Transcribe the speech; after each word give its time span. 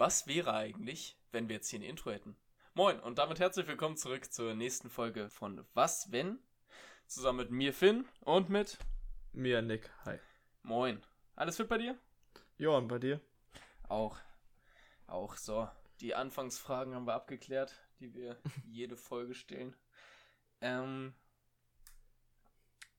was 0.00 0.26
wäre 0.26 0.54
eigentlich, 0.54 1.14
wenn 1.30 1.50
wir 1.50 1.56
jetzt 1.56 1.68
hier 1.68 1.78
ein 1.78 1.82
Intro 1.82 2.10
hätten? 2.10 2.34
Moin 2.72 2.98
und 3.00 3.18
damit 3.18 3.38
herzlich 3.38 3.66
willkommen 3.66 3.98
zurück 3.98 4.32
zur 4.32 4.54
nächsten 4.54 4.88
Folge 4.88 5.28
von 5.28 5.62
Was 5.74 6.10
wenn? 6.10 6.38
Zusammen 7.06 7.36
mit 7.36 7.50
mir 7.50 7.74
Finn 7.74 8.08
und 8.20 8.48
mit 8.48 8.78
mir 9.32 9.60
Nick. 9.60 9.90
Hi. 10.06 10.18
Moin. 10.62 11.02
Alles 11.36 11.58
fit 11.58 11.68
bei 11.68 11.76
dir? 11.76 11.98
Ja, 12.56 12.70
und 12.70 12.88
bei 12.88 12.98
dir? 12.98 13.20
Auch. 13.90 14.16
Auch 15.06 15.36
so. 15.36 15.68
Die 16.00 16.14
Anfangsfragen 16.14 16.94
haben 16.94 17.06
wir 17.06 17.12
abgeklärt, 17.12 17.78
die 17.98 18.14
wir 18.14 18.38
jede 18.64 18.96
Folge 18.96 19.34
stellen. 19.34 19.76
Ähm, 20.62 21.12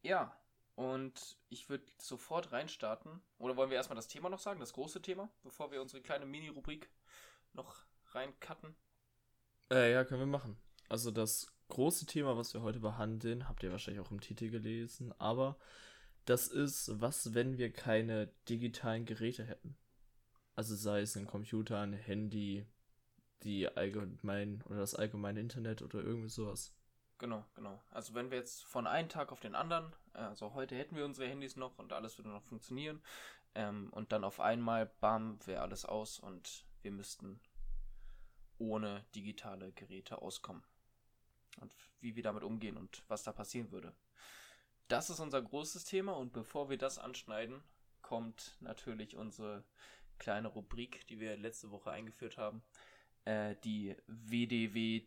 ja, 0.03 0.39
und 0.81 1.37
ich 1.49 1.69
würde 1.69 1.85
sofort 1.99 2.51
reinstarten. 2.51 3.21
Oder 3.37 3.55
wollen 3.55 3.69
wir 3.69 3.77
erstmal 3.77 3.95
das 3.95 4.07
Thema 4.07 4.29
noch 4.29 4.39
sagen, 4.39 4.59
das 4.59 4.73
große 4.73 4.99
Thema, 4.99 5.29
bevor 5.43 5.71
wir 5.71 5.79
unsere 5.79 6.01
kleine 6.01 6.25
Mini-Rubrik 6.25 6.89
noch 7.53 7.85
reincutten? 8.13 8.73
Äh, 9.69 9.91
ja, 9.91 10.03
können 10.03 10.21
wir 10.21 10.25
machen. 10.25 10.57
Also 10.89 11.11
das 11.11 11.53
große 11.67 12.07
Thema, 12.07 12.35
was 12.35 12.55
wir 12.55 12.63
heute 12.63 12.79
behandeln, 12.79 13.47
habt 13.47 13.61
ihr 13.61 13.71
wahrscheinlich 13.71 14.03
auch 14.03 14.09
im 14.09 14.21
Titel 14.21 14.49
gelesen, 14.49 15.13
aber 15.19 15.55
das 16.25 16.47
ist, 16.47 16.99
was, 16.99 17.35
wenn 17.35 17.59
wir 17.59 17.71
keine 17.71 18.33
digitalen 18.49 19.05
Geräte 19.05 19.43
hätten? 19.43 19.77
Also 20.55 20.75
sei 20.75 21.01
es 21.01 21.15
ein 21.15 21.27
Computer, 21.27 21.79
ein 21.79 21.93
Handy, 21.93 22.65
die 23.43 23.67
allgemein 23.67 24.63
oder 24.63 24.79
das 24.79 24.95
allgemeine 24.95 25.41
Internet 25.41 25.83
oder 25.83 26.01
irgendwie 26.01 26.29
sowas. 26.29 26.73
Genau, 27.21 27.45
genau. 27.53 27.79
Also 27.91 28.15
wenn 28.15 28.31
wir 28.31 28.39
jetzt 28.39 28.65
von 28.65 28.87
einem 28.87 29.07
Tag 29.07 29.31
auf 29.31 29.39
den 29.39 29.53
anderen, 29.53 29.93
also 30.13 30.55
heute 30.55 30.75
hätten 30.75 30.95
wir 30.95 31.05
unsere 31.05 31.29
Handys 31.29 31.55
noch 31.55 31.77
und 31.77 31.93
alles 31.93 32.17
würde 32.17 32.31
noch 32.31 32.41
funktionieren, 32.41 32.99
ähm, 33.53 33.93
und 33.93 34.11
dann 34.11 34.23
auf 34.23 34.39
einmal, 34.39 34.87
bam, 34.87 35.37
wäre 35.45 35.61
alles 35.61 35.85
aus 35.85 36.17
und 36.17 36.65
wir 36.81 36.89
müssten 36.89 37.39
ohne 38.57 39.05
digitale 39.13 39.71
Geräte 39.73 40.19
auskommen. 40.19 40.63
Und 41.59 41.75
wie 41.99 42.15
wir 42.15 42.23
damit 42.23 42.41
umgehen 42.41 42.75
und 42.75 43.03
was 43.07 43.21
da 43.21 43.31
passieren 43.31 43.71
würde. 43.71 43.93
Das 44.87 45.11
ist 45.11 45.19
unser 45.19 45.43
großes 45.43 45.83
Thema 45.83 46.13
und 46.13 46.33
bevor 46.33 46.71
wir 46.71 46.79
das 46.79 46.97
anschneiden, 46.97 47.61
kommt 48.01 48.57
natürlich 48.61 49.15
unsere 49.15 49.63
kleine 50.17 50.47
Rubrik, 50.47 51.05
die 51.05 51.19
wir 51.19 51.37
letzte 51.37 51.69
Woche 51.69 51.91
eingeführt 51.91 52.37
haben, 52.37 52.63
äh, 53.25 53.55
die 53.63 53.95
WDW-TLI 54.07 55.05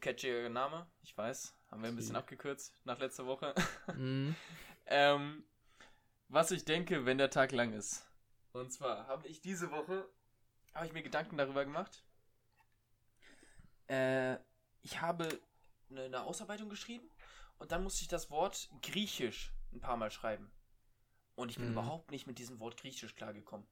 catchiger 0.00 0.48
Name, 0.48 0.86
ich 1.02 1.16
weiß, 1.16 1.54
haben 1.70 1.82
wir 1.82 1.88
ein 1.88 1.96
bisschen 1.96 2.16
abgekürzt 2.16 2.74
nach 2.84 2.98
letzter 2.98 3.26
Woche. 3.26 3.54
Mm. 3.94 4.30
ähm, 4.86 5.44
was 6.28 6.50
ich 6.50 6.64
denke, 6.64 7.04
wenn 7.06 7.18
der 7.18 7.30
Tag 7.30 7.52
lang 7.52 7.72
ist. 7.72 8.06
Und 8.52 8.72
zwar 8.72 9.06
habe 9.06 9.26
ich 9.28 9.40
diese 9.40 9.70
Woche, 9.70 10.08
habe 10.74 10.86
ich 10.86 10.92
mir 10.92 11.02
Gedanken 11.02 11.36
darüber 11.36 11.64
gemacht. 11.64 12.04
Äh, 13.88 14.36
ich 14.82 15.00
habe 15.00 15.40
eine, 15.90 16.02
eine 16.02 16.22
Ausarbeitung 16.22 16.68
geschrieben 16.68 17.08
und 17.58 17.72
dann 17.72 17.82
musste 17.82 18.02
ich 18.02 18.08
das 18.08 18.30
Wort 18.30 18.68
Griechisch 18.82 19.52
ein 19.72 19.80
paar 19.80 19.96
Mal 19.96 20.10
schreiben. 20.10 20.50
Und 21.34 21.50
ich 21.50 21.56
bin 21.56 21.68
mm. 21.68 21.72
überhaupt 21.72 22.10
nicht 22.10 22.26
mit 22.26 22.38
diesem 22.38 22.58
Wort 22.60 22.76
Griechisch 22.80 23.14
klargekommen. 23.14 23.66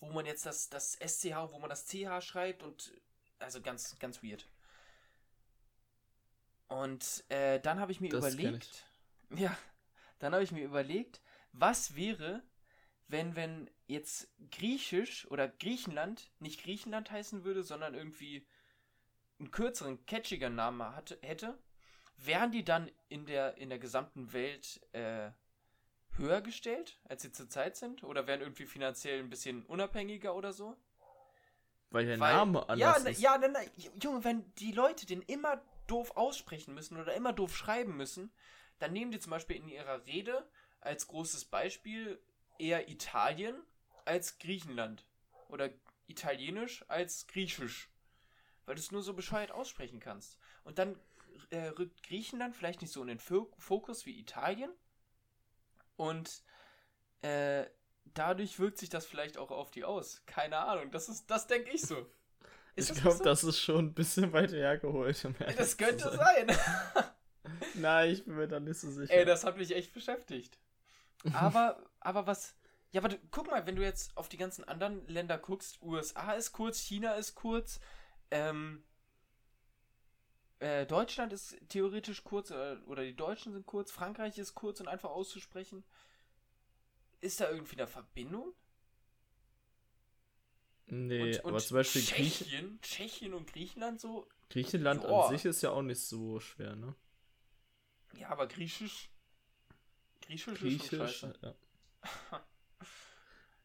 Wo 0.00 0.10
man 0.12 0.26
jetzt 0.26 0.46
das, 0.46 0.68
das 0.68 0.94
SCH, 0.94 1.50
wo 1.50 1.58
man 1.58 1.70
das 1.70 1.86
CH 1.86 2.20
schreibt 2.20 2.62
und 2.62 2.92
also 3.38 3.60
ganz, 3.60 3.98
ganz 3.98 4.22
weird. 4.22 4.48
Und 6.68 7.24
äh, 7.28 7.60
dann 7.60 7.80
habe 7.80 7.92
ich 7.92 8.00
mir 8.00 8.10
das 8.10 8.34
überlegt, 8.34 8.86
ja, 9.30 9.56
dann 10.18 10.32
habe 10.32 10.42
ich 10.42 10.52
mir 10.52 10.64
überlegt, 10.64 11.20
was 11.52 11.94
wäre, 11.94 12.42
wenn, 13.08 13.36
wenn 13.36 13.70
jetzt 13.86 14.28
Griechisch 14.50 15.26
oder 15.30 15.48
Griechenland 15.48 16.30
nicht 16.38 16.62
Griechenland 16.62 17.10
heißen 17.10 17.44
würde, 17.44 17.62
sondern 17.62 17.94
irgendwie 17.94 18.46
einen 19.38 19.50
kürzeren, 19.50 20.04
catchiger 20.06 20.50
Namen 20.50 20.94
hatte, 20.94 21.18
hätte, 21.22 21.58
wären 22.16 22.52
die 22.52 22.64
dann 22.64 22.90
in 23.08 23.26
der, 23.26 23.56
in 23.58 23.68
der 23.68 23.78
gesamten 23.78 24.32
Welt 24.32 24.80
äh, 24.92 25.30
höher 26.16 26.40
gestellt, 26.40 26.98
als 27.04 27.22
sie 27.22 27.32
zurzeit 27.32 27.76
sind? 27.76 28.04
Oder 28.04 28.26
wären 28.26 28.40
irgendwie 28.40 28.66
finanziell 28.66 29.18
ein 29.18 29.30
bisschen 29.30 29.64
unabhängiger 29.66 30.34
oder 30.34 30.52
so? 30.52 30.76
Weil 31.90 32.06
der 32.06 32.18
Weil, 32.18 32.34
Name 32.34 32.68
anders 32.68 33.04
ja, 33.04 33.10
ist. 33.10 33.20
Ja, 33.20 33.38
na, 33.38 33.48
na, 33.48 33.60
Junge, 34.02 34.24
wenn 34.24 34.52
die 34.54 34.72
Leute 34.72 35.06
den 35.06 35.22
immer 35.22 35.62
doof 35.86 36.16
aussprechen 36.16 36.74
müssen 36.74 37.00
oder 37.00 37.14
immer 37.14 37.32
doof 37.32 37.56
schreiben 37.56 37.96
müssen, 37.96 38.32
dann 38.78 38.92
nehmen 38.92 39.12
die 39.12 39.20
zum 39.20 39.30
Beispiel 39.30 39.56
in 39.56 39.68
ihrer 39.68 40.04
Rede 40.06 40.48
als 40.80 41.06
großes 41.06 41.46
Beispiel 41.46 42.20
eher 42.58 42.88
Italien 42.88 43.62
als 44.04 44.38
Griechenland 44.38 45.06
oder 45.48 45.70
Italienisch 46.06 46.84
als 46.88 47.26
Griechisch, 47.26 47.90
weil 48.66 48.74
du 48.74 48.80
es 48.80 48.92
nur 48.92 49.02
so 49.02 49.14
bescheuert 49.14 49.50
aussprechen 49.50 50.00
kannst. 50.00 50.38
Und 50.64 50.78
dann 50.78 50.98
äh, 51.50 51.68
rückt 51.68 52.02
Griechenland 52.02 52.54
vielleicht 52.54 52.82
nicht 52.82 52.92
so 52.92 53.00
in 53.02 53.08
den 53.08 53.18
Fokus 53.18 54.06
wie 54.06 54.18
Italien 54.18 54.70
und 55.96 56.42
äh, 57.22 57.66
dadurch 58.04 58.58
wirkt 58.58 58.78
sich 58.78 58.88
das 58.88 59.06
vielleicht 59.06 59.38
auch 59.38 59.50
auf 59.50 59.70
die 59.70 59.84
aus. 59.84 60.22
Keine 60.26 60.58
Ahnung, 60.58 60.90
das 60.90 61.08
ist, 61.08 61.30
das 61.30 61.46
denke 61.46 61.70
ich 61.70 61.82
so. 61.82 62.10
Ist 62.76 62.90
ich 62.90 63.00
glaube, 63.00 63.18
so? 63.18 63.24
das 63.24 63.44
ist 63.44 63.60
schon 63.60 63.86
ein 63.86 63.94
bisschen 63.94 64.32
weiter 64.32 64.56
hergeholt. 64.56 65.24
Um 65.24 65.34
das 65.56 65.76
könnte 65.76 66.10
sein. 66.10 66.56
Nein, 67.74 68.10
ich 68.10 68.24
bin 68.24 68.36
mir 68.36 68.48
da 68.48 68.58
nicht 68.58 68.78
so 68.78 68.90
sicher. 68.90 69.12
Ey, 69.12 69.24
das 69.24 69.44
hat 69.44 69.56
mich 69.56 69.74
echt 69.74 69.92
beschäftigt. 69.92 70.58
Aber, 71.32 71.82
aber 72.00 72.26
was. 72.26 72.54
Ja, 72.90 73.00
aber 73.00 73.08
du, 73.08 73.18
guck 73.30 73.50
mal, 73.50 73.66
wenn 73.66 73.76
du 73.76 73.82
jetzt 73.82 74.14
auf 74.16 74.28
die 74.28 74.36
ganzen 74.36 74.62
anderen 74.64 75.08
Länder 75.08 75.38
guckst, 75.38 75.80
USA 75.82 76.32
ist 76.34 76.52
kurz, 76.52 76.78
China 76.78 77.14
ist 77.14 77.34
kurz, 77.34 77.80
ähm, 78.30 78.84
äh, 80.60 80.86
Deutschland 80.86 81.32
ist 81.32 81.56
theoretisch 81.68 82.22
kurz, 82.22 82.50
oder, 82.50 82.78
oder 82.86 83.02
die 83.02 83.16
Deutschen 83.16 83.52
sind 83.52 83.66
kurz, 83.66 83.90
Frankreich 83.90 84.38
ist 84.38 84.54
kurz 84.54 84.80
und 84.80 84.86
einfach 84.86 85.10
auszusprechen. 85.10 85.82
Ist 87.20 87.40
da 87.40 87.50
irgendwie 87.50 87.78
eine 87.78 87.86
Verbindung? 87.86 88.52
Nee, 90.86 91.38
und, 91.38 91.46
aber 91.46 91.58
zum 91.58 91.76
Beispiel 91.76 92.02
Tschechien, 92.02 92.78
Tschechien 92.82 93.34
und 93.34 93.50
Griechenland 93.50 94.00
so. 94.00 94.28
Griechenland 94.50 95.02
oh. 95.04 95.22
an 95.22 95.30
sich 95.30 95.44
ist 95.44 95.62
ja 95.62 95.70
auch 95.70 95.82
nicht 95.82 96.00
so 96.00 96.40
schwer, 96.40 96.76
ne? 96.76 96.94
Ja, 98.18 98.28
aber 98.28 98.46
Griechisch. 98.46 99.10
Griechisch, 100.20 100.58
Griechisch 100.58 101.22
ist 101.22 101.38
ja. 101.42 101.54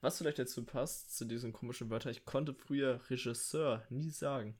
Was 0.01 0.17
vielleicht 0.17 0.39
dazu 0.39 0.63
passt, 0.63 1.15
zu 1.15 1.25
diesen 1.25 1.51
komischen 1.51 1.89
Wörtern, 1.89 2.11
ich 2.11 2.23
konnte 2.23 2.53
früher 2.53 3.01
Regisseur 3.09 3.85
nie 3.89 4.09
sagen. 4.09 4.57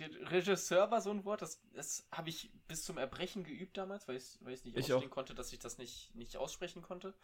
Re 0.00 0.30
Regisseur 0.30 0.90
war 0.90 1.00
so 1.00 1.10
ein 1.10 1.24
Wort, 1.24 1.42
das, 1.42 1.60
das 1.74 2.06
habe 2.10 2.30
ich 2.30 2.50
bis 2.66 2.84
zum 2.84 2.98
Erbrechen 2.98 3.44
geübt 3.44 3.76
damals, 3.76 4.08
weil, 4.08 4.20
weil 4.40 4.54
ich 4.54 4.60
es 4.60 4.64
nicht 4.64 4.76
ich 4.76 4.92
ausstehen 4.92 5.10
auch. 5.10 5.14
konnte, 5.14 5.34
dass 5.34 5.52
ich 5.52 5.58
das 5.58 5.78
nicht, 5.78 6.14
nicht 6.14 6.36
aussprechen 6.36 6.82
konnte. 6.82 7.14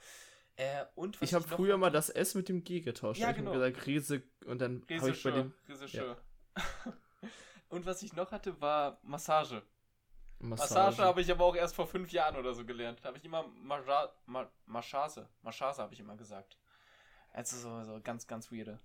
Äh, 0.57 0.85
und 0.95 1.19
ich 1.21 1.35
habe 1.35 1.47
früher 1.47 1.77
mal 1.77 1.91
das 1.91 2.11
S 2.11 2.35
mit 2.35 2.49
dem 2.49 2.63
G 2.63 2.81
getauscht. 2.81 3.21
Ja, 3.21 3.31
ich 3.31 3.37
genau. 3.37 3.53
gesagt 3.53 3.87
Riese 3.87 4.23
und 4.47 4.61
dann 4.61 4.85
habe 4.89 5.11
ich 5.11 5.23
bei 5.23 5.31
dem 5.31 5.53
ja. 5.89 6.17
Und 7.69 7.87
was 7.87 8.03
ich 8.05 8.13
noch 8.13 8.31
hatte, 8.31 8.61
war 8.61 9.01
Massage. 9.03 9.63
Massage, 10.39 10.75
Massage 10.75 11.03
habe 11.03 11.21
ich 11.23 11.31
aber 11.31 11.45
auch 11.45 11.57
erst 11.57 11.75
vor 11.75 11.89
fünf 11.89 12.13
Jahren 12.13 12.37
oder 12.37 12.55
so 12.55 12.65
gelernt. 12.65 13.01
Da 13.03 13.09
habe 13.09 13.19
ich 13.19 13.25
immer 13.25 13.49
Maja, 13.49 14.13
Ma, 14.27 14.49
Maschase. 14.67 15.29
Maschase 15.43 15.83
habe 15.83 15.93
ich 15.93 15.99
immer 15.99 16.17
gesagt. 16.17 16.57
Also 17.33 17.57
so, 17.57 17.83
so 17.83 18.01
ganz, 18.01 18.29
ganz 18.29 18.53
weirde. 18.53 18.79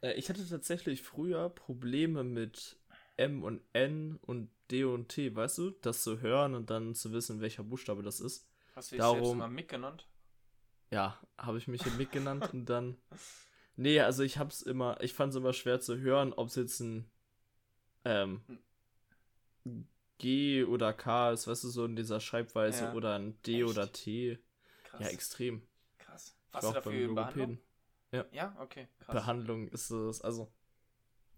Äh, 0.00 0.12
ich 0.12 0.28
hatte 0.28 0.46
tatsächlich 0.48 1.02
früher 1.02 1.48
Probleme 1.48 2.22
mit 2.22 2.78
M 3.16 3.42
und 3.42 3.62
N 3.72 4.18
und 4.22 4.50
D 4.70 4.84
und 4.84 5.08
T, 5.08 5.34
weißt 5.34 5.58
du? 5.58 5.70
Das 5.70 6.02
zu 6.02 6.20
hören 6.20 6.54
und 6.54 6.70
dann 6.70 6.94
zu 6.94 7.12
wissen, 7.12 7.40
welcher 7.40 7.64
Buchstabe 7.64 8.02
das 8.02 8.20
ist. 8.20 8.48
Hast 8.76 8.92
du 8.92 8.94
dich 8.94 9.00
Darum, 9.00 9.24
selbst 9.24 9.38
mal 9.38 9.48
Mick 9.48 9.68
genannt? 9.68 10.06
Ja, 10.90 11.18
habe 11.38 11.58
ich 11.58 11.68
mich 11.68 11.82
hier 11.82 11.92
mitgenannt 11.92 12.52
und 12.52 12.66
dann. 12.66 12.96
Nee, 13.76 14.00
also 14.00 14.22
ich 14.22 14.38
hab's 14.38 14.62
immer, 14.62 15.00
ich 15.00 15.14
fand 15.14 15.30
es 15.30 15.36
immer 15.36 15.52
schwer 15.52 15.80
zu 15.80 15.98
hören, 15.98 16.32
ob 16.32 16.48
es 16.48 16.56
jetzt 16.56 16.80
ein 16.80 17.10
ähm, 18.04 18.42
G 20.18 20.64
oder 20.64 20.92
K 20.92 21.32
ist, 21.32 21.46
weißt 21.46 21.64
du, 21.64 21.68
so 21.68 21.84
in 21.84 21.96
dieser 21.96 22.20
Schreibweise 22.20 22.84
ja. 22.84 22.92
oder 22.92 23.14
ein 23.14 23.40
D 23.42 23.60
Echt? 23.60 23.70
oder 23.70 23.90
T. 23.92 24.38
Krass. 24.84 25.00
Ja, 25.00 25.08
extrem. 25.08 25.66
Krass. 25.98 26.36
Was 26.52 26.66
du 26.66 26.72
dafür 26.72 27.14
Behandlung? 27.14 27.58
Ja. 28.12 28.24
Ja, 28.32 28.56
okay. 28.60 28.88
Krass. 28.98 29.14
Behandlung 29.14 29.68
ist 29.68 29.90
es, 29.90 30.20
also. 30.20 30.52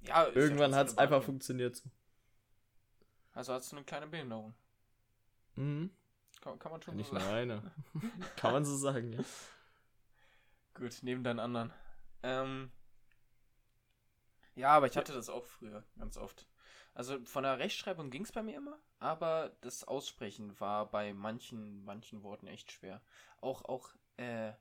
Ja, 0.00 0.26
irgendwann 0.28 0.72
ja 0.72 0.78
hat 0.78 0.88
es 0.88 0.98
einfach 0.98 1.22
funktioniert. 1.22 1.82
Also 3.34 3.52
hast 3.52 3.70
du 3.70 3.76
eine 3.76 3.84
kleine 3.84 4.06
Behinderung. 4.08 4.54
Mhm. 5.54 5.90
Kann, 6.42 6.58
kann 6.58 6.72
man 6.72 6.82
schon 6.82 6.96
Nicht 6.96 7.08
so 7.08 7.14
sagen. 7.18 7.24
nur 7.26 7.34
eine. 7.34 7.72
kann 8.36 8.52
man 8.52 8.64
so 8.64 8.76
sagen, 8.76 9.12
ja. 9.12 9.20
Gut, 10.74 10.98
neben 11.02 11.22
deinen 11.24 11.38
anderen. 11.40 11.72
Ähm, 12.22 12.70
ja, 14.54 14.70
aber 14.70 14.86
ich 14.86 14.96
hatte 14.96 15.12
das 15.12 15.28
auch 15.28 15.44
früher, 15.46 15.84
ganz 15.98 16.16
oft. 16.16 16.46
Also 16.94 17.24
von 17.24 17.42
der 17.42 17.58
Rechtschreibung 17.58 18.10
ging 18.10 18.22
es 18.24 18.32
bei 18.32 18.42
mir 18.42 18.56
immer, 18.56 18.78
aber 18.98 19.56
das 19.62 19.84
Aussprechen 19.84 20.58
war 20.60 20.90
bei 20.90 21.14
manchen, 21.14 21.84
manchen 21.84 22.22
Worten 22.22 22.46
echt 22.48 22.70
schwer. 22.70 23.00
Auch, 23.40 23.64
auch, 23.64 23.90
äh, 24.18 24.52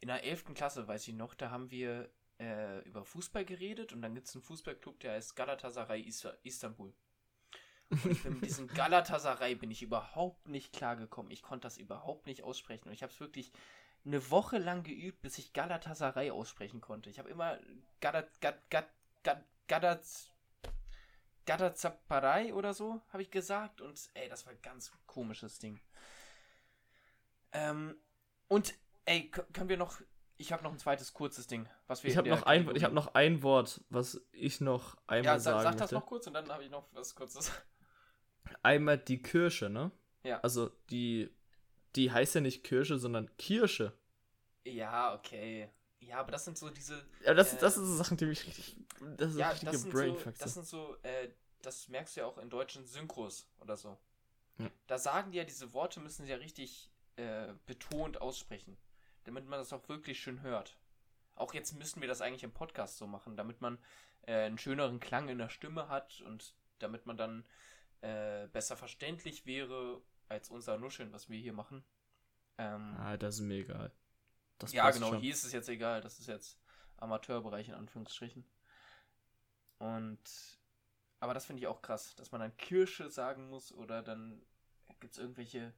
in 0.00 0.08
der 0.08 0.24
11. 0.24 0.54
Klasse, 0.54 0.86
weiß 0.88 1.06
ich 1.08 1.14
noch, 1.14 1.34
da 1.34 1.50
haben 1.50 1.70
wir 1.70 2.10
äh, 2.40 2.80
über 2.88 3.04
Fußball 3.04 3.44
geredet 3.44 3.92
und 3.92 4.00
dann 4.02 4.14
gibt 4.14 4.26
es 4.28 4.34
einen 4.34 4.42
Fußballclub, 4.42 5.00
der 5.00 5.12
heißt 5.12 5.36
Galatasaray 5.36 6.00
Is- 6.02 6.26
Istanbul. 6.42 6.94
Und 7.90 8.06
ich 8.06 8.22
bin 8.22 8.34
mit 8.34 8.44
diesem 8.44 8.66
Galatasaray 8.68 9.54
bin 9.54 9.70
ich 9.70 9.82
überhaupt 9.82 10.48
nicht 10.48 10.72
klargekommen. 10.72 11.30
Ich 11.30 11.42
konnte 11.42 11.66
das 11.66 11.76
überhaupt 11.78 12.26
nicht 12.26 12.42
aussprechen. 12.42 12.88
Und 12.88 12.94
ich 12.94 13.02
habe 13.02 13.12
es 13.12 13.20
wirklich 13.20 13.52
eine 14.04 14.30
Woche 14.30 14.58
lang 14.58 14.82
geübt, 14.82 15.22
bis 15.22 15.38
ich 15.38 15.52
Galatasaray 15.52 16.30
aussprechen 16.30 16.80
konnte. 16.80 17.08
Ich 17.10 17.18
habe 17.18 17.30
immer 17.30 17.58
Gadat, 18.00 18.28
Galatasaray 21.46 22.52
oder 22.52 22.74
so, 22.74 23.00
habe 23.12 23.22
ich 23.22 23.30
gesagt. 23.30 23.80
Und 23.80 24.00
ey, 24.14 24.28
das 24.28 24.46
war 24.46 24.52
ein 24.52 24.62
ganz 24.62 24.92
komisches 25.06 25.58
Ding. 25.58 25.80
Ähm, 27.52 27.96
und 28.48 28.74
ey, 29.04 29.30
können 29.30 29.68
wir 29.68 29.76
noch. 29.76 30.00
Ich 30.36 30.52
habe 30.52 30.64
noch 30.64 30.72
ein 30.72 30.78
zweites 30.78 31.12
kurzes 31.12 31.46
Ding, 31.46 31.68
was 31.86 32.02
wir 32.02 32.10
Ich 32.10 32.16
habe 32.16 32.28
noch, 32.28 32.42
ein, 32.42 32.74
ich 32.74 32.82
hab 32.82 32.92
noch 32.92 33.14
ein 33.14 33.42
Wort, 33.44 33.84
was 33.88 34.20
ich 34.32 34.60
noch 34.60 34.96
einmal 35.06 35.34
Ja, 35.34 35.38
sa 35.38 35.52
sagen 35.52 35.62
sag 35.62 35.72
das 35.72 35.80
möchte. 35.80 35.94
noch 35.94 36.06
kurz 36.06 36.26
und 36.26 36.34
dann 36.34 36.50
habe 36.50 36.64
ich 36.64 36.70
noch 36.70 36.88
was 36.92 37.14
kurzes. 37.14 37.52
Einmal 38.62 38.98
die 38.98 39.22
Kirsche, 39.22 39.68
ne? 39.70 39.90
Ja. 40.22 40.40
Also 40.40 40.70
die, 40.90 41.30
die 41.96 42.10
heißt 42.10 42.34
ja 42.34 42.40
nicht 42.40 42.64
Kirsche, 42.64 42.98
sondern 42.98 43.34
Kirsche. 43.36 43.92
Ja, 44.64 45.14
okay. 45.14 45.68
Ja, 46.00 46.20
aber 46.20 46.32
das 46.32 46.44
sind 46.44 46.58
so 46.58 46.70
diese. 46.70 47.04
Ja, 47.24 47.34
das, 47.34 47.54
Äh, 47.54 47.58
das 47.60 47.74
sind 47.74 47.86
so 47.86 47.94
Sachen, 47.96 48.16
die 48.16 48.26
mich 48.26 48.46
richtig. 48.46 48.76
Das 49.16 49.32
ist 49.32 49.38
Ja, 49.38 49.50
richtige 49.50 49.72
das 49.72 49.82
sind 49.82 49.92
so, 49.92 49.98
Brainfucks. 49.98 50.38
das 50.38 50.54
sind 50.54 50.66
so, 50.66 50.96
äh, 51.02 51.28
das 51.62 51.88
merkst 51.88 52.16
du 52.16 52.20
ja 52.20 52.26
auch 52.26 52.38
in 52.38 52.50
deutschen 52.50 52.84
Synchros 52.86 53.48
oder 53.60 53.76
so. 53.76 53.98
Ja. 54.58 54.70
Da 54.86 54.98
sagen 54.98 55.32
die 55.32 55.38
ja, 55.38 55.44
diese 55.44 55.72
Worte 55.72 56.00
müssen 56.00 56.24
sie 56.24 56.30
ja 56.30 56.36
richtig 56.36 56.90
äh, 57.16 57.48
betont 57.66 58.20
aussprechen, 58.20 58.76
damit 59.24 59.46
man 59.46 59.58
das 59.58 59.72
auch 59.72 59.88
wirklich 59.88 60.20
schön 60.20 60.42
hört. 60.42 60.76
Auch 61.36 61.54
jetzt 61.54 61.72
müssten 61.78 62.00
wir 62.00 62.08
das 62.08 62.20
eigentlich 62.20 62.44
im 62.44 62.52
Podcast 62.52 62.98
so 62.98 63.06
machen, 63.06 63.36
damit 63.36 63.60
man 63.60 63.78
äh, 64.22 64.44
einen 64.44 64.58
schöneren 64.58 65.00
Klang 65.00 65.28
in 65.28 65.38
der 65.38 65.48
Stimme 65.48 65.88
hat 65.88 66.20
und 66.22 66.54
damit 66.78 67.06
man 67.06 67.16
dann 67.16 67.44
äh, 68.04 68.48
besser 68.52 68.76
verständlich 68.76 69.46
wäre 69.46 70.02
als 70.28 70.50
unser 70.50 70.76
Nuscheln, 70.76 71.12
was 71.12 71.30
wir 71.30 71.38
hier 71.38 71.54
machen. 71.54 71.82
Ähm, 72.58 72.94
ah, 72.98 73.16
das 73.16 73.36
ist 73.36 73.40
mir 73.40 73.60
egal. 73.60 73.92
Das 74.58 74.72
ja, 74.72 74.90
genau, 74.90 75.10
schon. 75.12 75.20
hier 75.20 75.32
ist 75.32 75.44
es 75.44 75.52
jetzt 75.52 75.68
egal. 75.70 76.02
Das 76.02 76.18
ist 76.18 76.26
jetzt 76.26 76.60
Amateurbereich 76.98 77.68
in 77.68 77.74
Anführungsstrichen. 77.74 78.46
Und 79.78 80.20
aber 81.18 81.32
das 81.32 81.46
finde 81.46 81.60
ich 81.60 81.66
auch 81.66 81.80
krass, 81.80 82.14
dass 82.16 82.30
man 82.30 82.42
dann 82.42 82.56
Kirsche 82.58 83.08
sagen 83.08 83.48
muss 83.48 83.72
oder 83.72 84.02
dann 84.02 84.44
gibt 85.00 85.14
es 85.14 85.18
irgendwelche 85.18 85.72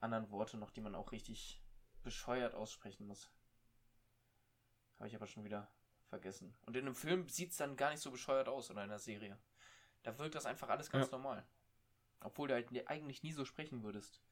anderen 0.00 0.30
Worte 0.30 0.58
noch, 0.58 0.70
die 0.70 0.82
man 0.82 0.94
auch 0.94 1.12
richtig 1.12 1.62
bescheuert 2.02 2.54
aussprechen 2.54 3.06
muss. 3.06 3.30
Habe 4.98 5.08
ich 5.08 5.16
aber 5.16 5.26
schon 5.26 5.44
wieder 5.44 5.72
vergessen. 6.08 6.54
Und 6.66 6.76
in 6.76 6.84
einem 6.84 6.94
Film 6.94 7.28
sieht 7.28 7.52
es 7.52 7.56
dann 7.56 7.76
gar 7.76 7.90
nicht 7.90 8.02
so 8.02 8.10
bescheuert 8.10 8.48
aus 8.48 8.70
oder 8.70 8.82
in 8.82 8.90
der 8.90 8.98
Serie. 8.98 9.38
Da 10.02 10.18
wirkt 10.18 10.34
das 10.34 10.46
einfach 10.46 10.68
alles 10.68 10.90
ganz 10.90 11.10
Ja. 11.10 11.18
normal. 11.18 11.46
Obwohl 12.20 12.48
du 12.48 12.54
halt 12.54 12.68
eigentlich 12.88 13.22
nie 13.22 13.32
so 13.32 13.44
sprechen 13.44 13.82
würdest. 13.82 14.22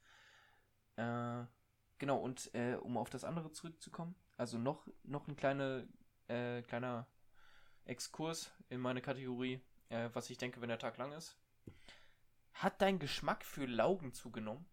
Äh, 0.96 1.44
genau, 1.98 2.18
und 2.18 2.54
äh, 2.54 2.74
um 2.76 2.96
auf 2.96 3.10
das 3.10 3.24
andere 3.24 3.52
zurückzukommen, 3.52 4.14
also 4.36 4.58
noch, 4.58 4.86
noch 5.04 5.28
ein 5.28 5.36
kleine, 5.36 5.88
äh, 6.28 6.62
kleiner 6.62 7.06
Exkurs 7.86 8.52
in 8.68 8.80
meine 8.80 9.02
Kategorie, 9.02 9.60
äh, 9.90 10.10
was 10.12 10.30
ich 10.30 10.38
denke, 10.38 10.60
wenn 10.60 10.68
der 10.68 10.78
Tag 10.78 10.96
lang 10.98 11.12
ist. 11.12 11.36
Hat 12.54 12.82
dein 12.82 12.98
Geschmack 12.98 13.44
für 13.44 13.66
Laugen 13.66 14.12
zugenommen? 14.12 14.66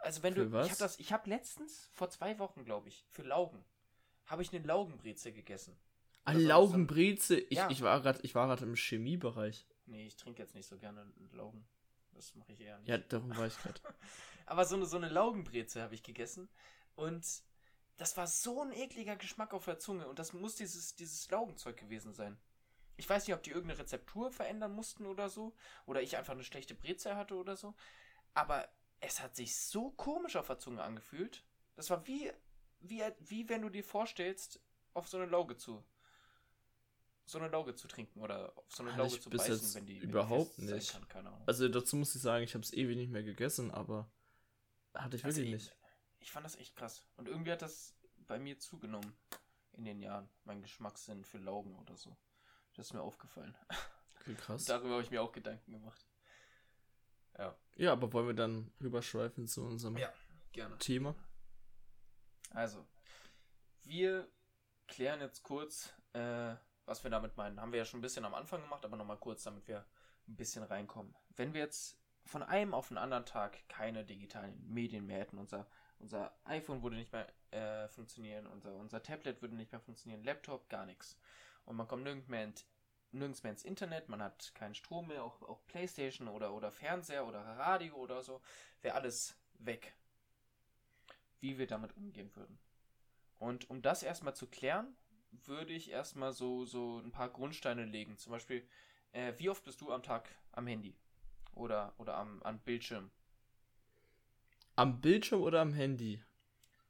Also 0.00 0.22
wenn 0.22 0.34
Für 0.34 0.34
du, 0.34 0.52
was? 0.52 0.66
ich 0.66 0.70
habe 0.70 0.78
das, 0.78 0.98
ich 0.98 1.12
habe 1.12 1.28
letztens 1.28 1.90
vor 1.92 2.08
zwei 2.08 2.38
Wochen, 2.38 2.64
glaube 2.64 2.88
ich, 2.88 3.04
für 3.10 3.22
Laugen, 3.22 3.62
habe 4.26 4.42
ich 4.42 4.52
eine 4.54 4.64
Laugenbreze 4.66 5.32
gegessen. 5.32 5.76
Ah, 6.26 6.32
Oder 6.32 6.40
so- 6.40 6.46
Laugenbreze. 6.48 7.38
Ich, 7.38 7.56
Ja. 7.58 7.70
ich 7.70 7.80
war 7.82 8.00
gerade 8.02 8.20
ich 8.22 8.34
war 8.34 8.46
grad 8.48 8.60
im 8.62 8.74
Chemiebereich. 8.76 9.66
Nee, 9.86 10.06
ich 10.06 10.16
trinke 10.16 10.42
jetzt 10.42 10.54
nicht 10.54 10.66
so 10.66 10.76
gerne 10.76 11.10
Laugen. 11.32 11.66
Das 12.12 12.34
mache 12.34 12.52
ich 12.52 12.60
eher 12.60 12.78
nicht. 12.78 12.88
Ja, 12.88 12.98
darum 12.98 13.36
war 13.36 13.46
ich 13.46 13.56
gerade. 13.58 13.80
Aber 14.46 14.64
so 14.64 14.76
eine, 14.76 14.86
so 14.86 14.96
eine 14.96 15.08
Laugenbreze 15.08 15.82
habe 15.82 15.94
ich 15.94 16.02
gegessen. 16.02 16.48
Und 16.94 17.24
das 17.96 18.16
war 18.16 18.26
so 18.26 18.60
ein 18.62 18.72
ekliger 18.72 19.16
Geschmack 19.16 19.54
auf 19.54 19.64
der 19.66 19.78
Zunge. 19.78 20.08
Und 20.08 20.18
das 20.18 20.32
muss 20.32 20.56
dieses, 20.56 20.94
dieses 20.96 21.30
Laugenzeug 21.30 21.76
gewesen 21.76 22.12
sein. 22.14 22.36
Ich 22.96 23.08
weiß 23.08 23.26
nicht, 23.26 23.34
ob 23.36 23.42
die 23.42 23.50
irgendeine 23.50 23.80
Rezeptur 23.80 24.30
verändern 24.32 24.72
mussten 24.72 25.06
oder 25.06 25.28
so. 25.28 25.54
Oder 25.84 26.02
ich 26.02 26.16
einfach 26.16 26.32
eine 26.32 26.44
schlechte 26.44 26.74
Breze 26.74 27.14
hatte 27.16 27.34
oder 27.36 27.56
so. 27.56 27.74
Aber 28.34 28.68
es 29.00 29.20
hat 29.20 29.36
sich 29.36 29.56
so 29.56 29.90
komisch 29.92 30.36
auf 30.36 30.46
der 30.46 30.58
Zunge 30.58 30.82
angefühlt. 30.82 31.44
Das 31.76 31.90
war 31.90 32.06
wie, 32.06 32.32
wie, 32.80 33.02
wie 33.20 33.48
wenn 33.48 33.62
du 33.62 33.68
dir 33.68 33.84
vorstellst, 33.84 34.60
auf 34.94 35.06
so 35.08 35.18
eine 35.18 35.26
Lauge 35.26 35.56
zu. 35.56 35.84
So 37.28 37.38
eine 37.38 37.48
Lauge 37.48 37.74
zu 37.74 37.88
trinken 37.88 38.20
oder 38.20 38.56
auf 38.56 38.64
so 38.72 38.82
eine 38.84 38.92
Hatte 38.92 39.02
Lauge 39.02 39.16
ich 39.16 39.20
zu 39.22 39.30
beißen, 39.30 39.74
wenn 39.74 39.86
die, 39.86 40.00
wenn 40.00 40.10
überhaupt 40.10 40.56
die 40.58 40.62
nicht. 40.66 40.92
Kann, 40.92 41.08
keine 41.08 41.28
Ahnung. 41.30 41.42
Also 41.46 41.68
dazu 41.68 41.96
muss 41.96 42.14
ich 42.14 42.22
sagen, 42.22 42.44
ich 42.44 42.54
habe 42.54 42.62
es 42.62 42.72
ewig 42.72 42.96
nicht 42.96 43.10
mehr 43.10 43.24
gegessen, 43.24 43.70
aber 43.72 44.08
hatte 44.94 45.16
ich 45.16 45.24
Also 45.24 45.38
wirklich 45.40 45.54
ich- 45.62 45.68
nicht. 45.70 45.76
Ich 46.20 46.30
fand 46.30 46.46
das 46.46 46.56
echt 46.56 46.74
krass. 46.76 47.04
Und 47.16 47.28
irgendwie 47.28 47.52
hat 47.52 47.62
das 47.62 47.96
bei 48.26 48.38
mir 48.38 48.58
zugenommen 48.58 49.16
in 49.72 49.84
den 49.84 50.00
Jahren. 50.00 50.28
Mein 50.44 50.62
Geschmackssinn 50.62 51.24
für 51.24 51.38
Laugen 51.38 51.76
oder 51.76 51.96
so. 51.96 52.16
Das 52.74 52.86
ist 52.86 52.92
mir 52.94 53.02
aufgefallen. 53.02 53.56
Okay, 54.20 54.34
krass. 54.34 54.64
Darüber 54.66 54.94
habe 54.94 55.02
ich 55.02 55.10
mir 55.10 55.20
auch 55.22 55.32
Gedanken 55.32 55.72
gemacht. 55.72 56.06
Ja, 57.38 57.56
Ja, 57.76 57.92
aber 57.92 58.12
wollen 58.12 58.28
wir 58.28 58.34
dann 58.34 58.72
rüberschweifen 58.80 59.46
zu 59.46 59.64
unserem 59.64 59.96
Ja. 59.98 60.12
gerne. 60.52 60.78
Thema? 60.78 61.14
Also, 62.50 62.86
wir 63.82 64.30
klären 64.88 65.20
jetzt 65.20 65.42
kurz, 65.42 65.92
äh, 66.14 66.54
was 66.86 67.04
wir 67.04 67.10
damit 67.10 67.36
meinen. 67.36 67.60
Haben 67.60 67.72
wir 67.72 67.78
ja 67.78 67.84
schon 67.84 67.98
ein 67.98 68.02
bisschen 68.02 68.24
am 68.24 68.34
Anfang 68.34 68.62
gemacht, 68.62 68.84
aber 68.84 68.96
nochmal 68.96 69.18
kurz, 69.18 69.42
damit 69.42 69.68
wir 69.68 69.84
ein 70.28 70.36
bisschen 70.36 70.62
reinkommen. 70.62 71.14
Wenn 71.36 71.52
wir 71.52 71.60
jetzt 71.60 71.98
von 72.24 72.42
einem 72.42 72.74
auf 72.74 72.88
den 72.88 72.98
anderen 72.98 73.24
Tag 73.24 73.68
keine 73.68 74.04
digitalen 74.04 74.60
Medien 74.72 75.06
mehr 75.06 75.18
hätten, 75.18 75.38
unser, 75.38 75.66
unser 75.98 76.36
iPhone 76.44 76.82
würde 76.82 76.96
nicht 76.96 77.12
mehr 77.12 77.28
äh, 77.52 77.88
funktionieren, 77.88 78.46
unser, 78.46 78.74
unser 78.74 79.02
Tablet 79.02 79.42
würde 79.42 79.56
nicht 79.56 79.72
mehr 79.72 79.80
funktionieren, 79.80 80.24
Laptop, 80.24 80.68
gar 80.68 80.86
nichts. 80.86 81.18
Und 81.64 81.76
man 81.76 81.86
kommt 81.86 82.04
nirgends 82.04 82.28
mehr, 82.28 82.44
in, 82.44 82.54
nirgends 83.12 83.42
mehr 83.42 83.52
ins 83.52 83.64
Internet, 83.64 84.08
man 84.08 84.22
hat 84.22 84.54
keinen 84.54 84.74
Strom 84.74 85.08
mehr, 85.08 85.22
auch, 85.22 85.42
auch 85.42 85.64
Playstation 85.66 86.28
oder, 86.28 86.52
oder 86.52 86.72
Fernseher 86.72 87.26
oder 87.26 87.40
Radio 87.40 87.94
oder 87.96 88.22
so, 88.22 88.40
wäre 88.82 88.96
alles 88.96 89.36
weg. 89.58 89.94
Wie 91.40 91.58
wir 91.58 91.66
damit 91.66 91.96
umgehen 91.96 92.34
würden. 92.34 92.58
Und 93.38 93.68
um 93.70 93.82
das 93.82 94.02
erstmal 94.02 94.34
zu 94.34 94.46
klären, 94.46 94.96
würde 95.44 95.72
ich 95.72 95.90
erstmal 95.90 96.32
so, 96.32 96.64
so 96.64 96.98
ein 96.98 97.10
paar 97.12 97.28
Grundsteine 97.28 97.84
legen. 97.84 98.16
Zum 98.18 98.32
Beispiel, 98.32 98.66
äh, 99.12 99.32
wie 99.38 99.48
oft 99.50 99.64
bist 99.64 99.80
du 99.80 99.92
am 99.92 100.02
Tag 100.02 100.28
am 100.52 100.66
Handy? 100.66 100.94
Oder, 101.54 101.94
oder 101.98 102.16
am, 102.16 102.42
am 102.42 102.58
Bildschirm? 102.60 103.10
Am 104.74 105.00
Bildschirm 105.00 105.40
oder 105.42 105.60
am 105.60 105.72
Handy? 105.72 106.22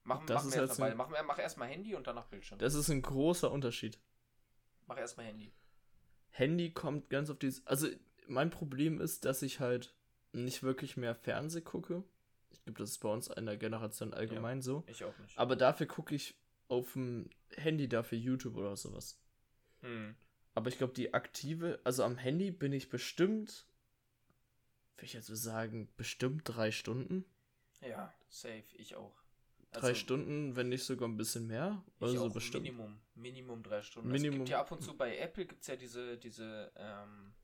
Machen, 0.04 0.26
Das 0.26 0.42
machen 0.44 0.52
wir 0.52 0.58
halt 0.60 0.68
jetzt 0.68 0.76
so 0.76 0.82
mal, 0.82 0.90
ein- 0.90 0.96
mach, 0.96 1.10
mach 1.24 1.38
erstmal 1.38 1.68
Handy 1.68 1.94
und 1.94 2.06
danach 2.06 2.26
Bildschirm. 2.26 2.58
Das 2.58 2.74
ist 2.74 2.88
ein 2.88 3.02
großer 3.02 3.50
Unterschied. 3.50 3.98
Mach 4.86 4.96
erstmal 4.98 5.26
Handy. 5.26 5.52
Handy 6.30 6.72
kommt 6.72 7.10
ganz 7.10 7.30
auf 7.30 7.38
dieses. 7.38 7.66
Also, 7.66 7.88
mein 8.28 8.50
Problem 8.50 9.00
ist, 9.00 9.24
dass 9.24 9.42
ich 9.42 9.60
halt 9.60 9.94
nicht 10.32 10.62
wirklich 10.62 10.96
mehr 10.96 11.14
Fernseh 11.14 11.60
gucke. 11.62 12.04
Ich 12.50 12.62
glaube, 12.62 12.78
das 12.78 12.90
ist 12.90 12.98
bei 12.98 13.08
uns 13.08 13.28
in 13.28 13.46
der 13.46 13.56
Generation 13.56 14.12
allgemein 14.14 14.62
so. 14.62 14.84
Ich 14.86 15.02
auch 15.04 15.16
nicht. 15.18 15.36
Aber 15.38 15.56
dafür 15.56 15.86
gucke 15.86 16.14
ich 16.14 16.34
auf 16.68 16.92
dem 16.94 17.30
Handy 17.56 17.88
dafür 17.88 18.18
YouTube 18.18 18.56
oder 18.56 18.76
sowas. 18.76 19.20
Hm. 19.80 20.16
Aber 20.54 20.68
ich 20.68 20.78
glaube, 20.78 20.94
die 20.94 21.12
aktive, 21.14 21.80
also 21.84 22.02
am 22.02 22.16
Handy 22.16 22.50
bin 22.50 22.72
ich 22.72 22.88
bestimmt, 22.88 23.66
würde 24.96 25.06
ich 25.06 25.12
jetzt 25.12 25.26
so 25.26 25.34
sagen, 25.34 25.88
bestimmt 25.96 26.42
drei 26.44 26.70
Stunden. 26.70 27.24
Ja, 27.82 28.12
safe, 28.28 28.64
ich 28.74 28.96
auch. 28.96 29.22
Drei 29.72 29.88
Also, 29.88 30.00
Stunden, 30.00 30.56
wenn 30.56 30.70
nicht 30.70 30.84
sogar 30.84 31.08
ein 31.08 31.16
bisschen 31.18 31.46
mehr. 31.46 31.84
Also 32.00 32.30
bestimmt. 32.30 32.64
Minimum, 32.64 32.98
Minimum 33.14 33.62
drei 33.62 33.82
Stunden. 33.82 34.08
Es 34.08 34.22
Minimum. 34.22 34.38
gibt 34.40 34.48
ja 34.48 34.60
ab 34.60 34.72
und 34.72 34.82
zu 34.82 34.96
bei 34.96 35.18
Apple 35.18 35.44
gibt 35.44 35.60
es 35.60 35.66
ja 35.68 35.76
diese, 35.76 36.16
diese, 36.16 36.72
ähm, 36.76 37.34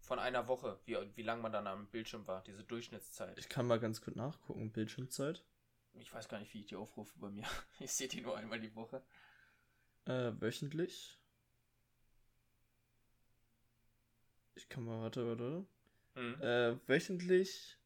von 0.00 0.18
einer 0.18 0.48
Woche, 0.48 0.80
wie, 0.84 0.96
wie 1.14 1.22
lange 1.22 1.42
man 1.42 1.52
dann 1.52 1.68
am 1.68 1.86
Bildschirm 1.86 2.26
war, 2.26 2.42
diese 2.42 2.64
Durchschnittszeit. 2.64 3.38
Ich 3.38 3.48
kann 3.48 3.66
mal 3.66 3.78
ganz 3.78 4.00
kurz 4.00 4.16
nachgucken, 4.16 4.72
Bildschirmzeit. 4.72 5.44
Ich 5.94 6.12
weiß 6.12 6.28
gar 6.28 6.38
nicht, 6.38 6.52
wie 6.54 6.60
ich 6.60 6.66
die 6.66 6.76
aufrufe 6.76 7.18
bei 7.18 7.28
mir. 7.30 7.44
Ich 7.80 7.92
sehe 7.92 8.08
die 8.08 8.20
nur 8.20 8.36
einmal 8.36 8.60
die 8.60 8.74
Woche. 8.74 9.02
Äh, 10.04 10.32
wöchentlich. 10.40 11.18
Ich 14.54 14.68
kann 14.68 14.84
mal, 14.84 15.00
warte, 15.00 15.26
warte. 15.26 15.66
Hm. 16.14 16.40
Äh, 16.42 16.88
wöchentlich. 16.88 17.78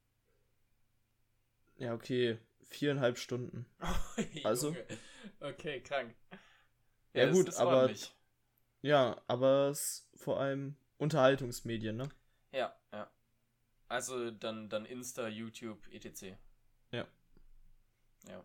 Ja, 1.78 1.94
okay. 1.94 2.38
Viereinhalb 2.64 3.18
Stunden. 3.18 3.66
also? 4.44 4.68
Junge. 4.68 4.86
Okay, 5.40 5.80
krank. 5.82 6.14
Ja, 7.12 7.26
das 7.26 7.34
gut, 7.34 7.54
aber- 7.54 7.76
ordentlich. 7.76 8.12
Ja, 8.82 9.20
aber 9.26 9.68
es 9.70 9.80
ist 10.12 10.22
vor 10.22 10.38
allem 10.40 10.76
Unterhaltungsmedien, 10.98 11.96
ne? 11.96 12.08
Ja, 12.52 12.76
ja. 12.92 13.10
Also 13.88 14.30
dann, 14.30 14.68
dann 14.68 14.84
Insta, 14.84 15.28
YouTube, 15.28 15.86
etc. 15.92 16.36
Ja. 16.92 17.06
Ja. 18.28 18.44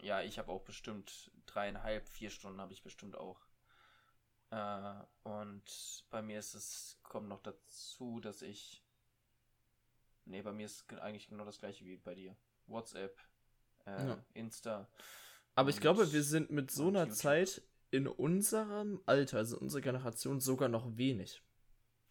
Ja, 0.00 0.22
ich 0.22 0.38
habe 0.38 0.52
auch 0.52 0.62
bestimmt 0.62 1.30
dreieinhalb, 1.46 2.08
vier 2.08 2.30
Stunden 2.30 2.60
habe 2.60 2.72
ich 2.72 2.82
bestimmt 2.82 3.16
auch. 3.16 3.40
Äh, 4.50 4.94
und 5.24 6.04
bei 6.10 6.22
mir 6.22 6.38
ist 6.38 6.54
es, 6.54 6.98
kommt 7.02 7.28
noch 7.28 7.42
dazu, 7.42 8.20
dass 8.20 8.42
ich. 8.42 8.84
Nee, 10.24 10.42
bei 10.42 10.52
mir 10.52 10.66
ist 10.66 10.92
eigentlich 10.92 11.28
genau 11.28 11.44
das 11.44 11.58
gleiche 11.58 11.84
wie 11.84 11.96
bei 11.96 12.14
dir. 12.14 12.36
WhatsApp, 12.66 13.18
äh, 13.86 14.08
ja. 14.08 14.24
Insta. 14.34 14.88
Aber 15.54 15.70
ich 15.70 15.80
glaube, 15.80 16.12
wir 16.12 16.22
sind 16.22 16.50
mit 16.50 16.70
so 16.70 16.88
einer 16.88 17.04
YouTube. 17.04 17.16
Zeit 17.16 17.62
in 17.90 18.06
unserem 18.06 19.02
Alter, 19.06 19.38
also 19.38 19.58
unserer 19.58 19.80
Generation, 19.80 20.40
sogar 20.40 20.68
noch 20.68 20.96
wenig. 20.96 21.42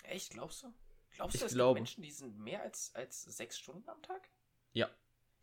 Echt, 0.03 0.31
glaubst 0.31 0.63
du? 0.63 0.73
Glaubst 1.11 1.41
du, 1.41 1.45
es 1.45 1.53
glaube, 1.53 1.79
gibt 1.79 1.81
Menschen, 1.81 2.03
die 2.03 2.11
sind 2.11 2.37
mehr 2.37 2.61
als, 2.61 2.93
als 2.95 3.23
sechs 3.23 3.57
Stunden 3.57 3.87
am 3.89 4.01
Tag? 4.01 4.29
Ja. 4.73 4.89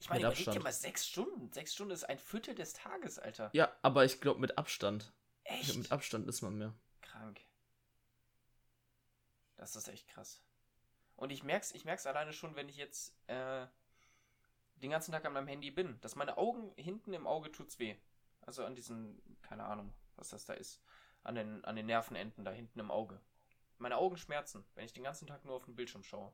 Ich 0.04 0.10
meine, 0.10 0.26
überleg 0.26 0.50
dir 0.50 0.60
mal 0.60 0.70
sechs 0.70 1.08
Stunden. 1.08 1.50
Sechs 1.50 1.72
Stunden 1.72 1.94
ist 1.94 2.04
ein 2.04 2.18
Viertel 2.18 2.54
des 2.54 2.74
Tages, 2.74 3.18
Alter. 3.18 3.48
Ja, 3.54 3.74
aber 3.80 4.04
ich 4.04 4.20
glaube 4.20 4.38
mit 4.38 4.58
Abstand. 4.58 5.14
Echt? 5.44 5.64
Glaub, 5.64 5.76
mit 5.78 5.92
Abstand 5.92 6.28
ist 6.28 6.42
man 6.42 6.58
mehr. 6.58 6.74
Krank. 7.00 7.40
Das 9.56 9.76
ist 9.76 9.88
echt 9.88 10.06
krass. 10.08 10.42
Und 11.16 11.32
ich 11.32 11.42
merk's, 11.42 11.72
ich 11.72 11.86
merk's 11.86 12.06
alleine 12.06 12.34
schon, 12.34 12.54
wenn 12.54 12.68
ich 12.68 12.76
jetzt 12.76 13.16
äh, 13.28 13.66
den 14.74 14.90
ganzen 14.90 15.12
Tag 15.12 15.24
an 15.24 15.32
meinem 15.32 15.48
Handy 15.48 15.70
bin, 15.70 15.98
dass 16.02 16.16
meine 16.16 16.36
Augen 16.36 16.74
hinten 16.76 17.14
im 17.14 17.26
Auge 17.26 17.50
tut's 17.50 17.78
weh. 17.78 17.96
Also 18.42 18.62
an 18.66 18.74
diesen, 18.74 19.22
keine 19.40 19.64
Ahnung, 19.64 19.90
was 20.16 20.28
das 20.28 20.44
da 20.44 20.52
ist. 20.52 20.82
An 21.22 21.34
den, 21.34 21.64
an 21.64 21.76
den 21.76 21.86
Nervenenden 21.86 22.44
da 22.44 22.50
hinten 22.50 22.78
im 22.78 22.90
Auge. 22.90 23.22
Meine 23.78 23.96
Augen 23.96 24.18
schmerzen, 24.18 24.66
wenn 24.74 24.84
ich 24.84 24.92
den 24.92 25.04
ganzen 25.04 25.26
Tag 25.26 25.46
nur 25.46 25.54
auf 25.54 25.64
den 25.64 25.76
Bildschirm 25.76 26.02
schaue. 26.02 26.30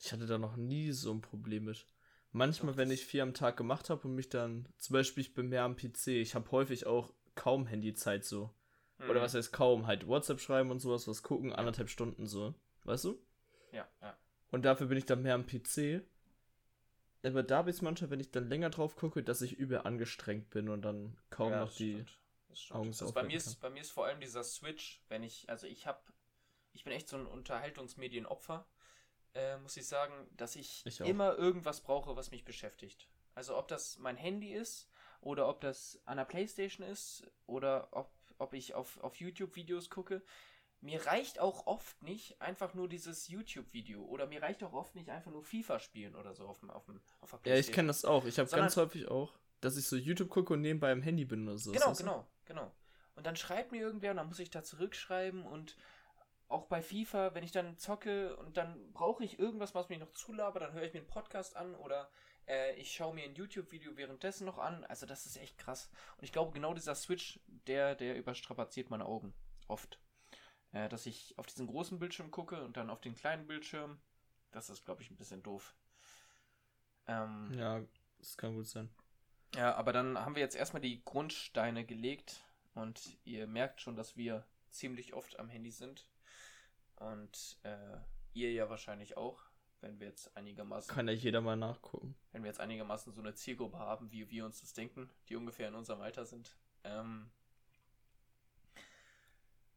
Ich 0.00 0.10
hatte 0.10 0.24
da 0.24 0.38
noch 0.38 0.56
nie 0.56 0.92
so 0.92 1.12
ein 1.12 1.20
Problem 1.20 1.64
mit. 1.64 1.86
Manchmal, 2.32 2.76
wenn 2.76 2.90
ich 2.90 3.06
viel 3.06 3.22
am 3.22 3.34
Tag 3.34 3.56
gemacht 3.56 3.90
habe 3.90 4.06
und 4.06 4.14
mich 4.14 4.28
dann, 4.28 4.68
zum 4.76 4.94
Beispiel, 4.94 5.22
ich 5.22 5.34
bin 5.34 5.48
mehr 5.48 5.64
am 5.64 5.76
PC, 5.76 6.08
ich 6.08 6.34
habe 6.34 6.50
häufig 6.50 6.86
auch 6.86 7.12
kaum 7.34 7.66
Handyzeit 7.66 8.24
so. 8.24 8.54
Mhm. 8.98 9.10
Oder 9.10 9.22
was 9.22 9.34
heißt 9.34 9.52
kaum, 9.52 9.86
halt 9.86 10.06
WhatsApp 10.06 10.40
schreiben 10.40 10.70
und 10.70 10.80
sowas, 10.80 11.08
was 11.08 11.22
gucken, 11.22 11.52
anderthalb 11.52 11.88
Stunden 11.88 12.26
so. 12.26 12.54
Weißt 12.84 13.04
du? 13.04 13.18
Ja, 13.72 13.88
ja. 14.02 14.16
Und 14.50 14.64
dafür 14.64 14.88
bin 14.88 14.98
ich 14.98 15.06
dann 15.06 15.22
mehr 15.22 15.34
am 15.34 15.46
PC. 15.46 16.02
Aber 17.24 17.42
da 17.42 17.58
habe 17.58 17.70
ich 17.70 17.76
es 17.76 17.82
manchmal, 17.82 18.10
wenn 18.10 18.20
ich 18.20 18.30
dann 18.30 18.48
länger 18.48 18.70
drauf 18.70 18.96
gucke, 18.96 19.22
dass 19.22 19.42
ich 19.42 19.58
übel 19.58 19.78
angestrengt 19.78 20.50
bin 20.50 20.68
und 20.68 20.82
dann 20.82 21.16
kaum 21.30 21.52
ja, 21.52 21.60
noch 21.60 21.72
die 21.72 22.04
Augen 22.70 22.88
also 22.88 23.12
bei 23.12 23.24
mir 23.24 23.36
ist 23.36 23.60
Bei 23.60 23.70
mir 23.70 23.80
ist 23.80 23.90
vor 23.90 24.06
allem 24.06 24.20
dieser 24.20 24.42
Switch, 24.42 25.02
wenn 25.08 25.22
ich, 25.22 25.48
also 25.48 25.66
ich 25.66 25.86
habe, 25.86 26.00
ich 26.72 26.84
bin 26.84 26.92
echt 26.92 27.08
so 27.08 27.16
ein 27.16 27.26
Unterhaltungsmedienopfer 27.26 28.66
äh, 29.34 29.56
muss 29.58 29.76
ich 29.76 29.86
sagen, 29.86 30.12
dass 30.36 30.56
ich, 30.56 30.84
ich 30.84 31.00
immer 31.00 31.36
irgendwas 31.36 31.80
brauche, 31.80 32.16
was 32.16 32.30
mich 32.30 32.44
beschäftigt. 32.44 33.08
Also 33.34 33.56
ob 33.56 33.68
das 33.68 33.98
mein 33.98 34.16
Handy 34.16 34.52
ist 34.52 34.88
oder 35.20 35.48
ob 35.48 35.60
das 35.60 36.00
an 36.04 36.16
der 36.16 36.24
Playstation 36.24 36.86
ist 36.86 37.24
oder 37.46 37.88
ob, 37.92 38.10
ob 38.38 38.54
ich 38.54 38.74
auf, 38.74 38.98
auf 39.00 39.16
YouTube 39.16 39.56
Videos 39.56 39.90
gucke. 39.90 40.22
Mir 40.80 41.06
reicht 41.06 41.40
auch 41.40 41.66
oft 41.66 42.00
nicht 42.02 42.40
einfach 42.40 42.74
nur 42.74 42.88
dieses 42.88 43.26
YouTube-Video 43.26 44.00
oder 44.04 44.28
mir 44.28 44.42
reicht 44.42 44.62
auch 44.62 44.72
oft 44.72 44.94
nicht 44.94 45.10
einfach 45.10 45.32
nur 45.32 45.42
FIFA 45.42 45.80
spielen 45.80 46.14
oder 46.14 46.34
so 46.34 46.46
auf, 46.46 46.60
dem, 46.60 46.70
auf, 46.70 46.84
dem, 46.86 47.00
auf 47.20 47.30
der 47.30 47.38
Playstation. 47.38 47.54
Ja, 47.54 47.58
ich 47.58 47.72
kenne 47.72 47.88
das 47.88 48.04
auch. 48.04 48.24
Ich 48.26 48.38
habe 48.38 48.48
ganz 48.48 48.76
häufig 48.76 49.08
auch, 49.08 49.36
dass 49.60 49.76
ich 49.76 49.86
so 49.86 49.96
YouTube 49.96 50.28
gucke 50.28 50.52
und 50.52 50.60
nebenbei 50.60 50.92
im 50.92 51.02
Handy 51.02 51.24
bin 51.24 51.48
oder 51.48 51.58
so. 51.58 51.72
Genau, 51.72 51.92
genau, 51.94 52.26
genau. 52.44 52.72
Und 53.16 53.26
dann 53.26 53.34
schreibt 53.34 53.72
mir 53.72 53.80
irgendwer 53.80 54.12
und 54.12 54.18
dann 54.18 54.28
muss 54.28 54.38
ich 54.38 54.50
da 54.50 54.62
zurückschreiben 54.62 55.44
und 55.44 55.76
auch 56.48 56.66
bei 56.66 56.82
FIFA, 56.82 57.34
wenn 57.34 57.44
ich 57.44 57.52
dann 57.52 57.78
zocke 57.78 58.36
und 58.36 58.56
dann 58.56 58.92
brauche 58.92 59.22
ich 59.24 59.38
irgendwas, 59.38 59.74
was 59.74 59.88
mich 59.88 59.98
noch 59.98 60.12
zulabert, 60.12 60.62
dann 60.62 60.72
höre 60.72 60.82
ich 60.82 60.94
mir 60.94 61.00
einen 61.00 61.08
Podcast 61.08 61.56
an 61.56 61.74
oder 61.74 62.10
äh, 62.46 62.74
ich 62.76 62.92
schaue 62.92 63.14
mir 63.14 63.24
ein 63.24 63.34
YouTube-Video 63.34 63.96
währenddessen 63.96 64.46
noch 64.46 64.58
an. 64.58 64.84
Also 64.84 65.06
das 65.06 65.26
ist 65.26 65.36
echt 65.36 65.58
krass. 65.58 65.90
Und 66.16 66.24
ich 66.24 66.32
glaube, 66.32 66.52
genau 66.52 66.72
dieser 66.74 66.94
Switch, 66.94 67.38
der, 67.46 67.94
der 67.94 68.16
überstrapaziert 68.16 68.90
meine 68.90 69.04
Augen. 69.04 69.34
Oft. 69.68 70.00
Äh, 70.72 70.88
dass 70.88 71.06
ich 71.06 71.38
auf 71.38 71.46
diesen 71.46 71.66
großen 71.66 71.98
Bildschirm 71.98 72.30
gucke 72.30 72.62
und 72.62 72.76
dann 72.76 72.90
auf 72.90 73.00
den 73.00 73.14
kleinen 73.14 73.46
Bildschirm. 73.46 73.98
Das 74.50 74.70
ist, 74.70 74.84
glaube 74.84 75.02
ich, 75.02 75.10
ein 75.10 75.16
bisschen 75.16 75.42
doof. 75.42 75.74
Ähm, 77.06 77.52
ja, 77.54 77.82
das 78.18 78.36
kann 78.36 78.54
gut 78.54 78.66
sein. 78.66 78.90
Ja, 79.54 79.74
aber 79.76 79.92
dann 79.92 80.18
haben 80.18 80.34
wir 80.34 80.42
jetzt 80.42 80.56
erstmal 80.56 80.82
die 80.82 81.02
Grundsteine 81.04 81.84
gelegt 81.84 82.42
und 82.74 83.18
ihr 83.24 83.46
merkt 83.46 83.80
schon, 83.80 83.96
dass 83.96 84.16
wir 84.16 84.46
ziemlich 84.70 85.14
oft 85.14 85.38
am 85.38 85.48
Handy 85.48 85.70
sind. 85.70 86.06
Und 86.98 87.58
äh, 87.62 87.98
ihr 88.32 88.52
ja 88.52 88.68
wahrscheinlich 88.68 89.16
auch, 89.16 89.40
wenn 89.80 90.00
wir 90.00 90.08
jetzt 90.08 90.36
einigermaßen. 90.36 90.92
Kann 90.92 91.08
ja 91.08 91.14
jeder 91.14 91.40
mal 91.40 91.56
nachgucken. 91.56 92.16
Wenn 92.32 92.42
wir 92.42 92.48
jetzt 92.48 92.60
einigermaßen 92.60 93.12
so 93.12 93.20
eine 93.20 93.34
Zielgruppe 93.34 93.78
haben, 93.78 94.10
wie 94.10 94.28
wir 94.30 94.44
uns 94.44 94.60
das 94.60 94.72
denken, 94.72 95.08
die 95.28 95.36
ungefähr 95.36 95.68
in 95.68 95.74
unserem 95.74 96.00
Alter 96.00 96.26
sind, 96.26 96.56
ähm, 96.84 97.30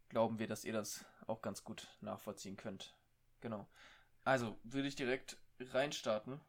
glauben 0.09 0.39
wir, 0.39 0.47
dass 0.47 0.65
ihr 0.65 0.73
das 0.73 1.05
auch 1.27 1.41
ganz 1.41 1.63
gut 1.63 1.87
nachvollziehen 2.01 2.57
könnt. 2.57 2.95
Genau. 3.39 3.67
Also 4.23 4.59
würde 4.63 4.87
ich 4.87 4.95
direkt 4.95 5.37
reinstarten. 5.59 6.41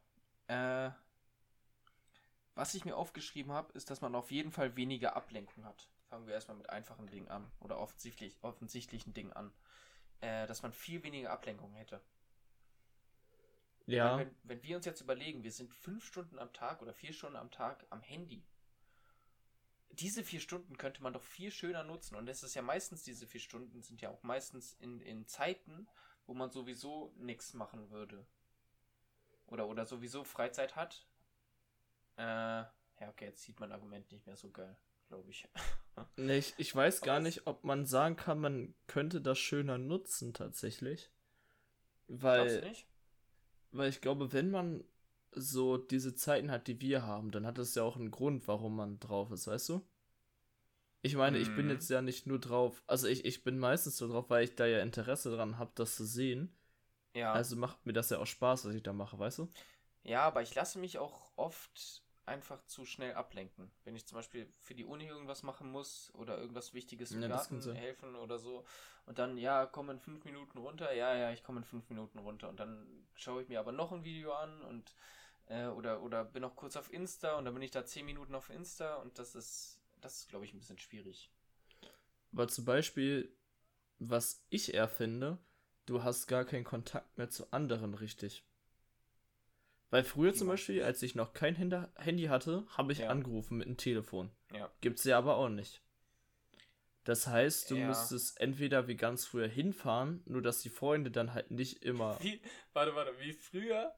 Äh, 0.46 0.90
was 2.54 2.74
ich 2.74 2.84
mir 2.84 2.96
aufgeschrieben 2.96 3.52
habe, 3.52 3.72
ist, 3.72 3.90
dass 3.90 4.00
man 4.00 4.14
auf 4.14 4.30
jeden 4.30 4.52
Fall 4.52 4.76
weniger 4.76 5.16
Ablenkung 5.16 5.64
hat. 5.64 5.88
Fangen 6.08 6.26
wir 6.26 6.34
erstmal 6.34 6.56
mit 6.56 6.68
einfachen 6.68 7.06
Dingen 7.06 7.28
an 7.28 7.50
oder 7.60 7.78
offensichtlich, 7.78 8.36
offensichtlichen 8.42 9.14
Dingen 9.14 9.32
an 9.32 9.52
äh, 10.22 10.46
dass 10.46 10.62
man 10.62 10.72
viel 10.72 11.02
weniger 11.02 11.30
Ablenkung 11.30 11.74
hätte. 11.74 12.00
Ja. 13.86 14.18
Wenn, 14.18 14.34
wenn, 14.44 14.62
wir 14.62 14.76
uns 14.76 14.86
jetzt 14.86 15.02
überlegen, 15.02 15.44
wir 15.44 15.52
sind 15.52 15.70
fünf 15.74 16.04
Stunden 16.04 16.38
am 16.38 16.52
Tag 16.52 16.80
oder 16.80 16.94
vier 16.94 17.12
Stunden 17.12 17.36
am 17.36 17.50
Tag 17.50 17.84
am 17.90 18.00
Handy. 18.00 18.42
Diese 19.90 20.24
vier 20.24 20.40
Stunden 20.40 20.78
könnte 20.78 21.02
man 21.02 21.12
doch 21.12 21.22
viel 21.22 21.50
schöner 21.50 21.84
nutzen. 21.84 22.16
Und 22.16 22.26
es 22.28 22.42
ist 22.42 22.54
ja 22.54 22.62
meistens, 22.62 23.02
diese 23.02 23.26
vier 23.26 23.40
Stunden 23.40 23.82
sind 23.82 24.00
ja 24.00 24.08
auch 24.08 24.22
meistens 24.22 24.72
in, 24.74 25.00
in 25.00 25.26
Zeiten, 25.26 25.86
wo 26.26 26.32
man 26.32 26.50
sowieso 26.50 27.12
nichts 27.18 27.52
machen 27.52 27.90
würde. 27.90 28.26
Oder, 29.46 29.68
oder 29.68 29.84
sowieso 29.84 30.24
Freizeit 30.24 30.76
hat. 30.76 31.06
Äh, 32.16 32.22
ja, 32.22 33.08
okay, 33.10 33.26
jetzt 33.26 33.42
sieht 33.42 33.60
mein 33.60 33.72
Argument 33.72 34.10
nicht 34.10 34.26
mehr 34.26 34.36
so 34.36 34.50
geil 34.50 34.78
glaube 35.12 35.30
ich. 35.30 35.46
nee, 36.16 36.38
ich, 36.38 36.54
ich 36.56 36.74
weiß 36.74 37.00
gar 37.00 37.20
nicht, 37.20 37.46
ob 37.46 37.64
man 37.64 37.86
sagen 37.86 38.16
kann, 38.16 38.40
man 38.40 38.74
könnte 38.86 39.20
das 39.20 39.38
schöner 39.38 39.78
nutzen 39.78 40.34
tatsächlich. 40.34 41.10
Weil, 42.08 42.72
weil 43.70 43.88
ich 43.88 44.00
glaube, 44.00 44.32
wenn 44.32 44.50
man 44.50 44.84
so 45.34 45.78
diese 45.78 46.14
Zeiten 46.14 46.50
hat, 46.50 46.66
die 46.66 46.80
wir 46.80 47.06
haben, 47.06 47.30
dann 47.30 47.46
hat 47.46 47.58
das 47.58 47.74
ja 47.74 47.82
auch 47.82 47.96
einen 47.96 48.10
Grund, 48.10 48.46
warum 48.48 48.76
man 48.76 49.00
drauf 49.00 49.30
ist, 49.30 49.46
weißt 49.46 49.70
du? 49.70 49.86
Ich 51.00 51.16
meine, 51.16 51.38
mhm. 51.38 51.42
ich 51.42 51.54
bin 51.56 51.66
mhm. 51.66 51.72
jetzt 51.72 51.90
ja 51.90 52.02
nicht 52.02 52.26
nur 52.26 52.38
drauf, 52.38 52.82
also 52.86 53.08
ich, 53.08 53.24
ich 53.24 53.42
bin 53.42 53.58
meistens 53.58 53.96
so 53.96 54.08
drauf, 54.08 54.30
weil 54.30 54.44
ich 54.44 54.54
da 54.54 54.66
ja 54.66 54.80
Interesse 54.80 55.30
dran 55.30 55.58
habe, 55.58 55.72
das 55.74 55.96
zu 55.96 56.04
sehen. 56.04 56.54
Ja. 57.14 57.32
Also 57.32 57.56
macht 57.56 57.84
mir 57.84 57.92
das 57.92 58.10
ja 58.10 58.18
auch 58.18 58.26
Spaß, 58.26 58.66
was 58.66 58.74
ich 58.74 58.82
da 58.82 58.92
mache, 58.92 59.18
weißt 59.18 59.38
du? 59.38 59.48
Ja, 60.04 60.22
aber 60.22 60.42
ich 60.42 60.54
lasse 60.54 60.78
mich 60.78 60.98
auch 60.98 61.32
oft 61.36 62.01
einfach 62.24 62.64
zu 62.66 62.84
schnell 62.84 63.14
ablenken. 63.14 63.70
Wenn 63.84 63.96
ich 63.96 64.06
zum 64.06 64.16
Beispiel 64.16 64.52
für 64.58 64.74
die 64.74 64.84
Uni 64.84 65.06
irgendwas 65.06 65.42
machen 65.42 65.70
muss 65.70 66.12
oder 66.14 66.38
irgendwas 66.38 66.72
Wichtiges 66.72 67.12
im 67.12 67.22
ja, 67.22 67.28
Garten 67.28 67.60
helfen 67.74 68.14
oder 68.14 68.38
so 68.38 68.64
und 69.06 69.18
dann, 69.18 69.36
ja, 69.36 69.66
komm 69.66 69.90
in 69.90 69.98
fünf 69.98 70.24
Minuten 70.24 70.58
runter, 70.58 70.92
ja, 70.94 71.14
ja, 71.16 71.32
ich 71.32 71.42
komme 71.42 71.58
in 71.58 71.64
fünf 71.64 71.88
Minuten 71.90 72.18
runter 72.18 72.48
und 72.48 72.60
dann 72.60 72.86
schaue 73.14 73.42
ich 73.42 73.48
mir 73.48 73.58
aber 73.58 73.72
noch 73.72 73.92
ein 73.92 74.04
Video 74.04 74.32
an 74.32 74.62
und 74.62 74.94
äh, 75.46 75.66
oder, 75.66 76.02
oder 76.02 76.24
bin 76.24 76.42
noch 76.42 76.56
kurz 76.56 76.76
auf 76.76 76.92
Insta 76.92 77.36
und 77.36 77.44
dann 77.44 77.54
bin 77.54 77.62
ich 77.62 77.72
da 77.72 77.84
zehn 77.84 78.06
Minuten 78.06 78.34
auf 78.34 78.50
Insta 78.50 78.96
und 78.96 79.18
das 79.18 79.34
ist, 79.34 79.80
das 80.00 80.18
ist, 80.18 80.28
glaube 80.28 80.44
ich, 80.44 80.54
ein 80.54 80.58
bisschen 80.58 80.78
schwierig. 80.78 81.30
Weil 82.30 82.48
zum 82.48 82.64
Beispiel, 82.64 83.36
was 83.98 84.44
ich 84.48 84.74
eher 84.74 84.88
finde, 84.88 85.38
du 85.86 86.02
hast 86.02 86.26
gar 86.28 86.44
keinen 86.44 86.64
Kontakt 86.64 87.18
mehr 87.18 87.28
zu 87.28 87.52
anderen 87.52 87.94
richtig. 87.94 88.44
Weil 89.92 90.04
früher 90.04 90.32
zum 90.32 90.48
Beispiel, 90.48 90.82
als 90.82 91.02
ich 91.02 91.14
noch 91.14 91.34
kein 91.34 91.54
Handy 91.54 92.24
hatte, 92.24 92.64
habe 92.78 92.92
ich 92.92 93.00
ja. 93.00 93.10
angerufen 93.10 93.58
mit 93.58 93.66
einem 93.66 93.76
Telefon. 93.76 94.30
Ja. 94.50 94.72
Gibt's 94.80 95.04
ja 95.04 95.18
aber 95.18 95.36
auch 95.36 95.50
nicht. 95.50 95.82
Das 97.04 97.26
heißt, 97.26 97.70
du 97.70 97.76
ja. 97.76 97.88
müsstest 97.88 98.40
entweder 98.40 98.88
wie 98.88 98.96
ganz 98.96 99.26
früher 99.26 99.48
hinfahren, 99.48 100.22
nur 100.24 100.40
dass 100.40 100.60
die 100.60 100.70
Freunde 100.70 101.10
dann 101.10 101.34
halt 101.34 101.50
nicht 101.50 101.84
immer. 101.84 102.16
Wie, 102.22 102.40
warte, 102.72 102.94
warte, 102.94 103.12
wie 103.20 103.34
früher, 103.34 103.94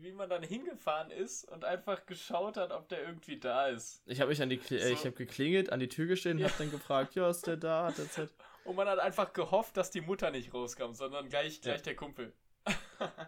wie 0.00 0.12
man 0.12 0.30
dann 0.30 0.42
hingefahren 0.42 1.10
ist 1.10 1.44
und 1.44 1.66
einfach 1.66 2.06
geschaut 2.06 2.56
hat, 2.56 2.72
ob 2.72 2.88
der 2.88 3.02
irgendwie 3.02 3.38
da 3.38 3.66
ist. 3.66 4.02
Ich 4.06 4.22
habe 4.22 4.30
mich 4.30 4.40
an 4.40 4.48
die, 4.48 4.56
so. 4.56 4.74
äh, 4.74 4.90
ich 4.90 5.00
habe 5.00 5.12
geklingelt, 5.12 5.70
an 5.70 5.80
die 5.80 5.88
Tür 5.88 6.06
gestellt 6.06 6.36
und 6.36 6.40
ja. 6.40 6.48
habe 6.48 6.56
dann 6.56 6.70
gefragt, 6.70 7.14
ja, 7.14 7.28
ist 7.28 7.46
der 7.46 7.58
da? 7.58 7.88
Hat 7.88 7.98
der 7.98 8.10
Zeit? 8.10 8.30
Und 8.64 8.76
man 8.76 8.88
hat 8.88 9.00
einfach 9.00 9.34
gehofft, 9.34 9.76
dass 9.76 9.90
die 9.90 10.00
Mutter 10.00 10.30
nicht 10.30 10.54
rauskam, 10.54 10.92
sondern 10.92 11.28
gleich, 11.28 11.60
gleich 11.60 11.80
ja. 11.80 11.82
der 11.82 11.96
Kumpel. 11.96 12.32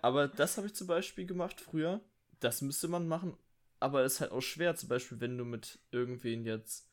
Aber 0.03 0.29
das 0.29 0.57
habe 0.57 0.67
ich 0.67 0.75
zum 0.75 0.87
Beispiel 0.87 1.27
gemacht 1.27 1.61
früher. 1.61 2.01
Das 2.41 2.63
müsste 2.63 2.89
man 2.89 3.09
machen. 3.09 3.37
Aber 3.81 4.03
es 4.03 4.15
ist 4.15 4.21
halt 4.21 4.33
auch 4.33 4.41
schwer, 4.41 4.75
zum 4.77 4.89
Beispiel, 4.89 5.21
wenn 5.21 5.39
du 5.39 5.45
mit 5.45 5.79
irgendwen 5.91 6.45
jetzt, 6.45 6.91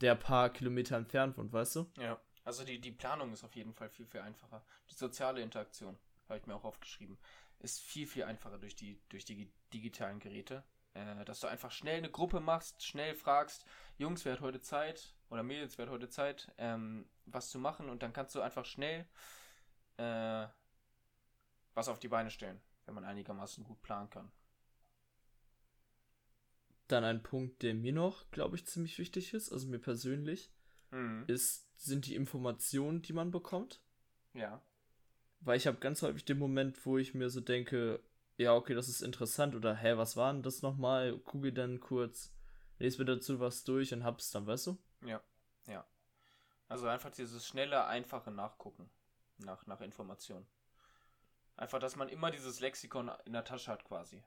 der 0.00 0.14
paar 0.14 0.50
Kilometer 0.50 0.96
entfernt 0.96 1.36
wohnt, 1.36 1.52
weißt 1.52 1.76
du? 1.76 1.90
Ja, 1.98 2.20
also 2.44 2.64
die, 2.64 2.80
die 2.80 2.92
Planung 2.92 3.32
ist 3.32 3.44
auf 3.44 3.56
jeden 3.56 3.74
Fall 3.74 3.90
viel, 3.90 4.06
viel 4.06 4.20
einfacher. 4.20 4.64
Die 4.90 4.94
soziale 4.94 5.42
Interaktion, 5.42 5.98
habe 6.28 6.38
ich 6.38 6.46
mir 6.46 6.54
auch 6.54 6.64
aufgeschrieben, 6.64 7.18
ist 7.58 7.80
viel, 7.80 8.06
viel 8.06 8.24
einfacher 8.24 8.58
durch 8.58 8.76
die, 8.76 9.00
durch 9.08 9.24
die 9.24 9.50
digitalen 9.72 10.20
Geräte. 10.20 10.62
Äh, 10.94 11.24
dass 11.24 11.40
du 11.40 11.46
einfach 11.46 11.70
schnell 11.70 11.98
eine 11.98 12.10
Gruppe 12.10 12.40
machst, 12.40 12.84
schnell 12.84 13.14
fragst, 13.14 13.64
Jungs, 13.98 14.24
wer 14.24 14.34
hat 14.34 14.40
heute 14.40 14.60
Zeit? 14.60 15.14
Oder 15.30 15.42
Mädels, 15.42 15.76
wer 15.78 15.86
hat 15.86 15.92
heute 15.92 16.08
Zeit, 16.08 16.50
ähm, 16.58 17.08
was 17.26 17.50
zu 17.50 17.58
machen 17.58 17.90
und 17.90 18.02
dann 18.02 18.12
kannst 18.12 18.34
du 18.34 18.40
einfach 18.40 18.64
schnell 18.64 19.06
äh, 19.98 20.46
was 21.78 21.88
auf 21.88 22.00
die 22.00 22.08
Beine 22.08 22.30
stellen, 22.30 22.60
wenn 22.84 22.94
man 22.94 23.04
einigermaßen 23.04 23.64
gut 23.64 23.80
planen 23.82 24.10
kann. 24.10 24.30
Dann 26.88 27.04
ein 27.04 27.22
Punkt, 27.22 27.62
der 27.62 27.74
mir 27.74 27.92
noch, 27.92 28.30
glaube 28.30 28.56
ich, 28.56 28.66
ziemlich 28.66 28.98
wichtig 28.98 29.32
ist, 29.32 29.52
also 29.52 29.68
mir 29.68 29.78
persönlich, 29.78 30.50
mhm. 30.90 31.24
ist, 31.28 31.68
sind 31.76 32.06
die 32.06 32.16
Informationen, 32.16 33.00
die 33.00 33.12
man 33.12 33.30
bekommt. 33.30 33.80
Ja. 34.34 34.60
Weil 35.40 35.56
ich 35.56 35.68
habe 35.68 35.78
ganz 35.78 36.02
häufig 36.02 36.24
den 36.24 36.38
Moment, 36.38 36.84
wo 36.84 36.98
ich 36.98 37.14
mir 37.14 37.30
so 37.30 37.40
denke, 37.40 38.02
ja, 38.36 38.54
okay, 38.54 38.74
das 38.74 38.88
ist 38.88 39.00
interessant 39.00 39.54
oder 39.54 39.74
hä, 39.74 39.96
was 39.96 40.16
war 40.16 40.32
denn 40.32 40.42
das 40.42 40.62
nochmal? 40.62 41.16
Google 41.18 41.52
dann 41.52 41.78
kurz, 41.78 42.34
lese 42.78 42.98
mir 42.98 43.04
dazu 43.04 43.38
was 43.38 43.62
durch 43.62 43.94
und 43.94 44.02
hab's 44.02 44.30
dann, 44.30 44.46
weißt 44.46 44.66
du? 44.66 44.78
Ja, 45.02 45.22
ja. 45.66 45.86
Also 46.66 46.88
einfach 46.88 47.10
dieses 47.10 47.46
schnelle, 47.46 47.86
einfache 47.86 48.32
Nachgucken 48.32 48.90
nach, 49.38 49.64
nach 49.66 49.80
Informationen. 49.80 50.46
Einfach, 51.58 51.80
dass 51.80 51.96
man 51.96 52.08
immer 52.08 52.30
dieses 52.30 52.60
Lexikon 52.60 53.10
in 53.24 53.32
der 53.32 53.44
Tasche 53.44 53.72
hat 53.72 53.84
quasi. 53.84 54.22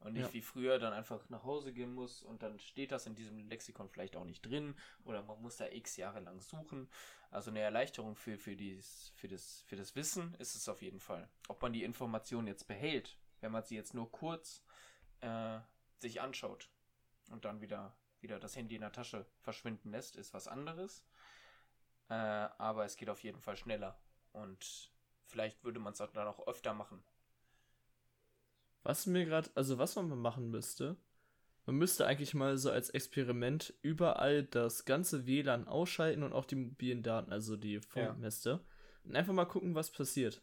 Und 0.00 0.14
nicht 0.14 0.26
ja. 0.26 0.32
wie 0.32 0.42
früher 0.42 0.80
dann 0.80 0.92
einfach 0.92 1.28
nach 1.28 1.44
Hause 1.44 1.72
gehen 1.72 1.94
muss 1.94 2.24
und 2.24 2.42
dann 2.42 2.58
steht 2.58 2.90
das 2.90 3.06
in 3.06 3.14
diesem 3.14 3.48
Lexikon 3.48 3.88
vielleicht 3.88 4.16
auch 4.16 4.24
nicht 4.24 4.44
drin 4.44 4.74
oder 5.04 5.22
man 5.22 5.40
muss 5.40 5.58
da 5.58 5.68
x 5.68 5.96
Jahre 5.96 6.18
lang 6.18 6.40
suchen. 6.40 6.90
Also 7.30 7.50
eine 7.50 7.60
Erleichterung 7.60 8.16
für, 8.16 8.36
für, 8.36 8.56
dies, 8.56 9.12
für, 9.14 9.28
das, 9.28 9.62
für 9.68 9.76
das 9.76 9.94
Wissen 9.94 10.34
ist 10.40 10.56
es 10.56 10.68
auf 10.68 10.82
jeden 10.82 10.98
Fall. 10.98 11.28
Ob 11.46 11.62
man 11.62 11.72
die 11.72 11.84
Information 11.84 12.48
jetzt 12.48 12.66
behält, 12.66 13.16
wenn 13.40 13.52
man 13.52 13.62
sie 13.62 13.76
jetzt 13.76 13.94
nur 13.94 14.10
kurz 14.10 14.64
äh, 15.20 15.60
sich 15.98 16.20
anschaut 16.20 16.68
und 17.30 17.44
dann 17.44 17.60
wieder, 17.60 17.96
wieder 18.20 18.40
das 18.40 18.56
Handy 18.56 18.74
in 18.74 18.80
der 18.80 18.90
Tasche 18.90 19.24
verschwinden 19.38 19.92
lässt, 19.92 20.16
ist 20.16 20.34
was 20.34 20.48
anderes. 20.48 21.06
Äh, 22.08 22.14
aber 22.14 22.84
es 22.84 22.96
geht 22.96 23.08
auf 23.08 23.22
jeden 23.22 23.40
Fall 23.40 23.56
schneller 23.56 23.96
und 24.32 24.91
vielleicht 25.26 25.62
würde 25.64 25.80
man 25.80 25.92
es 25.92 25.98
dann 25.98 26.28
auch 26.28 26.46
öfter 26.46 26.74
machen. 26.74 27.02
Was 28.82 29.06
mir 29.06 29.24
gerade, 29.24 29.48
also 29.54 29.78
was 29.78 29.94
man 29.96 30.08
machen 30.18 30.50
müsste, 30.50 30.96
man 31.66 31.76
müsste 31.76 32.06
eigentlich 32.06 32.34
mal 32.34 32.58
so 32.58 32.70
als 32.70 32.90
Experiment 32.90 33.74
überall 33.82 34.42
das 34.42 34.84
ganze 34.84 35.26
WLAN 35.26 35.68
ausschalten 35.68 36.24
und 36.24 36.32
auch 36.32 36.44
die 36.44 36.56
mobilen 36.56 37.02
Daten, 37.02 37.32
also 37.32 37.56
die 37.56 37.80
Funkneste, 37.80 38.50
ja. 38.50 38.60
und 39.04 39.16
einfach 39.16 39.32
mal 39.32 39.44
gucken, 39.44 39.74
was 39.74 39.90
passiert. 39.90 40.42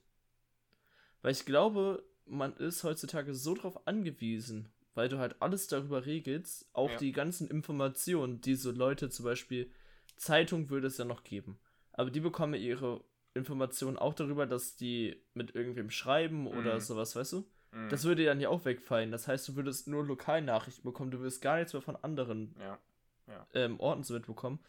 Weil 1.22 1.34
ich 1.34 1.46
glaube, 1.46 2.06
man 2.26 2.56
ist 2.56 2.84
heutzutage 2.86 3.34
so 3.34 3.54
drauf 3.54 3.86
angewiesen, 3.86 4.72
weil 4.94 5.10
du 5.10 5.18
halt 5.18 5.42
alles 5.42 5.68
darüber 5.68 6.06
regelst, 6.06 6.70
auch 6.74 6.92
ja. 6.92 6.98
die 6.98 7.12
ganzen 7.12 7.50
Informationen, 7.50 8.40
die 8.40 8.56
so 8.56 8.72
Leute 8.72 9.10
zum 9.10 9.26
Beispiel, 9.26 9.72
Zeitung 10.16 10.70
würde 10.70 10.88
es 10.88 10.98
ja 10.98 11.06
noch 11.06 11.24
geben, 11.24 11.60
aber 11.92 12.12
die 12.12 12.20
bekommen 12.22 12.54
ihre 12.54 13.04
Informationen 13.40 13.98
auch 13.98 14.14
darüber, 14.14 14.46
dass 14.46 14.76
die 14.76 15.22
mit 15.34 15.56
irgendwem 15.56 15.90
schreiben 15.90 16.48
oder 16.48 16.76
mhm. 16.76 16.80
sowas, 16.80 17.16
weißt 17.16 17.34
du? 17.34 17.50
Mhm. 17.72 17.90
Das 17.90 18.04
würde 18.04 18.26
dann 18.26 18.40
ja 18.40 18.50
auch 18.50 18.66
wegfallen. 18.66 19.12
Das 19.12 19.28
heißt, 19.28 19.48
du 19.48 19.56
würdest 19.56 19.88
nur 19.88 20.06
Lokalnachrichten 20.06 20.84
bekommen, 20.84 21.12
du 21.12 21.20
würdest 21.20 21.42
gar 21.42 21.58
nichts 21.58 21.74
mehr 21.74 21.82
von 21.82 21.96
anderen 21.98 22.56
ja. 22.60 22.80
Ja. 23.28 23.48
Ähm, 23.54 23.80
Orten 23.80 24.04
so 24.04 24.14
mitbekommen. 24.14 24.60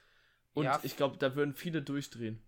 Und 0.53 0.65
ja, 0.65 0.81
ich 0.83 0.97
glaube, 0.97 1.17
da 1.17 1.35
würden 1.35 1.55
viele 1.55 1.83
durchdrehen. 1.83 2.43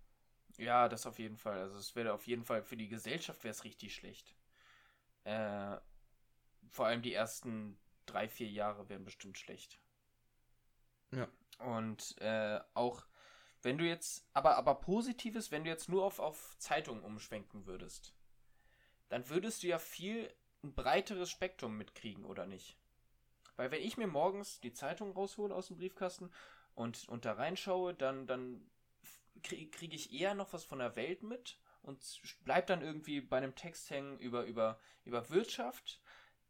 Ja, 0.57 0.87
das 0.89 1.05
auf 1.05 1.19
jeden 1.19 1.37
Fall. 1.37 1.59
Also 1.59 1.77
es 1.77 1.95
wäre 1.95 2.13
auf 2.13 2.27
jeden 2.27 2.43
Fall 2.43 2.61
für 2.61 2.77
die 2.77 2.87
Gesellschaft 2.87 3.43
wäre 3.43 3.51
es 3.51 3.63
richtig 3.63 3.95
schlecht. 3.95 4.35
Äh, 5.23 5.77
vor 6.69 6.85
allem 6.85 7.01
die 7.01 7.13
ersten 7.13 7.77
drei, 8.05 8.27
vier 8.27 8.47
Jahre 8.47 8.89
wären 8.89 9.05
bestimmt 9.05 9.37
schlecht. 9.37 9.79
Ja. 11.11 11.27
Und 11.59 12.15
äh, 12.19 12.59
auch 12.73 13.05
wenn 13.63 13.77
du 13.77 13.85
jetzt, 13.85 14.27
aber, 14.33 14.57
aber 14.57 14.75
positives, 14.75 15.51
wenn 15.51 15.63
du 15.63 15.69
jetzt 15.69 15.89
nur 15.89 16.03
auf, 16.03 16.19
auf 16.19 16.55
Zeitungen 16.57 17.03
umschwenken 17.03 17.65
würdest, 17.65 18.13
dann 19.09 19.29
würdest 19.29 19.63
du 19.63 19.67
ja 19.67 19.79
viel 19.79 20.33
ein 20.63 20.73
breiteres 20.73 21.29
Spektrum 21.29 21.77
mitkriegen, 21.77 22.25
oder 22.25 22.45
nicht? 22.45 22.77
Weil 23.55 23.71
wenn 23.71 23.81
ich 23.81 23.97
mir 23.97 24.07
morgens 24.07 24.59
die 24.59 24.73
Zeitung 24.73 25.11
raushole 25.11 25.53
aus 25.53 25.67
dem 25.67 25.77
Briefkasten 25.77 26.31
und, 26.75 27.07
und 27.07 27.25
da 27.25 27.33
reinschaue, 27.33 27.93
dann, 27.93 28.25
dann 28.27 28.69
kriege 29.43 29.69
krieg 29.69 29.93
ich 29.93 30.13
eher 30.13 30.33
noch 30.33 30.53
was 30.53 30.63
von 30.63 30.79
der 30.79 30.95
Welt 30.95 31.23
mit 31.23 31.59
und 31.83 32.21
bleib 32.43 32.67
dann 32.67 32.81
irgendwie 32.81 33.21
bei 33.21 33.37
einem 33.37 33.55
Text 33.55 33.89
hängen 33.89 34.17
über, 34.19 34.45
über, 34.45 34.79
über 35.03 35.29
Wirtschaft, 35.29 36.01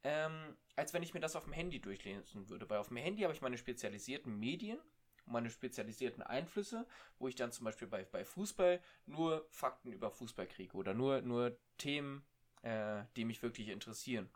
ähm, 0.03 0.55
als 0.75 0.93
wenn 0.93 1.03
ich 1.03 1.13
mir 1.13 1.19
das 1.19 1.35
auf 1.35 1.43
dem 1.43 1.53
Handy 1.53 1.81
durchlesen 1.81 2.49
würde. 2.49 2.69
Weil 2.69 2.79
auf 2.79 2.89
dem 2.89 2.97
Handy 2.97 3.23
habe 3.23 3.33
ich 3.33 3.41
meine 3.41 3.57
spezialisierten 3.57 4.39
Medien 4.39 4.79
meine 5.25 5.49
spezialisierten 5.49 6.21
Einflüsse, 6.23 6.85
wo 7.19 7.27
ich 7.27 7.35
dann 7.35 7.51
zum 7.51 7.65
Beispiel 7.65 7.87
bei, 7.87 8.03
bei 8.03 8.25
Fußball 8.25 8.81
nur 9.05 9.45
Fakten 9.49 9.91
über 9.91 10.11
Fußball 10.11 10.47
kriege 10.47 10.75
oder 10.75 10.93
nur, 10.93 11.21
nur 11.21 11.57
Themen, 11.77 12.25
äh, 12.61 13.03
die 13.15 13.25
mich 13.25 13.41
wirklich 13.41 13.69
interessieren. 13.69 14.29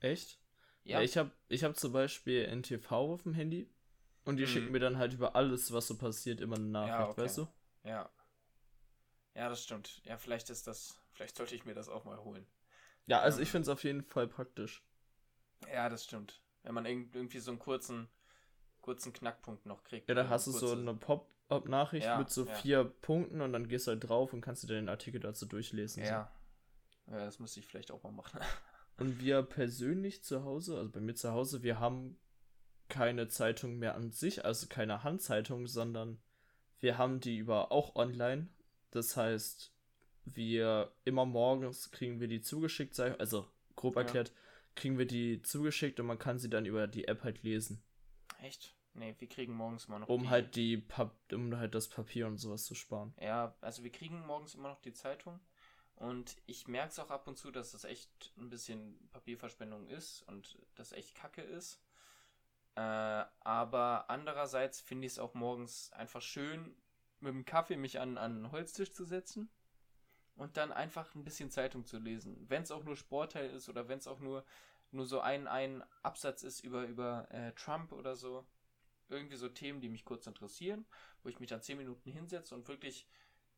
Echt? 0.00 0.40
Ja. 0.84 0.98
ja 0.98 1.04
ich 1.04 1.16
habe 1.16 1.30
ich 1.48 1.64
hab 1.64 1.76
zum 1.76 1.92
Beispiel 1.92 2.44
NTV 2.46 2.90
auf 2.90 3.22
dem 3.22 3.34
Handy 3.34 3.70
und 4.24 4.36
die 4.36 4.42
mhm. 4.42 4.48
schicken 4.48 4.72
mir 4.72 4.80
dann 4.80 4.98
halt 4.98 5.14
über 5.14 5.36
alles, 5.36 5.72
was 5.72 5.86
so 5.86 5.96
passiert, 5.96 6.40
immer 6.40 6.56
eine 6.56 6.66
Nachricht, 6.66 6.98
ja, 6.98 7.08
okay. 7.08 7.20
weißt 7.22 7.38
du? 7.38 7.48
Ja. 7.84 8.10
Ja, 9.34 9.48
das 9.48 9.62
stimmt. 9.62 10.02
Ja, 10.04 10.18
vielleicht 10.18 10.50
ist 10.50 10.66
das, 10.66 11.00
vielleicht 11.12 11.36
sollte 11.36 11.54
ich 11.54 11.64
mir 11.64 11.74
das 11.74 11.88
auch 11.88 12.04
mal 12.04 12.18
holen. 12.18 12.46
Ja, 13.06 13.20
also 13.20 13.38
ähm, 13.38 13.44
ich 13.44 13.50
finde 13.50 13.62
es 13.62 13.68
auf 13.68 13.82
jeden 13.84 14.02
Fall 14.02 14.28
praktisch. 14.28 14.84
Ja, 15.72 15.88
das 15.88 16.04
stimmt. 16.04 16.42
Wenn 16.62 16.74
man 16.74 16.86
irgendwie 16.86 17.38
so 17.38 17.50
einen 17.50 17.58
kurzen, 17.58 18.08
kurzen 18.82 19.12
Knackpunkt 19.12 19.64
noch 19.64 19.84
kriegt. 19.84 20.08
Ja, 20.08 20.14
da 20.14 20.28
hast 20.28 20.46
du 20.46 20.52
so 20.52 20.72
eine 20.72 20.94
Pop-up-Nachricht 20.94 22.06
ja, 22.06 22.18
mit 22.18 22.30
so 22.30 22.44
ja. 22.44 22.54
vier 22.54 22.84
Punkten 22.84 23.40
und 23.40 23.52
dann 23.52 23.68
gehst 23.68 23.86
du 23.86 23.92
halt 23.92 24.06
drauf 24.06 24.32
und 24.32 24.40
kannst 24.40 24.62
du 24.62 24.66
dir 24.66 24.74
den 24.74 24.88
Artikel 24.88 25.20
dazu 25.20 25.46
durchlesen. 25.46 26.04
Ja. 26.04 26.30
So. 27.06 27.12
Ja, 27.12 27.24
das 27.24 27.38
müsste 27.38 27.60
ich 27.60 27.66
vielleicht 27.66 27.90
auch 27.90 28.02
mal 28.02 28.12
machen. 28.12 28.40
und 28.98 29.20
wir 29.20 29.42
persönlich 29.42 30.22
zu 30.22 30.44
Hause, 30.44 30.76
also 30.76 30.90
bei 30.90 31.00
mir 31.00 31.14
zu 31.14 31.32
Hause, 31.32 31.62
wir 31.62 31.80
haben 31.80 32.18
keine 32.88 33.28
Zeitung 33.28 33.78
mehr 33.78 33.94
an 33.94 34.10
sich, 34.10 34.44
also 34.44 34.66
keine 34.68 35.02
Handzeitung, 35.02 35.66
sondern 35.66 36.20
wir 36.80 36.98
haben 36.98 37.20
die 37.20 37.38
über 37.38 37.72
auch 37.72 37.96
online. 37.96 38.48
Das 38.90 39.16
heißt, 39.16 39.72
wir 40.24 40.92
immer 41.04 41.24
morgens 41.24 41.90
kriegen 41.90 42.20
wir 42.20 42.28
die 42.28 42.42
zugeschickt, 42.42 42.98
also 43.00 43.46
grob 43.76 43.96
erklärt, 43.96 44.28
ja. 44.28 44.34
kriegen 44.74 44.98
wir 44.98 45.06
die 45.06 45.42
zugeschickt 45.42 46.00
und 46.00 46.06
man 46.06 46.18
kann 46.18 46.38
sie 46.38 46.50
dann 46.50 46.66
über 46.66 46.86
die 46.86 47.08
App 47.08 47.24
halt 47.24 47.42
lesen. 47.42 47.82
Echt? 48.42 48.74
Nee, 48.94 49.14
wir 49.18 49.28
kriegen 49.28 49.54
morgens 49.54 49.86
immer 49.86 50.00
noch. 50.00 50.08
Um 50.08 50.24
die... 50.24 50.28
halt 50.28 50.56
die 50.56 50.76
Pap 50.76 51.14
um 51.32 51.56
halt 51.56 51.74
das 51.74 51.88
Papier 51.88 52.26
und 52.26 52.38
sowas 52.38 52.64
zu 52.64 52.74
sparen. 52.74 53.14
Ja, 53.20 53.56
also 53.60 53.84
wir 53.84 53.92
kriegen 53.92 54.26
morgens 54.26 54.54
immer 54.54 54.68
noch 54.68 54.80
die 54.80 54.92
Zeitung. 54.92 55.40
Und 55.94 56.36
ich 56.46 56.66
merke 56.66 56.88
es 56.88 56.98
auch 56.98 57.10
ab 57.10 57.28
und 57.28 57.38
zu, 57.38 57.50
dass 57.50 57.72
das 57.72 57.84
echt 57.84 58.32
ein 58.36 58.50
bisschen 58.50 59.08
Papierverschwendung 59.12 59.86
ist 59.86 60.22
und 60.22 60.58
das 60.74 60.92
echt 60.92 61.14
kacke 61.14 61.42
ist. 61.42 61.80
Äh, 62.74 62.80
aber 62.80 64.10
andererseits 64.10 64.80
finde 64.80 65.06
ich 65.06 65.12
es 65.12 65.18
auch 65.18 65.34
morgens 65.34 65.92
einfach 65.92 66.22
schön, 66.22 66.74
mit 67.20 67.32
dem 67.32 67.44
Kaffee 67.44 67.76
mich 67.76 68.00
an, 68.00 68.18
an 68.18 68.36
einen 68.36 68.52
Holztisch 68.52 68.92
zu 68.92 69.04
setzen 69.04 69.48
und 70.34 70.56
dann 70.56 70.72
einfach 70.72 71.14
ein 71.14 71.24
bisschen 71.24 71.50
Zeitung 71.50 71.84
zu 71.84 71.98
lesen. 71.98 72.46
Wenn 72.48 72.62
es 72.62 72.72
auch 72.72 72.82
nur 72.82 72.96
Sportteil 72.96 73.50
ist 73.50 73.68
oder 73.68 73.88
wenn 73.88 73.98
es 73.98 74.08
auch 74.08 74.18
nur 74.18 74.44
nur 74.92 75.06
so 75.06 75.20
ein, 75.20 75.46
ein 75.46 75.82
Absatz 76.02 76.42
ist 76.42 76.60
über, 76.60 76.84
über 76.84 77.30
äh, 77.30 77.52
Trump 77.52 77.92
oder 77.92 78.14
so. 78.14 78.46
Irgendwie 79.08 79.36
so 79.36 79.48
Themen, 79.48 79.80
die 79.80 79.88
mich 79.88 80.04
kurz 80.04 80.26
interessieren, 80.26 80.86
wo 81.22 81.28
ich 81.28 81.40
mich 81.40 81.50
dann 81.50 81.62
zehn 81.62 81.76
Minuten 81.76 82.10
hinsetze 82.10 82.54
und 82.54 82.68
wirklich 82.68 83.06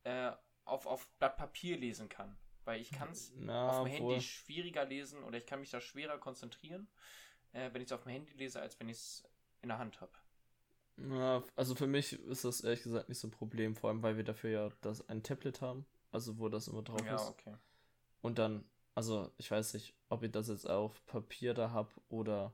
äh, 0.03 0.31
auf, 0.65 0.85
auf 0.85 1.07
Blatt 1.19 1.37
Papier 1.37 1.77
lesen 1.77 2.09
kann. 2.09 2.37
Weil 2.65 2.81
ich 2.81 2.91
kann 2.91 3.11
es 3.11 3.31
auf 3.47 3.83
dem 3.83 3.91
Handy 3.91 4.21
schwieriger 4.21 4.85
lesen 4.85 5.23
oder 5.23 5.37
ich 5.37 5.45
kann 5.45 5.59
mich 5.59 5.69
da 5.69 5.79
schwerer 5.79 6.17
konzentrieren, 6.17 6.87
äh, 7.53 7.71
wenn 7.71 7.81
ich 7.81 7.87
es 7.87 7.91
auf 7.91 8.03
dem 8.03 8.11
Handy 8.11 8.33
lese, 8.33 8.59
als 8.59 8.79
wenn 8.79 8.89
ich 8.89 8.97
es 8.97 9.23
in 9.61 9.69
der 9.69 9.77
Hand 9.77 10.01
habe. 10.01 10.11
Na, 10.97 11.43
also 11.55 11.75
für 11.75 11.87
mich 11.87 12.13
ist 12.13 12.45
das 12.45 12.61
ehrlich 12.61 12.83
gesagt 12.83 13.09
nicht 13.09 13.19
so 13.19 13.27
ein 13.27 13.31
Problem, 13.31 13.75
vor 13.75 13.89
allem 13.89 14.01
weil 14.01 14.17
wir 14.17 14.23
dafür 14.23 14.49
ja 14.49 14.69
das 14.81 15.07
ein 15.09 15.23
Tablet 15.23 15.61
haben, 15.61 15.85
also 16.11 16.39
wo 16.39 16.49
das 16.49 16.67
immer 16.67 16.81
drauf 16.83 17.05
ja, 17.05 17.15
ist. 17.15 17.29
Okay. 17.29 17.55
Und 18.21 18.39
dann 18.39 18.65
also, 18.95 19.29
ich 19.37 19.51
weiß 19.51 19.73
nicht, 19.73 19.93
ob 20.07 20.23
ich 20.23 20.31
das 20.31 20.47
jetzt 20.47 20.67
auf 20.69 21.05
Papier 21.05 21.53
da 21.53 21.71
habe 21.71 21.89
oder 22.07 22.53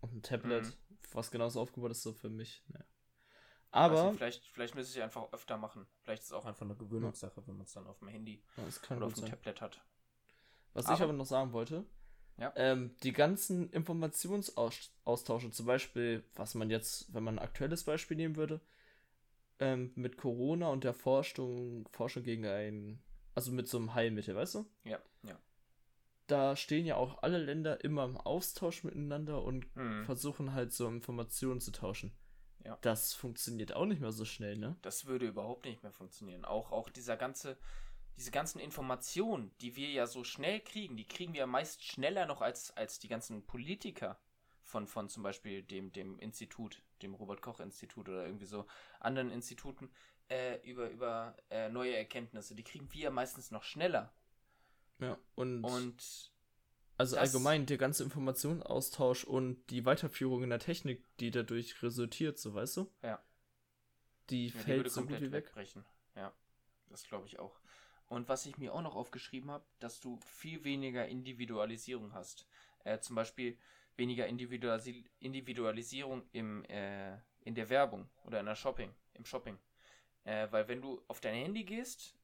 auf 0.00 0.12
ein 0.12 0.20
Tablet, 0.20 0.64
mhm. 0.64 0.72
was 1.12 1.30
genauso 1.30 1.60
aufgebaut 1.60 1.92
ist, 1.92 2.02
so 2.02 2.12
für 2.12 2.28
mich. 2.28 2.64
Ne. 2.68 2.84
Aber. 3.70 4.08
Nicht, 4.08 4.16
vielleicht, 4.18 4.44
vielleicht 4.44 4.74
müsste 4.74 4.98
ich 4.98 5.04
einfach 5.04 5.32
öfter 5.32 5.56
machen. 5.56 5.86
Vielleicht 6.02 6.22
ist 6.22 6.28
es 6.28 6.32
auch 6.32 6.46
einfach 6.46 6.62
eine 6.62 6.74
Gewöhnungssache, 6.74 7.46
wenn 7.46 7.56
man 7.56 7.66
es 7.66 7.72
dann 7.72 7.86
auf 7.86 8.00
dem 8.00 8.08
Handy 8.08 8.42
ja, 8.56 8.96
oder 8.96 9.06
auf 9.06 9.14
dem 9.14 9.20
sein. 9.20 9.30
Tablet 9.30 9.60
hat. 9.60 9.80
Was 10.74 10.86
aber, 10.86 10.94
ich 10.96 11.02
aber 11.02 11.12
noch 11.12 11.26
sagen 11.26 11.52
wollte, 11.52 11.86
ja. 12.38 12.52
ähm, 12.56 12.96
die 13.04 13.12
ganzen 13.12 13.70
Informationsaustausche, 13.70 15.50
zum 15.52 15.66
Beispiel, 15.66 16.24
was 16.34 16.56
man 16.56 16.70
jetzt, 16.70 17.14
wenn 17.14 17.22
man 17.22 17.38
ein 17.38 17.44
aktuelles 17.44 17.84
Beispiel 17.84 18.16
nehmen 18.16 18.34
würde, 18.34 18.60
ähm, 19.60 19.92
mit 19.94 20.16
Corona 20.16 20.68
und 20.70 20.82
der 20.82 20.92
Forschung, 20.92 21.88
Forschung 21.92 22.24
gegen 22.24 22.46
ein 22.46 23.00
also 23.36 23.52
mit 23.52 23.68
so 23.68 23.78
einem 23.78 23.94
Heilmittel, 23.94 24.34
weißt 24.34 24.56
du? 24.56 24.66
Ja, 24.84 24.98
ja. 25.22 25.38
da 26.26 26.56
stehen 26.56 26.86
ja 26.86 26.96
auch 26.96 27.22
alle 27.22 27.38
Länder 27.38 27.84
immer 27.84 28.04
im 28.04 28.16
Austausch 28.16 28.82
miteinander 28.82 29.42
und 29.44 29.66
Hm. 29.76 30.04
versuchen 30.04 30.52
halt 30.54 30.72
so 30.72 30.88
Informationen 30.88 31.60
zu 31.60 31.70
tauschen. 31.70 32.12
Ja. 32.64 32.76
Das 32.80 33.14
funktioniert 33.14 33.74
auch 33.74 33.86
nicht 33.86 34.00
mehr 34.00 34.10
so 34.10 34.24
schnell, 34.24 34.56
ne? 34.56 34.76
Das 34.82 35.06
würde 35.06 35.26
überhaupt 35.28 35.66
nicht 35.66 35.84
mehr 35.84 35.92
funktionieren. 35.92 36.44
Auch, 36.44 36.72
auch 36.72 36.88
dieser 36.88 37.16
ganze, 37.16 37.56
diese 38.16 38.32
ganzen 38.32 38.58
Informationen, 38.58 39.52
die 39.60 39.76
wir 39.76 39.88
ja 39.90 40.06
so 40.08 40.24
schnell 40.24 40.58
kriegen, 40.60 40.96
die 40.96 41.06
kriegen 41.06 41.32
wir 41.32 41.40
ja 41.40 41.46
meist 41.46 41.84
schneller 41.84 42.26
noch 42.26 42.40
als, 42.42 42.76
als 42.76 42.98
die 42.98 43.06
ganzen 43.08 43.46
Politiker 43.46 44.18
von, 44.62 44.88
von 44.88 45.08
zum 45.08 45.22
Beispiel 45.22 45.62
dem, 45.62 45.92
dem 45.92 46.18
Institut, 46.18 46.82
dem 47.02 47.14
Robert-Koch-Institut 47.14 48.08
oder 48.08 48.24
irgendwie 48.26 48.46
so 48.46 48.66
anderen 48.98 49.30
Instituten 49.30 49.92
äh, 50.28 50.56
über, 50.68 50.90
über 50.90 51.36
äh, 51.50 51.68
neue 51.68 51.96
Erkenntnisse. 51.96 52.54
Die 52.54 52.64
kriegen 52.64 52.92
wir 52.92 53.02
ja 53.02 53.10
meistens 53.10 53.50
noch 53.50 53.62
schneller. 53.62 54.12
Ja. 54.98 55.18
Und, 55.34 55.62
Und 55.64 56.30
also 56.98 57.16
allgemein 57.18 57.66
der 57.66 57.76
ganze 57.76 58.02
Informationsaustausch 58.04 59.24
und 59.24 59.64
die 59.70 59.84
Weiterführung 59.84 60.42
in 60.42 60.50
der 60.50 60.58
Technik, 60.58 61.04
die 61.18 61.30
dadurch 61.30 61.82
resultiert, 61.82 62.38
so 62.38 62.54
weißt 62.54 62.78
du? 62.78 62.90
Ja. 63.02 63.22
Die 64.30 64.48
Ja, 64.48 64.52
die 64.52 64.58
fällt 64.58 64.78
würde 64.78 64.90
so 64.90 65.00
gut 65.02 65.10
komplett 65.10 65.28
wie 65.28 65.32
weg. 65.32 65.44
wegbrechen. 65.46 65.84
Ja, 66.14 66.32
das 66.88 67.04
glaube 67.04 67.26
ich 67.26 67.38
auch. 67.38 67.60
Und 68.08 68.28
was 68.28 68.46
ich 68.46 68.56
mir 68.56 68.72
auch 68.72 68.82
noch 68.82 68.94
aufgeschrieben 68.94 69.50
habe, 69.50 69.64
dass 69.78 70.00
du 70.00 70.18
viel 70.20 70.64
weniger 70.64 71.06
Individualisierung 71.06 72.12
hast. 72.14 72.46
Äh, 72.84 73.00
zum 73.00 73.16
Beispiel 73.16 73.58
weniger 73.96 74.26
Individualisi 74.26 75.04
Individualisierung 75.18 76.22
im, 76.32 76.64
äh, 76.64 77.18
in 77.40 77.54
der 77.54 77.68
Werbung 77.68 78.08
oder 78.24 78.40
in 78.40 78.46
der 78.46 78.54
Shopping, 78.54 78.94
im 79.14 79.24
Shopping. 79.24 79.58
Äh, 80.26 80.48
weil 80.50 80.68
wenn 80.68 80.82
du 80.82 81.00
auf 81.08 81.20
dein 81.20 81.34
Handy 81.34 81.64
gehst, 81.64 82.14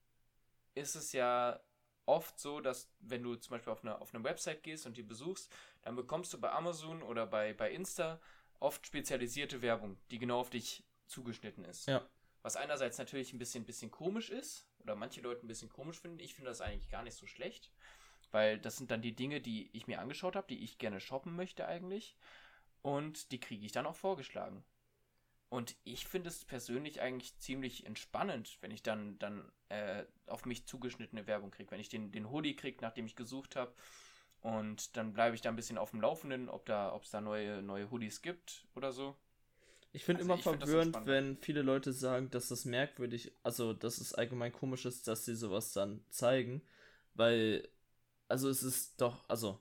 ist 0.75 0.97
es 0.97 1.13
ja 1.13 1.61
oft 2.05 2.39
so, 2.39 2.61
dass 2.61 2.91
wenn 2.99 3.23
du 3.23 3.37
zum 3.37 3.53
Beispiel 3.53 3.73
auf 3.73 3.85
eine, 3.85 4.01
auf 4.01 4.13
eine 4.13 4.25
Website 4.25 4.63
gehst 4.65 4.87
und 4.87 4.97
die 4.97 5.05
besuchst, 5.05 5.53
dann 5.83 5.95
bekommst 5.95 6.33
du 6.33 6.41
bei 6.41 6.51
Amazon 6.51 7.03
oder 7.03 7.27
bei, 7.27 7.55
bei 7.55 7.71
Insta 7.71 8.21
oft 8.59 8.87
spezialisierte 8.87 9.63
Werbung, 9.63 9.97
die 10.11 10.19
genau 10.19 10.41
auf 10.41 10.51
dich 10.51 10.85
zugeschnitten 11.07 11.65
ist. 11.65 11.87
Ja. 11.87 12.05
Was 12.43 12.57
einerseits 12.57 12.99
natürlich 12.99 13.33
ein 13.33 13.39
bisschen, 13.39 13.65
bisschen 13.65 13.93
komisch 13.93 14.31
ist, 14.31 14.67
oder 14.81 14.97
manche 14.97 15.21
Leute 15.21 15.47
ein 15.47 15.49
bisschen 15.49 15.69
komisch 15.69 16.01
finden. 16.01 16.19
Ich 16.19 16.35
finde 16.35 16.51
das 16.51 16.61
eigentlich 16.61 16.89
gar 16.89 17.05
nicht 17.05 17.15
so 17.15 17.27
schlecht, 17.27 17.71
weil 18.33 18.59
das 18.59 18.77
sind 18.77 18.91
dann 18.91 19.03
die 19.03 19.15
Dinge, 19.15 19.41
die 19.41 19.71
ich 19.73 19.87
mir 19.87 20.01
angeschaut 20.01 20.35
habe, 20.35 20.49
die 20.49 20.65
ich 20.65 20.79
gerne 20.79 20.99
shoppen 20.99 21.37
möchte 21.37 21.67
eigentlich. 21.69 22.17
Und 22.83 23.31
die 23.31 23.39
kriege 23.39 23.65
ich 23.65 23.71
dann 23.71 23.87
auch 23.87 23.95
vorgeschlagen. 23.95 24.65
Und 25.53 25.77
ich 25.85 26.07
finde 26.07 26.31
es 26.31 26.47
persönlich 26.47 27.03
eigentlich 27.03 27.37
ziemlich 27.37 27.85
entspannend, 27.85 28.57
wenn 28.63 28.71
ich 28.71 28.83
dann, 28.83 29.19
dann 29.19 29.53
äh, 29.69 30.05
auf 30.27 30.47
mich 30.47 30.67
zugeschnittene 30.67 31.27
Werbung 31.27 31.51
kriege. 31.51 31.71
Wenn 31.71 31.81
ich 31.81 31.91
den, 31.91 32.11
den 32.11 32.31
Hoodie 32.31 32.57
kriege, 32.57 32.79
nachdem 32.81 33.05
ich 33.05 33.17
gesucht 33.17 33.55
habe. 33.55 33.75
Und 34.41 34.97
dann 34.97 35.13
bleibe 35.13 35.35
ich 35.35 35.43
da 35.43 35.51
ein 35.51 35.57
bisschen 35.57 35.77
auf 35.79 35.91
dem 35.91 36.01
Laufenden, 36.01 36.49
ob 36.49 36.65
da, 36.65 36.95
ob 36.95 37.03
es 37.05 37.11
da 37.11 37.21
neue, 37.21 37.63
neue 37.63 37.91
Hoodies 37.91 38.23
gibt 38.23 38.65
oder 38.75 38.93
so. 38.93 39.15
Ich 39.93 40.05
finde 40.05 40.23
Also 40.23 40.25
immer 40.25 40.39
ich 40.39 40.43
find 40.49 40.63
verwirrend, 40.63 40.75
entspannt. 40.75 41.07
wenn 41.07 41.37
viele 41.37 41.63
Leute 41.63 41.93
sagen, 41.93 42.31
dass 42.31 42.49
das 42.49 42.65
merkwürdig, 42.65 43.33
also 43.43 43.73
dass 43.75 43.99
es 43.99 44.15
allgemein 44.15 44.53
komisch 44.53 44.87
ist, 44.87 45.07
dass 45.07 45.25
sie 45.27 45.35
sowas 45.37 45.73
dann 45.73 46.03
zeigen, 46.09 46.63
weil, 47.15 47.69
also 48.29 48.49
es 48.49 48.63
ist 48.63 49.01
doch, 49.01 49.29
also 49.29 49.61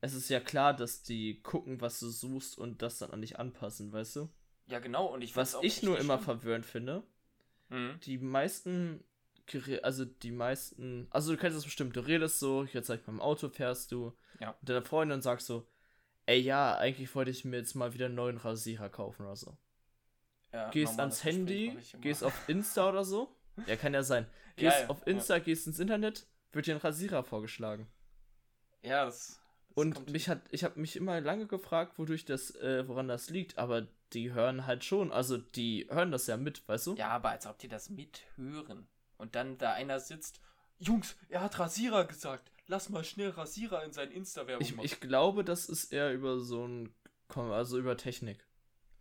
es 0.00 0.14
ist 0.14 0.30
ja 0.30 0.40
klar, 0.40 0.74
dass 0.74 1.02
die 1.04 1.42
gucken, 1.42 1.80
was 1.80 2.00
du 2.00 2.10
suchst 2.10 2.58
und 2.58 2.82
das 2.82 2.98
dann 2.98 3.12
an 3.12 3.22
dich 3.22 3.38
anpassen, 3.38 3.92
weißt 3.92 4.16
du? 4.16 4.30
Ja, 4.70 4.78
genau. 4.78 5.06
Und 5.06 5.22
ich 5.22 5.34
Was 5.36 5.52
find's 5.52 5.54
auch 5.56 5.62
ich 5.64 5.82
nur 5.82 5.98
immer 5.98 6.14
schlimm. 6.16 6.24
verwirrend 6.24 6.66
finde, 6.66 7.02
Mhm. 7.68 8.00
die 8.04 8.18
meisten, 8.18 9.04
also 9.82 10.04
die 10.04 10.32
meisten, 10.32 11.06
also 11.10 11.32
du 11.32 11.38
kennst 11.38 11.56
das 11.56 11.64
bestimmt, 11.64 11.94
du 11.96 12.00
redest 12.00 12.38
so, 12.38 12.64
jetzt 12.64 12.86
sag 12.88 13.00
ich 13.00 13.06
mal 13.06 13.12
im 13.14 13.20
Auto 13.20 13.48
fährst 13.48 13.92
du, 13.92 14.12
Ja. 14.40 14.56
mit 14.60 14.68
deiner 14.68 14.82
Freundin 14.82 15.16
und 15.16 15.22
sagst 15.22 15.46
so, 15.46 15.66
ey 16.26 16.38
ja, 16.40 16.76
eigentlich 16.78 17.14
wollte 17.14 17.30
ich 17.30 17.44
mir 17.44 17.58
jetzt 17.58 17.74
mal 17.74 17.92
wieder 17.94 18.06
einen 18.06 18.14
neuen 18.14 18.38
Rasierer 18.38 18.88
kaufen 18.88 19.24
oder 19.26 19.36
so. 19.36 19.56
Ja, 20.52 20.70
gehst 20.70 20.92
normales 20.96 21.20
ans 21.20 21.24
Handy, 21.24 21.76
gehst 22.00 22.24
auf 22.24 22.48
Insta 22.48 22.88
oder 22.88 23.04
so. 23.04 23.36
Ja, 23.66 23.76
kann 23.76 23.92
ja 23.92 24.02
sein. 24.02 24.26
Ja, 24.56 24.70
Gehst 24.70 24.80
ja, 24.82 24.88
auf 24.88 25.06
Insta, 25.06 25.38
gehst 25.38 25.66
ins 25.66 25.78
Internet, 25.78 26.26
wird 26.52 26.66
dir 26.66 26.74
ein 26.76 26.80
Rasierer 26.80 27.22
vorgeschlagen. 27.24 27.86
Ja, 28.82 29.04
das. 29.04 29.26
das 29.28 29.40
Und 29.74 30.10
mich 30.10 30.28
hat, 30.28 30.40
ich 30.50 30.64
habe 30.64 30.80
mich 30.80 30.96
immer 30.96 31.20
lange 31.20 31.46
gefragt, 31.46 31.98
wodurch 31.98 32.24
das, 32.24 32.54
äh, 32.56 32.88
woran 32.88 33.06
das 33.08 33.28
liegt, 33.30 33.58
aber 33.58 33.86
die 34.12 34.32
hören 34.32 34.66
halt 34.66 34.84
schon, 34.84 35.12
also 35.12 35.36
die 35.38 35.86
hören 35.90 36.10
das 36.10 36.26
ja 36.26 36.36
mit, 36.36 36.66
weißt 36.68 36.88
du? 36.88 36.94
Ja, 36.96 37.08
aber 37.08 37.30
als 37.30 37.46
ob 37.46 37.58
die 37.58 37.68
das 37.68 37.90
mithören. 37.90 38.88
Und 39.16 39.34
dann 39.34 39.58
da 39.58 39.72
einer 39.72 40.00
sitzt. 40.00 40.40
Jungs, 40.78 41.16
er 41.28 41.42
hat 41.42 41.58
Rasierer 41.58 42.06
gesagt. 42.06 42.50
Lass 42.66 42.88
mal 42.88 43.04
schnell 43.04 43.30
Rasierer 43.30 43.84
in 43.84 43.92
sein 43.92 44.10
Insta-Werbung 44.10 44.64
Ich, 44.64 44.74
machen. 44.74 44.86
ich 44.86 45.00
glaube, 45.00 45.44
das 45.44 45.68
ist 45.68 45.92
eher 45.92 46.12
über 46.12 46.38
so 46.40 46.66
ein, 46.66 46.94
also 47.34 47.78
über 47.78 47.96
Technik. 47.96 48.46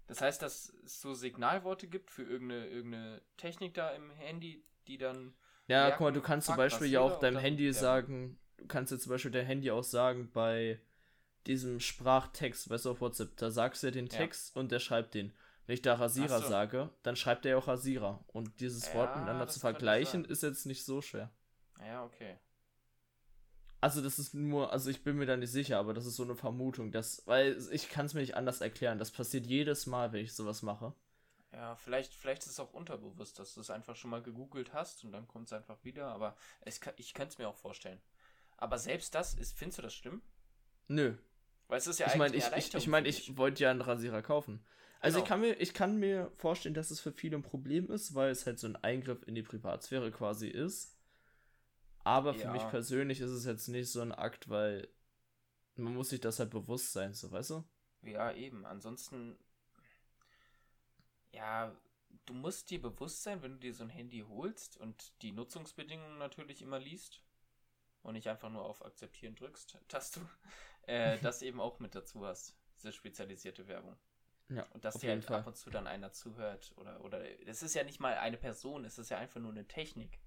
Das 0.07 0.21
heißt, 0.21 0.41
dass 0.41 0.73
es 0.83 1.01
so 1.01 1.13
Signalworte 1.13 1.87
gibt 1.87 2.09
für 2.09 2.23
irgendeine, 2.23 2.67
irgendeine 2.67 3.21
Technik 3.37 3.75
da 3.75 3.91
im 3.91 4.09
Handy, 4.11 4.65
die 4.87 4.97
dann. 4.97 5.35
Ja, 5.67 5.83
merken, 5.83 5.97
guck 5.97 6.05
mal, 6.07 6.13
du 6.13 6.21
kannst 6.21 6.47
zum 6.47 6.57
Beispiel 6.57 6.87
ja 6.87 6.99
auch 6.99 7.11
Rasierer 7.13 7.21
deinem 7.21 7.37
Handy 7.37 7.71
sagen, 7.73 8.39
du 8.57 8.65
kannst 8.65 8.91
jetzt 8.91 9.03
zum 9.03 9.11
Beispiel 9.11 9.31
dein 9.31 9.45
Handy 9.45 9.69
auch 9.69 9.83
sagen 9.83 10.31
bei 10.31 10.81
diesem 11.47 11.79
Sprachtext, 11.79 12.69
weißt 12.69 12.85
du, 12.85 12.91
auf 12.91 13.01
WhatsApp, 13.01 13.35
da 13.37 13.51
sagst 13.51 13.83
du 13.83 13.87
ja 13.87 13.91
den 13.91 14.07
Ja. 14.07 14.17
Text 14.17 14.55
und 14.55 14.71
der 14.71 14.79
schreibt 14.79 15.13
den. 15.13 15.33
Wenn 15.65 15.75
ich 15.75 15.81
da 15.81 15.93
Rasierer 15.95 16.41
so. 16.41 16.47
sage, 16.49 16.89
dann 17.03 17.15
schreibt 17.15 17.45
er 17.45 17.51
ja 17.51 17.57
auch 17.57 17.67
Rasierer. 17.67 18.23
Und 18.27 18.59
dieses 18.59 18.93
Wort 18.93 19.09
Ja, 19.09 19.15
miteinander 19.15 19.45
das 19.45 19.53
zu 19.55 19.59
vergleichen, 19.59 20.25
ist 20.25 20.43
jetzt 20.43 20.65
nicht 20.65 20.83
so 20.83 21.01
schwer. 21.01 21.31
Ja, 21.79 22.03
okay. 22.03 22.37
Also 23.81 24.01
das 24.01 24.19
ist 24.19 24.33
nur, 24.33 24.71
also 24.73 24.89
ich 24.89 25.03
bin 25.03 25.17
mir 25.17 25.25
da 25.25 25.35
nicht 25.37 25.51
sicher, 25.51 25.79
aber 25.79 25.93
das 25.93 26.05
ist 26.05 26.15
so 26.17 26.23
eine 26.23 26.35
Vermutung, 26.35 26.91
dass, 26.91 27.25
weil 27.27 27.57
ich 27.71 27.89
kann 27.89 28.05
es 28.05 28.13
mir 28.13 28.21
nicht 28.21 28.35
anders 28.35 28.61
erklären. 28.61 28.99
Das 28.99 29.11
passiert 29.11 29.45
jedes 29.47 29.85
Mal, 29.85 30.11
wenn 30.13 30.23
ich 30.23 30.33
sowas 30.33 30.61
mache. 30.61 30.93
Ja, 31.51 31.75
vielleicht, 31.75 32.13
vielleicht 32.15 32.43
ist 32.43 32.51
es 32.53 32.59
auch 32.59 32.73
unterbewusst, 32.73 33.37
dass 33.39 33.53
du 33.53 33.61
es 33.61 33.69
einfach 33.69 33.95
schon 33.95 34.09
mal 34.11 34.21
gegoogelt 34.23 34.73
hast 34.73 35.03
und 35.03 35.11
dann 35.11 35.27
kommt 35.27 35.45
es 35.47 35.53
einfach 35.53 35.83
wieder. 35.83 36.07
Aber 36.07 36.35
es, 36.61 36.79
kann- 36.81 36.93
ich 36.97 37.13
könnte 37.13 37.33
es 37.33 37.37
mir 37.37 37.47
auch 37.49 37.55
vorstellen. 37.55 38.01
Aber 38.57 38.77
selbst 38.79 39.15
das 39.15 39.33
ist, 39.35 39.57
findest 39.57 39.79
du 39.79 39.83
das 39.83 39.93
schlimm? 39.95 40.21
Nö, 40.89 41.15
Weil 41.69 41.77
es 41.77 41.87
ist 41.87 41.99
ja 41.99 42.07
ich 42.07 42.15
eigentlich 42.15 42.17
meine, 42.17 42.35
eine 42.35 42.43
ich, 42.55 42.55
ich, 42.57 42.75
ich, 42.75 42.87
mein, 42.87 43.05
für 43.05 43.07
ich 43.07 43.37
wollte 43.37 43.63
ja 43.63 43.71
einen 43.71 43.81
Rasierer 43.81 44.21
kaufen. 44.21 44.63
Also 44.99 45.17
Genau. 45.17 45.23
ich, 45.23 45.25
kann 45.25 45.39
mir, 45.41 45.53
ich 45.61 45.73
kann 45.73 45.97
mir 45.97 46.31
vorstellen, 46.35 46.75
dass 46.75 46.91
es 46.91 46.99
für 46.99 47.11
viele 47.13 47.37
ein 47.37 47.43
Problem 47.43 47.89
ist, 47.89 48.15
weil 48.15 48.31
es 48.31 48.45
halt 48.45 48.59
so 48.59 48.67
ein 48.67 48.75
Eingriff 48.75 49.23
in 49.27 49.35
die 49.35 49.43
Privatsphäre 49.43 50.11
quasi 50.11 50.47
ist. 50.49 50.97
Aber 52.03 52.33
für 52.33 52.47
Ja. 52.47 52.49
mich 52.49 52.67
persönlich 52.67 53.21
ist 53.21 53.29
es 53.31 53.45
jetzt 53.45 53.67
nicht 53.69 53.89
so 53.89 54.01
ein 54.01 54.11
Akt, 54.11 54.49
weil 54.49 54.89
man 55.75 55.95
muss 55.95 56.09
sich 56.09 56.21
das 56.21 56.39
halt 56.39 56.51
bewusst 56.51 56.93
sein, 56.93 57.13
so 57.15 57.31
weißt 57.31 57.51
du? 57.51 57.63
Ja, 58.01 58.33
eben. 58.33 58.65
Ansonsten, 58.65 59.37
ja, 61.31 61.75
du 62.25 62.33
musst 62.33 62.69
dir 62.69 62.81
bewusst 62.81 63.23
sein, 63.23 63.41
wenn 63.41 63.53
du 63.53 63.59
dir 63.59 63.73
so 63.73 63.83
ein 63.83 63.89
Handy 63.89 64.23
holst 64.27 64.77
und 64.77 65.11
die 65.21 65.31
Nutzungsbedingungen 65.31 66.17
natürlich 66.17 66.61
immer 66.61 66.79
liest 66.79 67.21
und 68.03 68.13
nicht 68.13 68.29
einfach 68.29 68.49
nur 68.49 68.65
auf 68.65 68.85
Akzeptieren 68.85 69.35
drückst, 69.35 69.77
dass 69.89 70.11
du 70.11 70.21
äh, 70.89 71.19
das 71.19 71.41
eben 71.41 71.61
auch 71.61 71.79
mit 71.79 71.95
dazu 71.95 72.25
hast, 72.25 72.55
diese 72.77 72.91
spezialisierte 72.91 73.67
Werbung. 73.67 73.95
Ja, 74.49 74.65
Und 74.73 74.83
dass 74.85 74.97
dir 74.99 75.11
halt 75.11 75.25
Fall. 75.25 75.39
ab 75.41 75.47
und 75.47 75.55
zu 75.55 75.69
dann 75.69 75.87
einer 75.87 76.11
zuhört 76.11 76.73
oder, 76.77 77.03
oder, 77.03 77.21
es 77.47 77.61
ist 77.61 77.75
ja 77.75 77.83
nicht 77.83 77.99
mal 77.99 78.15
eine 78.17 78.37
Person, 78.37 78.85
es 78.85 78.97
ist 78.97 79.09
ja 79.09 79.17
einfach 79.17 79.39
nur 79.39 79.51
eine 79.51 79.67
Technik, 79.67 80.19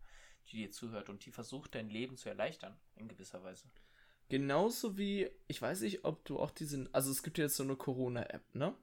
die 0.50 0.56
dir 0.58 0.70
zuhört 0.70 1.08
und 1.08 1.24
die 1.26 1.30
versucht, 1.32 1.74
dein 1.74 1.88
Leben 1.90 2.16
zu 2.16 2.28
erleichtern, 2.28 2.76
in 2.96 3.08
gewisser 3.08 3.42
Weise. 3.42 3.68
Genauso 4.28 4.96
wie, 4.96 5.30
ich 5.46 5.60
weiß 5.60 5.82
nicht, 5.82 6.04
ob 6.04 6.24
du 6.24 6.38
auch 6.38 6.50
diesen, 6.50 6.92
also 6.94 7.10
es 7.10 7.22
gibt 7.22 7.38
ja 7.38 7.44
jetzt 7.44 7.56
so 7.56 7.64
eine 7.64 7.76
Corona-App, 7.76 8.54
ne? 8.54 8.74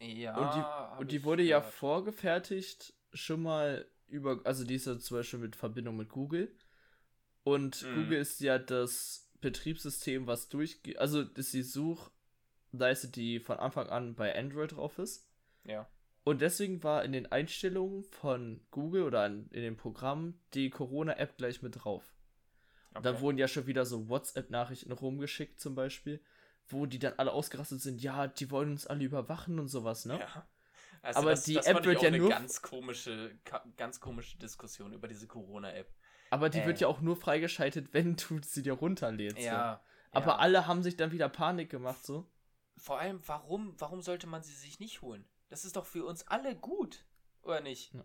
Ja, 0.00 0.40
und 0.42 0.54
die, 0.54 0.64
und 1.00 1.12
die 1.12 1.24
wurde 1.24 1.42
ja 1.42 1.60
gehört. 1.60 1.74
vorgefertigt 1.74 2.94
schon 3.12 3.42
mal 3.42 3.86
über, 4.08 4.40
also 4.44 4.64
die 4.64 4.74
ist 4.76 4.86
ja 4.86 4.98
zum 4.98 5.18
Beispiel 5.18 5.38
mit 5.38 5.56
Verbindung 5.56 5.96
mit 5.96 6.08
Google. 6.08 6.54
Und 7.44 7.82
Mhm. 7.82 7.94
Google 7.94 8.18
ist 8.20 8.40
ja 8.40 8.58
das 8.58 9.29
Betriebssystem, 9.40 10.26
was 10.26 10.48
durchgeht, 10.48 10.98
also 10.98 11.22
ist 11.22 11.52
die 11.52 11.62
Suchleiste, 11.62 13.08
die 13.08 13.40
von 13.40 13.58
Anfang 13.58 13.88
an 13.88 14.14
bei 14.14 14.36
Android 14.38 14.72
drauf 14.72 14.98
ist. 14.98 15.26
Ja. 15.64 15.88
Und 16.24 16.42
deswegen 16.42 16.82
war 16.82 17.02
in 17.04 17.12
den 17.12 17.30
Einstellungen 17.32 18.04
von 18.04 18.60
Google 18.70 19.04
oder 19.04 19.24
in, 19.26 19.48
in 19.50 19.62
dem 19.62 19.76
Programm 19.76 20.38
die 20.54 20.68
Corona-App 20.70 21.38
gleich 21.38 21.62
mit 21.62 21.82
drauf. 21.82 22.14
Okay. 22.92 23.02
Da 23.02 23.20
wurden 23.20 23.38
ja 23.38 23.48
schon 23.48 23.66
wieder 23.66 23.86
so 23.86 24.08
WhatsApp-Nachrichten 24.08 24.92
rumgeschickt 24.92 25.60
zum 25.60 25.74
Beispiel, 25.74 26.20
wo 26.68 26.86
die 26.86 26.98
dann 26.98 27.14
alle 27.16 27.32
ausgerastet 27.32 27.80
sind, 27.80 28.02
ja, 28.02 28.26
die 28.26 28.50
wollen 28.50 28.70
uns 28.72 28.86
alle 28.86 29.04
überwachen 29.04 29.58
und 29.58 29.68
sowas, 29.68 30.04
ne? 30.04 30.18
Ja. 30.18 30.46
Also 31.02 31.20
Aber 31.20 31.30
das, 31.30 31.44
die 31.44 31.54
das 31.54 31.66
App 31.66 31.84
wird 31.84 32.02
ja 32.02 32.08
eine 32.08 32.18
nur- 32.18 32.28
ganz 32.28 32.60
komische, 32.60 33.34
ganz 33.78 34.00
komische 34.00 34.36
Diskussion 34.36 34.92
über 34.92 35.08
diese 35.08 35.26
Corona-App. 35.26 35.88
Aber 36.30 36.48
die 36.48 36.60
Äh. 36.60 36.66
wird 36.66 36.80
ja 36.80 36.88
auch 36.88 37.00
nur 37.00 37.16
freigeschaltet, 37.16 37.88
wenn 37.92 38.16
du 38.16 38.40
sie 38.42 38.62
dir 38.62 38.72
runterlädst. 38.74 39.38
so. 39.38 39.44
Ja. 39.44 39.82
Aber 40.12 40.26
ja. 40.32 40.36
alle 40.36 40.66
haben 40.66 40.82
sich 40.82 40.96
dann 40.96 41.12
wieder 41.12 41.28
Panik 41.28 41.70
gemacht, 41.70 42.04
so. 42.04 42.26
Vor 42.76 42.98
allem, 42.98 43.20
warum, 43.26 43.74
warum 43.78 44.00
sollte 44.00 44.26
man 44.26 44.42
sie 44.42 44.54
sich 44.54 44.80
nicht 44.80 45.02
holen? 45.02 45.28
Das 45.48 45.64
ist 45.64 45.76
doch 45.76 45.84
für 45.84 46.04
uns 46.06 46.26
alle 46.26 46.56
gut, 46.56 47.04
oder 47.42 47.60
nicht? 47.60 47.92
Ja. 47.92 48.04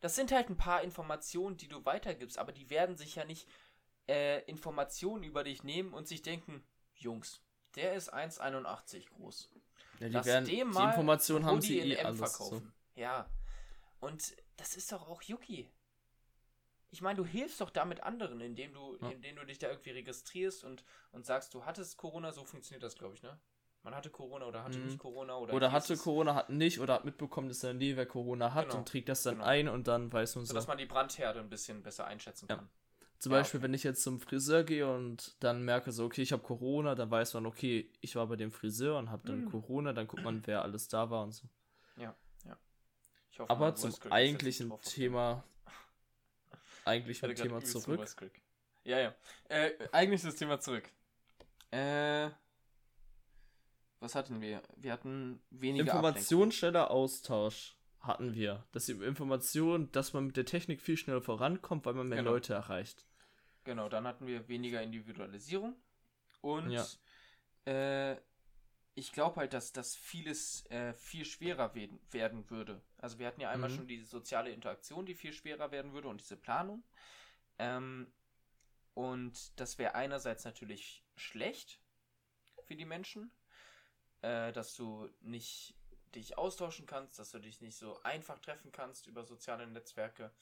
Das 0.00 0.14
sind 0.14 0.30
halt 0.30 0.48
ein 0.48 0.56
paar 0.56 0.82
Informationen, 0.82 1.56
die 1.56 1.68
du 1.68 1.84
weitergibst, 1.84 2.38
aber 2.38 2.52
die 2.52 2.70
werden 2.70 2.96
sich 2.96 3.16
ja 3.16 3.24
nicht 3.24 3.48
äh, 4.08 4.42
Informationen 4.44 5.24
über 5.24 5.42
dich 5.42 5.64
nehmen 5.64 5.92
und 5.92 6.06
sich 6.06 6.22
denken, 6.22 6.62
Jungs, 6.94 7.42
der 7.74 7.94
ist 7.94 8.12
1,81 8.14 9.08
groß. 9.08 9.50
Ja, 9.98 10.08
die, 10.08 10.14
Lass 10.14 10.26
werden, 10.26 10.44
dem 10.44 10.68
die 10.68 10.74
mal 10.74 10.88
Informationen 10.88 11.44
haben 11.46 11.60
sie 11.60 11.78
in 11.78 11.90
eh 11.90 11.94
M 11.94 12.06
alles. 12.06 12.18
So. 12.18 12.26
verkaufen. 12.26 12.72
Ja. 12.94 13.28
Und 14.00 14.36
das 14.56 14.76
ist 14.76 14.92
doch 14.92 15.08
auch 15.08 15.22
Yuki. 15.22 15.68
Ich 16.96 17.02
meine, 17.02 17.18
du 17.18 17.26
hilfst 17.26 17.60
doch 17.60 17.68
damit 17.68 18.02
anderen, 18.04 18.40
indem 18.40 18.72
du, 18.72 18.96
Ja. 19.02 19.10
indem 19.10 19.36
du 19.36 19.44
dich 19.44 19.58
da 19.58 19.68
irgendwie 19.68 19.90
registrierst 19.90 20.64
und, 20.64 20.82
und 21.12 21.26
sagst, 21.26 21.52
du 21.52 21.66
hattest 21.66 21.98
Corona, 21.98 22.32
so 22.32 22.42
funktioniert 22.42 22.82
das, 22.82 22.96
glaube 22.96 23.12
ich, 23.12 23.22
ne? 23.22 23.38
Man 23.82 23.94
hatte 23.94 24.08
Corona 24.08 24.46
oder 24.46 24.64
hatte 24.64 24.78
Mhm. 24.78 24.86
nicht 24.86 24.98
Corona 24.98 25.36
oder. 25.36 25.52
Oder 25.52 25.72
hatte? 25.72 25.98
Corona, 25.98 26.34
hat 26.34 26.48
nicht 26.48 26.80
oder 26.80 26.94
hat 26.94 27.04
mitbekommen, 27.04 27.48
dass 27.48 27.62
er 27.62 27.74
der 27.74 27.80
Nähe 27.80 28.06
Corona 28.06 28.54
hat 28.54 28.64
Genau, 28.64 28.78
und 28.78 28.88
trägt 28.88 29.10
das 29.10 29.24
dann 29.24 29.34
genau. 29.34 29.44
ein 29.44 29.68
und 29.68 29.88
dann 29.88 30.10
weiß 30.10 30.36
man 30.36 30.46
so. 30.46 30.54
Sodass 30.54 30.68
man 30.68 30.78
die 30.78 30.86
Brandherde 30.86 31.40
ein 31.40 31.50
bisschen 31.50 31.82
besser 31.82 32.06
einschätzen 32.06 32.48
Ja. 32.48 32.56
kann. 32.56 32.70
Zum 33.18 33.32
Ja, 33.32 33.38
Beispiel, 33.40 33.60
wenn 33.60 33.74
ich 33.74 33.82
jetzt 33.82 34.02
zum 34.02 34.18
Friseur 34.18 34.64
gehe 34.64 34.90
und 34.90 35.36
dann 35.40 35.66
merke 35.66 35.92
so, 35.92 36.06
okay, 36.06 36.22
ich 36.22 36.32
habe 36.32 36.42
Corona, 36.42 36.94
dann 36.94 37.10
weiß 37.10 37.34
man, 37.34 37.44
okay, 37.44 37.92
ich 38.00 38.16
war 38.16 38.26
bei 38.26 38.36
dem 38.36 38.50
Friseur 38.52 38.98
und 38.98 39.10
habe 39.10 39.22
dann 39.26 39.44
Mhm. 39.44 39.50
Corona, 39.50 39.92
dann 39.92 40.06
guckt 40.06 40.24
man, 40.24 40.46
wer 40.46 40.62
alles 40.62 40.88
da 40.88 41.10
war 41.10 41.24
und 41.24 41.32
so. 41.32 41.46
Ich 43.36 43.40
hoffe, 43.40 43.52
Aber 43.52 43.74
zum 43.74 43.94
eigentlichen 44.10 44.72
Thema, 44.80 45.44
Ich 46.86 46.92
eigentlichen 46.92 47.22
hatte 47.28 47.34
gerade 47.34 47.64
Thema 47.64 48.06
zurück. 48.06 48.40
Ja, 48.84 48.98
ja. 49.00 49.14
Äh, 49.48 49.72
eigentlich 49.90 50.22
das 50.22 50.36
Thema 50.36 50.60
zurück. 50.60 50.88
Äh. 51.72 52.30
Was 53.98 54.14
hatten 54.14 54.40
wir? 54.40 54.62
Wir 54.76 54.92
hatten 54.92 55.40
weniger 55.50 55.84
Informationsschneller 55.84 56.90
Austausch 56.90 57.76
hatten 58.00 58.34
wir. 58.34 58.64
Dass 58.70 58.86
die 58.86 58.92
Information, 58.92 59.90
dass 59.90 60.12
man 60.12 60.26
mit 60.26 60.36
der 60.36 60.44
Technik 60.44 60.80
viel 60.80 60.96
schneller 60.96 61.22
vorankommt, 61.22 61.86
weil 61.86 61.94
man 61.94 62.08
mehr 62.08 62.18
Genau. 62.18 62.30
Leute 62.32 62.54
erreicht. 62.54 63.04
Genau, 63.64 63.88
dann 63.88 64.06
hatten 64.06 64.26
wir 64.26 64.46
weniger 64.48 64.80
Individualisierung. 64.80 65.74
Und 66.40 66.70
Ja. 66.70 66.86
äh, 67.64 68.16
ich 68.96 69.12
glaube 69.12 69.36
halt, 69.38 69.54
dass 69.54 69.72
das 69.72 69.96
vieles 69.96 70.66
äh, 70.70 70.94
viel 70.94 71.26
schwerer 71.26 71.74
werden, 71.76 72.00
werden 72.10 72.50
würde. 72.50 72.82
Also 72.98 73.20
wir 73.20 73.28
hatten 73.28 73.42
ja 73.42 73.50
einmal 73.50 73.70
Mhm. 73.70 73.76
schon 73.76 73.88
diese 73.88 74.06
soziale 74.06 74.50
Interaktion, 74.52 75.06
die 75.06 75.14
viel 75.14 75.34
schwerer 75.34 75.70
werden 75.72 75.92
würde 75.94 76.08
und 76.08 76.20
diese 76.20 76.36
Planung. 76.38 76.84
Ähm, 77.58 78.12
und 78.94 79.58
das 79.60 79.78
wäre 79.78 79.94
einerseits 79.94 80.44
natürlich 80.44 81.04
schlecht 81.16 81.80
für 82.66 82.76
die 82.76 82.86
Menschen, 82.86 83.32
äh, 84.22 84.52
dass 84.52 84.74
du 84.76 85.10
nicht 85.20 85.76
dich 86.14 86.38
austauschen 86.38 86.86
kannst, 86.86 87.18
dass 87.18 87.32
du 87.32 87.38
dich 87.40 87.60
nicht 87.60 87.76
so 87.76 88.02
einfach 88.02 88.38
treffen 88.40 88.72
kannst 88.72 89.06
über 89.06 89.24
soziale 89.24 89.66
Netzwerke. 89.66 90.32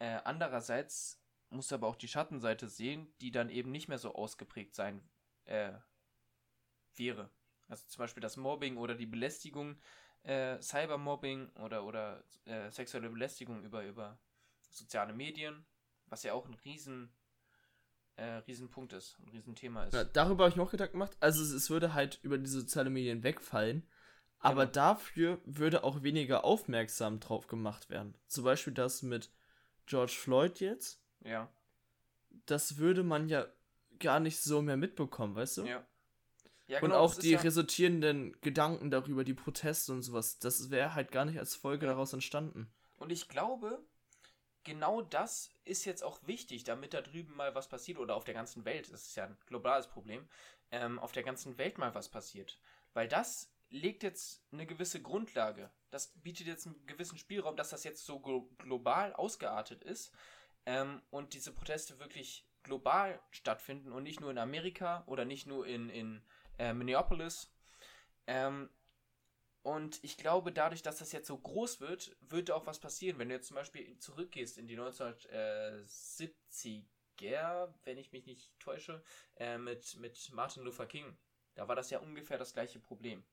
Äh, 0.00 0.20
andererseits 0.24 1.20
musst 1.50 1.70
du 1.70 1.76
aber 1.76 1.88
auch 1.88 1.96
die 1.96 2.08
Schattenseite 2.08 2.68
sehen, 2.68 3.14
die 3.20 3.32
dann 3.32 3.50
eben 3.50 3.72
nicht 3.72 3.88
mehr 3.88 3.98
so 3.98 4.14
ausgeprägt 4.14 4.74
sein 4.74 5.08
äh, 5.46 5.72
wäre. 6.96 7.30
Also 7.68 7.84
zum 7.86 7.98
Beispiel 8.02 8.20
das 8.20 8.36
Mobbing 8.36 8.76
oder 8.76 8.94
die 8.94 9.06
Belästigung, 9.06 9.76
äh, 10.22 10.60
Cybermobbing 10.60 11.50
oder, 11.56 11.84
oder 11.84 12.22
äh, 12.44 12.70
sexuelle 12.70 13.08
Belästigung 13.10 13.62
über, 13.64 13.84
über 13.84 14.18
soziale 14.70 15.12
Medien, 15.12 15.64
was 16.06 16.22
ja 16.22 16.32
auch 16.34 16.46
ein 16.46 16.54
riesen, 16.64 17.10
äh, 18.16 18.24
Riesenpunkt 18.46 18.92
ist, 18.92 19.18
ein 19.20 19.28
Riesenthema 19.28 19.84
ist. 19.84 19.94
Ja, 19.94 20.04
darüber 20.04 20.44
habe 20.44 20.54
ich 20.54 20.60
auch 20.60 20.70
Gedanken 20.70 20.92
gemacht. 20.92 21.16
Also 21.20 21.42
es, 21.42 21.50
es 21.50 21.70
würde 21.70 21.94
halt 21.94 22.20
über 22.22 22.38
die 22.38 22.46
sozialen 22.46 22.92
Medien 22.92 23.22
wegfallen. 23.22 23.86
Aber 24.40 24.66
Genau. 24.66 24.72
dafür 24.72 25.40
würde 25.46 25.84
auch 25.84 26.02
weniger 26.02 26.44
aufmerksam 26.44 27.18
drauf 27.18 27.46
gemacht 27.46 27.88
werden. 27.88 28.14
Zum 28.26 28.44
Beispiel 28.44 28.74
das 28.74 29.02
mit 29.02 29.30
George 29.86 30.12
Floyd 30.12 30.60
jetzt. 30.60 31.00
Ja, 31.24 31.50
Das 32.46 32.76
würde 32.76 33.02
man 33.04 33.28
ja 33.28 33.46
gar 33.98 34.20
nicht 34.20 34.40
so 34.40 34.60
mehr 34.60 34.76
mitbekommen, 34.76 35.34
weißt 35.34 35.58
du? 35.58 35.64
ja. 35.66 35.86
Ja, 36.66 36.78
Und 36.78 36.88
genau, 36.88 37.00
auch 37.00 37.08
das 37.08 37.18
ist 37.18 37.24
die 37.24 37.32
ja, 37.32 37.40
resultierenden 37.40 38.40
Gedanken 38.40 38.90
darüber, 38.90 39.24
die 39.24 39.34
Proteste 39.34 39.92
und 39.92 40.02
sowas, 40.02 40.38
das 40.38 40.70
wäre 40.70 40.94
halt 40.94 41.12
gar 41.12 41.24
nicht 41.24 41.38
als 41.38 41.54
Folge 41.54 41.86
daraus 41.86 42.12
entstanden. 42.12 42.72
Und 42.96 43.12
ich 43.12 43.28
glaube, 43.28 43.84
genau 44.64 45.02
das 45.02 45.50
ist 45.64 45.84
jetzt 45.84 46.02
auch 46.02 46.18
wichtig, 46.26 46.64
damit 46.64 46.94
da 46.94 47.02
drüben 47.02 47.36
mal 47.36 47.54
was 47.54 47.68
passiert 47.68 47.98
oder 47.98 48.16
auf 48.16 48.24
der 48.24 48.34
ganzen 48.34 48.64
Welt, 48.64 48.90
das 48.90 49.06
ist 49.06 49.16
ja 49.16 49.26
ein 49.26 49.36
globales 49.46 49.86
Problem, 49.88 50.26
ähm, 50.70 50.98
auf 50.98 51.12
der 51.12 51.22
ganzen 51.22 51.58
Welt 51.58 51.76
mal 51.76 51.94
was 51.94 52.08
passiert. 52.08 52.58
Weil 52.94 53.08
das 53.08 53.50
legt 53.70 54.02
jetzt 54.02 54.42
eine 54.52 54.66
gewisse 54.66 55.02
Grundlage. 55.02 55.70
Das 55.90 56.08
bietet 56.22 56.46
jetzt 56.46 56.66
einen 56.66 56.86
gewissen 56.86 57.18
Spielraum, 57.18 57.56
dass 57.56 57.70
das 57.70 57.84
jetzt 57.84 58.04
so 58.06 58.20
glo 58.20 58.48
global 58.58 59.12
ausgeartet 59.12 59.82
ist 59.82 60.12
ähm, 60.64 61.02
und 61.10 61.34
diese 61.34 61.52
Proteste 61.52 61.98
wirklich 61.98 62.46
global 62.62 63.20
stattfinden 63.30 63.92
und 63.92 64.04
nicht 64.04 64.20
nur 64.20 64.30
in 64.30 64.38
Amerika 64.38 65.04
oder 65.06 65.24
nicht 65.24 65.46
nur 65.46 65.66
in, 65.66 65.90
in 65.90 66.22
äh, 66.58 66.72
Minneapolis. 66.72 67.52
Ähm, 68.26 68.70
und 69.62 70.02
ich 70.04 70.18
glaube, 70.18 70.52
dadurch, 70.52 70.82
dass 70.82 70.98
das 70.98 71.12
jetzt 71.12 71.26
so 71.26 71.38
groß 71.38 71.80
wird, 71.80 72.14
wird 72.20 72.50
auch 72.50 72.66
was 72.66 72.78
passieren. 72.80 73.18
Wenn 73.18 73.28
du 73.30 73.34
jetzt 73.34 73.48
zum 73.48 73.54
Beispiel 73.56 73.98
zurückgehst 73.98 74.58
in 74.58 74.66
die 74.66 74.76
1970er, 74.76 77.72
wenn 77.84 77.96
ich 77.98 78.12
mich 78.12 78.26
nicht 78.26 78.58
täusche, 78.60 79.02
äh, 79.36 79.56
mit, 79.58 79.96
mit 79.98 80.30
Martin 80.32 80.64
Luther 80.64 80.86
King. 80.86 81.16
Da 81.54 81.68
war 81.68 81.76
das 81.76 81.90
ja 81.90 82.00
ungefähr 82.00 82.36
das 82.36 82.52
gleiche 82.52 82.80
Problem. 82.80 83.24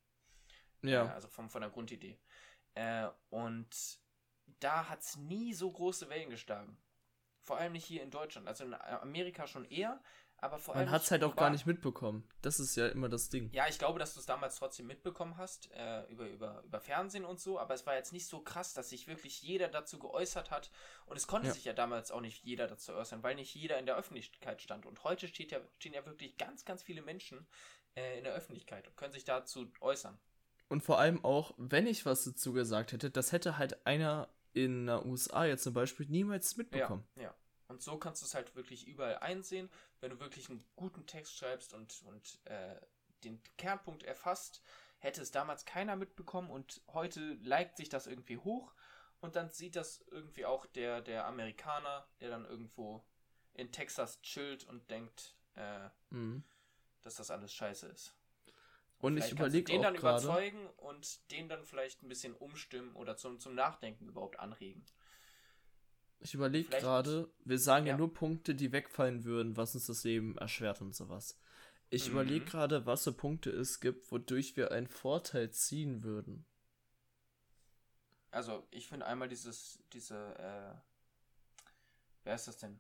Äh, 0.84 0.92
Ja. 0.92 1.12
also 1.14 1.28
vom, 1.28 1.50
von 1.50 1.62
der 1.62 1.72
Grundidee. 1.72 2.20
Äh, 2.76 3.10
und 3.30 4.00
da 4.60 4.88
hat 4.90 5.02
es 5.02 5.18
nie 5.18 5.54
so 5.54 5.72
große 5.72 6.08
Wellen 6.10 6.30
geschlagen. 6.30 6.78
Vor 7.44 7.58
allem 7.58 7.72
nicht 7.74 7.86
hier 7.86 8.04
in 8.04 8.12
Deutschland. 8.12 8.48
Also 8.48 8.64
in 8.64 8.74
Amerika 8.76 9.48
schon 9.48 9.66
eher, 9.66 10.02
aber 10.42 10.58
vor 10.60 10.76
allem. 10.76 10.86
Man 10.86 10.94
hat 10.94 11.04
es 11.04 11.12
halt 11.12 11.24
auch 11.24 11.36
gar 11.36 11.50
nicht 11.52 11.66
mitbekommen. 11.66 12.28
Das 12.42 12.60
ist 12.60 12.76
ja 12.76 12.88
immer 12.88 13.08
das 13.10 13.30
Ding. 13.30 13.50
Ja, 13.54 13.68
ich 13.70 13.78
glaube, 13.80 14.00
dass 14.00 14.14
du 14.16 14.20
es 14.20 14.26
damals 14.26 14.56
trotzdem 14.58 14.88
mitbekommen 14.88 15.38
hast, 15.38 15.72
äh, 15.72 16.04
über, 16.12 16.28
über, 16.28 16.64
über 16.64 16.80
Fernsehen 16.82 17.24
und 17.26 17.40
so, 17.40 17.60
aber 17.60 17.74
es 17.76 17.86
war 17.86 17.96
jetzt 17.96 18.12
nicht 18.12 18.26
so 18.28 18.42
krass, 18.42 18.74
dass 18.74 18.90
sich 18.90 19.08
wirklich 19.08 19.42
jeder 19.42 19.68
dazu 19.68 20.00
geäußert 20.00 20.52
hat. 20.52 20.72
Und 21.06 21.16
es 21.16 21.28
konnte 21.28 21.48
Ja. 21.48 21.54
sich 21.54 21.64
ja 21.66 21.74
damals 21.74 22.12
auch 22.12 22.22
nicht 22.22 22.44
jeder 22.44 22.68
dazu 22.68 22.94
äußern, 22.94 23.24
weil 23.24 23.36
nicht 23.36 23.54
jeder 23.56 23.78
in 23.80 23.86
der 23.86 23.96
Öffentlichkeit 23.96 24.62
stand. 24.62 24.86
Und 24.86 25.04
heute 25.04 25.28
steht 25.28 25.52
ja, 25.52 25.60
stehen 25.78 25.94
ja 25.94 26.06
wirklich 26.06 26.38
ganz, 26.38 26.66
ganz 26.66 26.84
viele 26.84 27.02
Menschen 27.02 27.46
äh, 27.96 28.18
in 28.18 28.24
der 28.24 28.34
Öffentlichkeit 28.34 28.88
und 28.88 28.98
können 28.98 29.14
sich 29.14 29.24
dazu 29.26 29.72
äußern. 29.80 30.18
Und 30.70 30.82
vor 30.82 31.00
allem 31.00 31.24
auch, 31.24 31.54
wenn 31.58 31.86
ich 31.86 32.06
was 32.06 32.24
dazu 32.24 32.54
gesagt 32.54 32.94
hätte, 32.94 33.12
das 33.12 33.32
hätte 33.32 33.58
halt 33.58 33.86
einer 33.86 34.30
in 34.54 34.88
den 34.88 35.06
USA 35.06 35.46
jetzt 35.46 35.64
zum 35.64 35.74
Beispiel 35.74 36.08
niemals 36.08 36.58
mitbekommen. 36.58 37.06
Ja, 37.16 37.24
ja. 37.24 37.36
Und 37.72 37.82
so 37.82 37.98
kannst 37.98 38.22
du 38.22 38.26
es 38.26 38.36
halt 38.36 38.54
wirklich 38.58 38.86
überall 38.86 39.18
einsehen, 39.20 39.70
wenn 40.02 40.12
du 40.12 40.20
wirklich 40.20 40.50
einen 40.50 40.62
guten 40.76 41.06
Text 41.08 41.38
schreibst 41.38 41.74
und, 41.74 42.04
und 42.04 42.40
äh, 42.46 42.76
den 43.24 43.42
Kernpunkt 43.58 44.04
erfasst, 44.04 44.62
hätte 45.00 45.22
es 45.22 45.32
damals 45.32 45.64
keiner 45.66 45.96
mitbekommen 45.96 46.50
und 46.52 46.82
heute 46.92 47.36
liked 47.42 47.78
sich 47.78 47.88
das 47.88 48.08
irgendwie 48.08 48.38
hoch 48.38 48.74
und 49.22 49.38
dann 49.38 49.50
sieht 49.50 49.78
das 49.78 50.04
irgendwie 50.12 50.46
auch 50.46 50.66
der, 50.66 51.02
der 51.02 51.26
Amerikaner, 51.26 52.06
der 52.20 52.30
dann 52.30 52.46
irgendwo 52.46 53.06
in 53.54 53.72
Texas 53.72 54.22
chillt 54.22 54.66
und 54.66 54.90
denkt, 54.92 55.38
äh, 55.56 55.90
Mhm. 56.10 56.44
dass 57.04 57.16
das 57.16 57.32
alles 57.32 57.54
scheiße 57.54 57.88
ist. 57.88 58.14
Und 59.00 59.16
ich 59.16 59.22
kannst 59.22 59.32
du 59.32 59.36
überlege 59.38 59.72
den 59.72 59.82
dann 59.82 59.96
überzeugen 59.96 60.68
und 60.78 61.32
den 61.32 61.48
dann 61.48 61.64
vielleicht 61.66 62.04
ein 62.04 62.10
bisschen 62.10 62.36
umstimmen 62.36 62.96
oder 62.96 63.16
zum, 63.16 63.40
zum 63.40 63.56
Nachdenken 63.56 64.08
überhaupt 64.08 64.40
anregen. 64.40 64.86
Ich 66.22 66.34
überlege 66.34 66.70
gerade, 66.70 67.30
wir 67.44 67.60
sagen 67.60 67.86
ja. 67.88 67.94
Ja. 67.94 67.98
nur 67.98 68.14
Punkte, 68.14 68.56
die 68.56 68.72
wegfallen 68.72 69.26
würden, 69.26 69.58
was 69.58 69.76
uns 69.76 69.88
das 69.88 70.04
Leben 70.06 70.38
erschwert 70.38 70.80
und 70.82 70.96
sowas. 70.96 71.38
Ich 71.90 72.08
Mhm. 72.08 72.12
überlege 72.14 72.46
gerade, 72.46 72.86
was 72.86 73.04
für 73.04 73.12
Punkte 73.14 73.50
es 73.52 73.80
gibt, 73.82 74.10
wodurch 74.12 74.56
wir 74.56 74.72
einen 74.72 74.88
Vorteil 74.88 75.52
ziehen 75.52 76.04
würden. 76.04 76.46
Also, 78.32 78.68
ich 78.72 78.88
finde 78.90 79.06
einmal 79.06 79.28
dieses, 79.30 79.80
diese, 79.94 80.36
äh, 80.38 80.76
wer 82.24 82.36
ist 82.36 82.48
das 82.48 82.58
denn? 82.58 82.80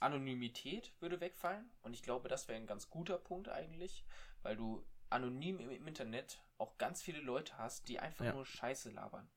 Anonymität 0.00 0.92
würde 1.00 1.20
wegfallen 1.20 1.70
und 1.82 1.94
ich 1.94 2.02
glaube, 2.02 2.28
das 2.28 2.48
wäre 2.48 2.58
ein 2.58 2.66
ganz 2.66 2.90
guter 2.90 3.18
Punkt 3.18 3.48
eigentlich, 3.48 4.04
weil 4.42 4.56
du 4.56 4.84
anonym 5.10 5.60
im, 5.60 5.70
im 5.70 5.86
Internet 5.88 6.40
auch 6.58 6.78
ganz 6.78 7.02
viele 7.02 7.20
Leute 7.20 7.58
hast, 7.58 7.88
die 7.88 8.00
einfach 8.00 8.26
Ja. 8.26 8.32
nur 8.32 8.46
Scheiße 8.46 8.90
labern 8.90 9.28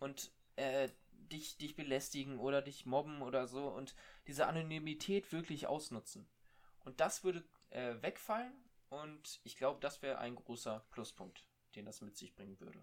und 0.00 0.32
äh, 0.56 0.88
dich, 1.28 1.56
dich 1.56 1.76
belästigen 1.76 2.38
oder 2.38 2.62
dich 2.62 2.86
mobben 2.86 3.22
oder 3.22 3.46
so 3.46 3.68
und 3.68 3.94
diese 4.26 4.46
Anonymität 4.46 5.32
wirklich 5.32 5.66
ausnutzen. 5.66 6.28
Und 6.84 7.00
das 7.00 7.24
würde 7.24 7.44
äh, 7.70 7.94
wegfallen 8.00 8.52
und 8.88 9.40
ich 9.44 9.56
glaube, 9.56 9.80
das 9.80 10.02
wäre 10.02 10.18
ein 10.18 10.36
großer 10.36 10.86
Pluspunkt, 10.90 11.46
den 11.74 11.84
das 11.84 12.00
mit 12.00 12.16
sich 12.16 12.34
bringen 12.34 12.58
würde. 12.60 12.82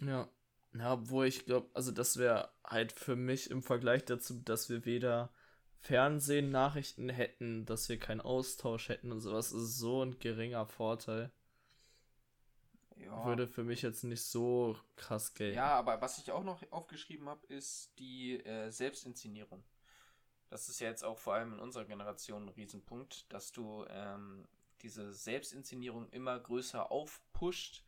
Ja. 0.00 0.28
Ja, 0.74 0.92
obwohl 0.92 1.26
ich 1.26 1.46
glaube, 1.46 1.70
also 1.72 1.90
das 1.90 2.18
wäre 2.18 2.52
halt 2.64 2.92
für 2.92 3.16
mich 3.16 3.50
im 3.50 3.62
Vergleich 3.62 4.04
dazu, 4.04 4.34
dass 4.42 4.68
wir 4.68 4.84
weder 4.84 5.32
Fernsehen, 5.80 6.50
Nachrichten 6.50 7.08
hätten, 7.08 7.64
dass 7.64 7.88
wir 7.88 7.98
keinen 7.98 8.20
Austausch 8.20 8.88
hätten 8.88 9.12
und 9.12 9.20
sowas, 9.20 9.52
ist 9.52 9.78
so 9.78 10.04
ein 10.04 10.18
geringer 10.18 10.66
Vorteil. 10.66 11.30
Ja. 13.06 13.24
Würde 13.24 13.46
für 13.46 13.64
mich 13.64 13.82
jetzt 13.82 14.04
nicht 14.04 14.22
so 14.22 14.76
krass 14.96 15.34
gelten. 15.34 15.56
Ja, 15.56 15.74
aber 15.74 16.00
was 16.00 16.18
ich 16.18 16.30
auch 16.32 16.44
noch 16.44 16.60
aufgeschrieben 16.70 17.28
habe, 17.28 17.46
ist 17.46 17.92
die 17.98 18.44
äh, 18.44 18.70
Selbstinszenierung. 18.70 19.62
das 20.50 20.68
ist 20.68 20.80
ja 20.80 20.88
jetzt 20.88 21.04
auch 21.04 21.18
vor 21.18 21.34
allem 21.34 21.54
in 21.54 21.60
unserer 21.60 21.84
Generation 21.84 22.44
ein 22.44 22.48
Riesenpunkt, 22.50 23.32
dass 23.32 23.52
du 23.52 23.84
ähm, 23.88 24.46
diese 24.82 25.12
Selbstinszenierung 25.12 26.08
immer 26.10 26.38
größer 26.38 26.90
aufpusht 26.90 27.84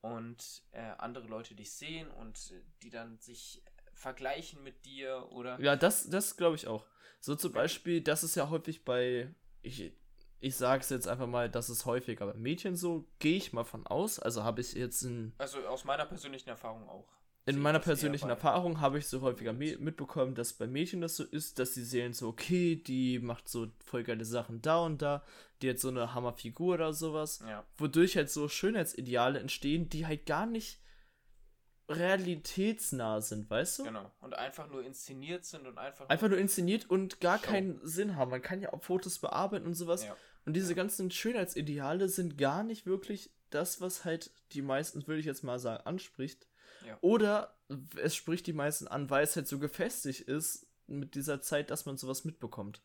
und 0.00 0.62
äh, 0.72 0.80
andere 0.98 1.26
Leute 1.26 1.54
dich 1.54 1.72
sehen 1.72 2.10
und 2.10 2.52
äh, 2.52 2.62
die 2.82 2.90
dann 2.90 3.18
sich 3.18 3.62
vergleichen 3.94 4.62
mit 4.62 4.84
dir 4.86 5.28
oder. 5.30 5.60
Ja, 5.60 5.76
das, 5.76 6.08
das 6.08 6.36
glaube 6.36 6.56
ich 6.56 6.66
auch. 6.66 6.86
So 7.20 7.36
zum 7.36 7.52
Beispiel, 7.52 8.00
das 8.00 8.24
ist 8.24 8.34
ja 8.34 8.48
häufig 8.48 8.84
bei, 8.84 9.34
ich, 9.62 9.92
ich 10.40 10.56
sage 10.56 10.80
es 10.80 10.88
jetzt 10.88 11.06
einfach 11.06 11.26
mal, 11.26 11.50
das 11.50 11.70
ist 11.70 11.84
häufiger 11.84 12.26
bei 12.26 12.34
Mädchen 12.34 12.74
so, 12.74 13.06
gehe 13.18 13.36
ich 13.36 13.52
mal 13.52 13.64
von 13.64 13.86
aus. 13.86 14.18
Also 14.18 14.42
habe 14.42 14.60
ich 14.60 14.72
jetzt 14.72 15.02
ein. 15.02 15.34
Also 15.38 15.58
aus 15.66 15.84
meiner 15.84 16.06
persönlichen 16.06 16.48
Erfahrung 16.48 16.88
auch. 16.88 17.06
In 17.46 17.58
meiner 17.58 17.78
persönlichen 17.78 18.28
Erfahrung 18.28 18.80
habe 18.80 18.98
ich 18.98 19.08
so 19.08 19.22
häufiger 19.22 19.52
mitbekommen, 19.52 20.34
dass 20.34 20.52
bei 20.52 20.66
Mädchen 20.66 21.00
das 21.00 21.16
so 21.16 21.24
ist, 21.24 21.58
dass 21.58 21.74
sie 21.74 21.84
sehen 21.84 22.12
so, 22.12 22.28
okay, 22.28 22.76
die 22.76 23.18
macht 23.18 23.48
so 23.48 23.68
voll 23.84 24.04
geile 24.04 24.24
Sachen 24.24 24.62
da 24.62 24.84
und 24.84 25.02
da, 25.02 25.24
die 25.60 25.70
hat 25.70 25.78
so 25.78 25.88
eine 25.88 26.14
Hammerfigur 26.14 26.74
oder 26.74 26.92
sowas, 26.92 27.42
ja. 27.46 27.64
wodurch 27.76 28.16
halt 28.16 28.30
so 28.30 28.48
Schönheitsideale 28.48 29.40
entstehen, 29.40 29.88
die 29.88 30.06
halt 30.06 30.26
gar 30.26 30.46
nicht 30.46 30.80
realitätsnah 31.88 33.20
sind, 33.20 33.50
weißt 33.50 33.80
du? 33.80 33.84
Genau. 33.84 34.10
Und 34.20 34.34
einfach 34.34 34.68
nur 34.68 34.84
inszeniert 34.84 35.44
sind 35.44 35.66
und 35.66 35.76
einfach. 35.76 36.08
Einfach 36.08 36.28
nur 36.28 36.38
inszeniert 36.38 36.88
und 36.88 37.20
gar 37.20 37.38
Show. 37.38 37.46
keinen 37.46 37.80
Sinn 37.82 38.16
haben. 38.16 38.30
Man 38.30 38.42
kann 38.42 38.60
ja 38.60 38.72
auch 38.72 38.82
Fotos 38.82 39.18
bearbeiten 39.18 39.66
und 39.66 39.74
sowas. 39.74 40.04
Ja. 40.04 40.16
Und 40.46 40.54
diese 40.54 40.74
ganzen 40.74 41.10
Schönheitsideale 41.10 42.08
sind 42.08 42.38
gar 42.38 42.62
nicht 42.62 42.86
wirklich 42.86 43.30
das, 43.50 43.80
was 43.80 44.04
halt 44.04 44.30
die 44.52 44.62
meisten, 44.62 45.06
würde 45.06 45.20
ich 45.20 45.26
jetzt 45.26 45.44
mal 45.44 45.58
sagen, 45.58 45.84
anspricht. 45.86 46.46
Ja. 46.86 46.98
Oder 47.00 47.56
es 47.96 48.14
spricht 48.14 48.46
die 48.46 48.52
meisten 48.52 48.88
an, 48.88 49.10
weil 49.10 49.24
es 49.24 49.36
halt 49.36 49.46
so 49.46 49.58
gefestigt 49.58 50.22
ist 50.22 50.66
mit 50.86 51.14
dieser 51.14 51.40
Zeit, 51.42 51.70
dass 51.70 51.86
man 51.86 51.96
sowas 51.96 52.24
mitbekommt. 52.24 52.82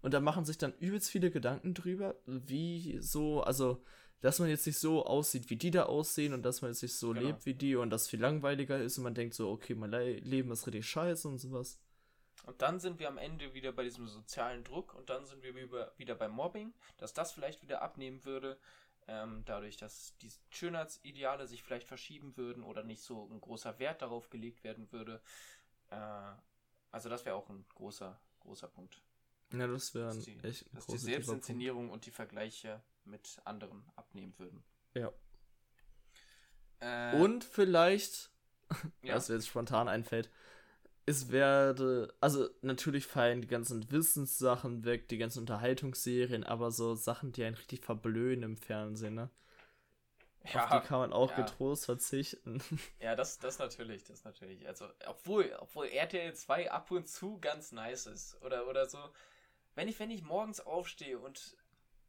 Und 0.00 0.12
da 0.12 0.20
machen 0.20 0.44
sich 0.44 0.58
dann 0.58 0.74
übelst 0.78 1.10
viele 1.10 1.30
Gedanken 1.30 1.74
drüber, 1.74 2.16
wie 2.26 2.98
so, 3.00 3.42
also 3.42 3.82
dass 4.20 4.38
man 4.38 4.48
jetzt 4.48 4.66
nicht 4.66 4.78
so 4.78 5.04
aussieht, 5.04 5.50
wie 5.50 5.56
die 5.56 5.70
da 5.70 5.84
aussehen 5.84 6.32
und 6.32 6.42
dass 6.42 6.62
man 6.62 6.70
jetzt 6.70 6.82
nicht 6.82 6.96
so 6.96 7.12
genau. 7.12 7.26
lebt 7.26 7.44
wie 7.44 7.54
die 7.54 7.76
und 7.76 7.90
das 7.90 8.08
viel 8.08 8.20
langweiliger 8.20 8.78
ist 8.78 8.96
und 8.96 9.04
man 9.04 9.14
denkt 9.14 9.34
so, 9.34 9.50
okay, 9.50 9.74
mein 9.74 9.90
Leben 9.90 10.50
ist 10.50 10.66
richtig 10.66 10.86
scheiße 10.86 11.28
und 11.28 11.38
sowas. 11.38 11.78
Und 12.44 12.60
dann 12.60 12.78
sind 12.78 12.98
wir 12.98 13.08
am 13.08 13.18
Ende 13.18 13.54
wieder 13.54 13.72
bei 13.72 13.84
diesem 13.84 14.06
sozialen 14.06 14.64
Druck 14.64 14.94
und 14.94 15.08
dann 15.08 15.24
sind 15.24 15.42
wir 15.42 15.54
wieder 15.96 16.14
beim 16.14 16.32
Mobbing, 16.32 16.74
dass 16.98 17.14
das 17.14 17.32
vielleicht 17.32 17.62
wieder 17.62 17.82
abnehmen 17.82 18.24
würde, 18.24 18.58
ähm, 19.06 19.42
dadurch, 19.46 19.76
dass 19.76 20.16
die 20.18 20.30
Schönheitsideale 20.50 21.46
sich 21.46 21.62
vielleicht 21.62 21.88
verschieben 21.88 22.36
würden 22.36 22.62
oder 22.62 22.82
nicht 22.82 23.02
so 23.02 23.28
ein 23.30 23.40
großer 23.40 23.78
Wert 23.78 24.02
darauf 24.02 24.30
gelegt 24.30 24.64
werden 24.64 24.90
würde. 24.92 25.20
Äh, 25.90 25.96
also 26.90 27.08
das 27.08 27.24
wäre 27.24 27.36
auch 27.36 27.48
ein 27.48 27.64
großer, 27.74 28.18
großer 28.40 28.68
Punkt. 28.68 29.02
Ja, 29.52 29.66
das 29.66 29.94
wäre 29.94 30.10
echt 30.42 30.66
ein 30.66 30.74
Dass 30.74 30.86
die 30.86 30.98
Selbstinszenierung 30.98 31.90
und 31.90 32.06
die 32.06 32.10
Vergleiche 32.10 32.82
mit 33.04 33.40
anderen 33.44 33.84
abnehmen 33.96 34.34
würden. 34.38 34.64
Ja. 34.94 35.12
Äh, 36.80 37.20
und 37.20 37.44
vielleicht, 37.44 38.30
ja. 39.02 39.14
was 39.14 39.28
mir 39.28 39.36
jetzt 39.36 39.48
spontan 39.48 39.88
einfällt, 39.88 40.30
es 41.06 41.30
werde, 41.30 42.14
also 42.20 42.48
natürlich 42.62 43.06
fallen 43.06 43.42
die 43.42 43.48
ganzen 43.48 43.90
Wissenssachen 43.90 44.84
weg, 44.84 45.08
die 45.08 45.18
ganzen 45.18 45.40
Unterhaltungsserien, 45.40 46.44
aber 46.44 46.70
so 46.70 46.94
Sachen, 46.94 47.32
die 47.32 47.44
einen 47.44 47.56
richtig 47.56 47.84
verblöden 47.84 48.42
im 48.42 48.56
Fernsehen, 48.56 49.14
ne? 49.14 49.30
Ja, 50.52 50.64
Auf 50.64 50.70
die 50.70 50.86
kann 50.86 50.98
man 50.98 51.12
auch 51.12 51.30
ja. 51.30 51.36
getrost 51.36 51.86
verzichten. 51.86 52.62
Ja, 53.00 53.16
das, 53.16 53.38
das 53.38 53.58
natürlich, 53.58 54.04
das 54.04 54.24
natürlich. 54.24 54.66
Also, 54.66 54.86
obwohl, 55.06 55.54
obwohl 55.58 55.86
RTL 55.86 56.34
2 56.34 56.70
ab 56.70 56.90
und 56.90 57.08
zu 57.08 57.38
ganz 57.38 57.72
nice 57.72 58.06
ist. 58.06 58.40
Oder, 58.42 58.66
oder 58.66 58.86
so. 58.86 58.98
Wenn 59.74 59.88
ich, 59.88 59.98
wenn 59.98 60.10
ich 60.10 60.22
morgens 60.22 60.60
aufstehe 60.60 61.18
und 61.18 61.56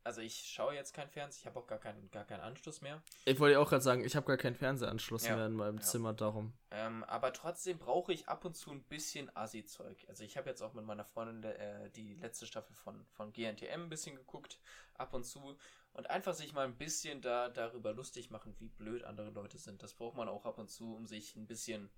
also 0.06 0.22
ich 0.22 0.36
schaue 0.36 0.76
jetzt 0.76 0.94
kein 0.94 1.10
Fernsehen, 1.10 1.42
ich 1.42 1.46
habe 1.48 1.60
auch 1.60 1.66
gar 1.66 1.80
keinen, 1.80 2.12
gar 2.12 2.26
keinen 2.26 2.42
Anschluss 2.42 2.80
mehr. 2.82 3.02
Ich 3.26 3.40
wollte 3.40 3.60
auch 3.60 3.68
gerade 3.68 3.82
sagen, 3.82 4.06
ich 4.06 4.16
habe 4.16 4.28
gar 4.28 4.38
keinen 4.38 4.56
Fernsehanschluss 4.56 5.26
ja, 5.26 5.36
mehr 5.36 5.48
in 5.48 5.54
meinem 5.54 5.78
ja. 5.78 5.82
Zimmer, 5.84 6.14
darum. 6.14 6.54
Ähm, 6.70 7.04
aber 7.06 7.34
trotzdem 7.34 7.80
brauche 7.80 8.14
ich 8.14 8.30
ab 8.30 8.46
und 8.46 8.56
zu 8.56 8.72
ein 8.72 8.84
bisschen 8.84 9.36
Assi-Zeug. 9.36 10.06
Also 10.08 10.24
ich 10.24 10.38
habe 10.38 10.48
jetzt 10.48 10.62
auch 10.62 10.74
mit 10.74 10.86
meiner 10.86 11.06
Freundin 11.06 11.44
äh, 11.44 11.90
die 11.90 12.14
letzte 12.16 12.46
Staffel 12.46 12.76
von, 12.76 13.04
von 13.08 13.34
GNTM 13.34 13.82
ein 13.82 13.90
bisschen 13.90 14.16
geguckt, 14.16 14.60
ab 14.94 15.14
und 15.16 15.26
zu. 15.26 15.58
Und 15.94 16.10
einfach 16.10 16.36
sich 16.36 16.54
mal 16.54 16.66
ein 16.66 16.78
bisschen 16.78 17.22
da 17.22 17.50
darüber 17.50 17.92
lustig 17.92 18.30
machen, 18.30 18.56
wie 18.60 18.70
blöd 18.70 19.04
andere 19.06 19.32
Leute 19.32 19.58
sind. 19.58 19.82
Das 19.82 19.96
braucht 19.96 20.16
man 20.16 20.30
auch 20.30 20.46
ab 20.46 20.60
und 20.60 20.70
zu, 20.70 20.96
um 20.96 21.08
sich 21.08 21.36
ein 21.36 21.48
bisschen, 21.48 21.90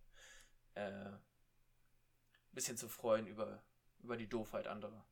äh, 0.75 0.81
ein 0.81 1.19
bisschen 2.53 2.77
zu 2.77 2.87
freuen 2.87 3.27
über, 3.27 3.61
über 3.99 4.15
die 4.15 4.29
Doofheit 4.29 4.67
anderer. 4.67 5.05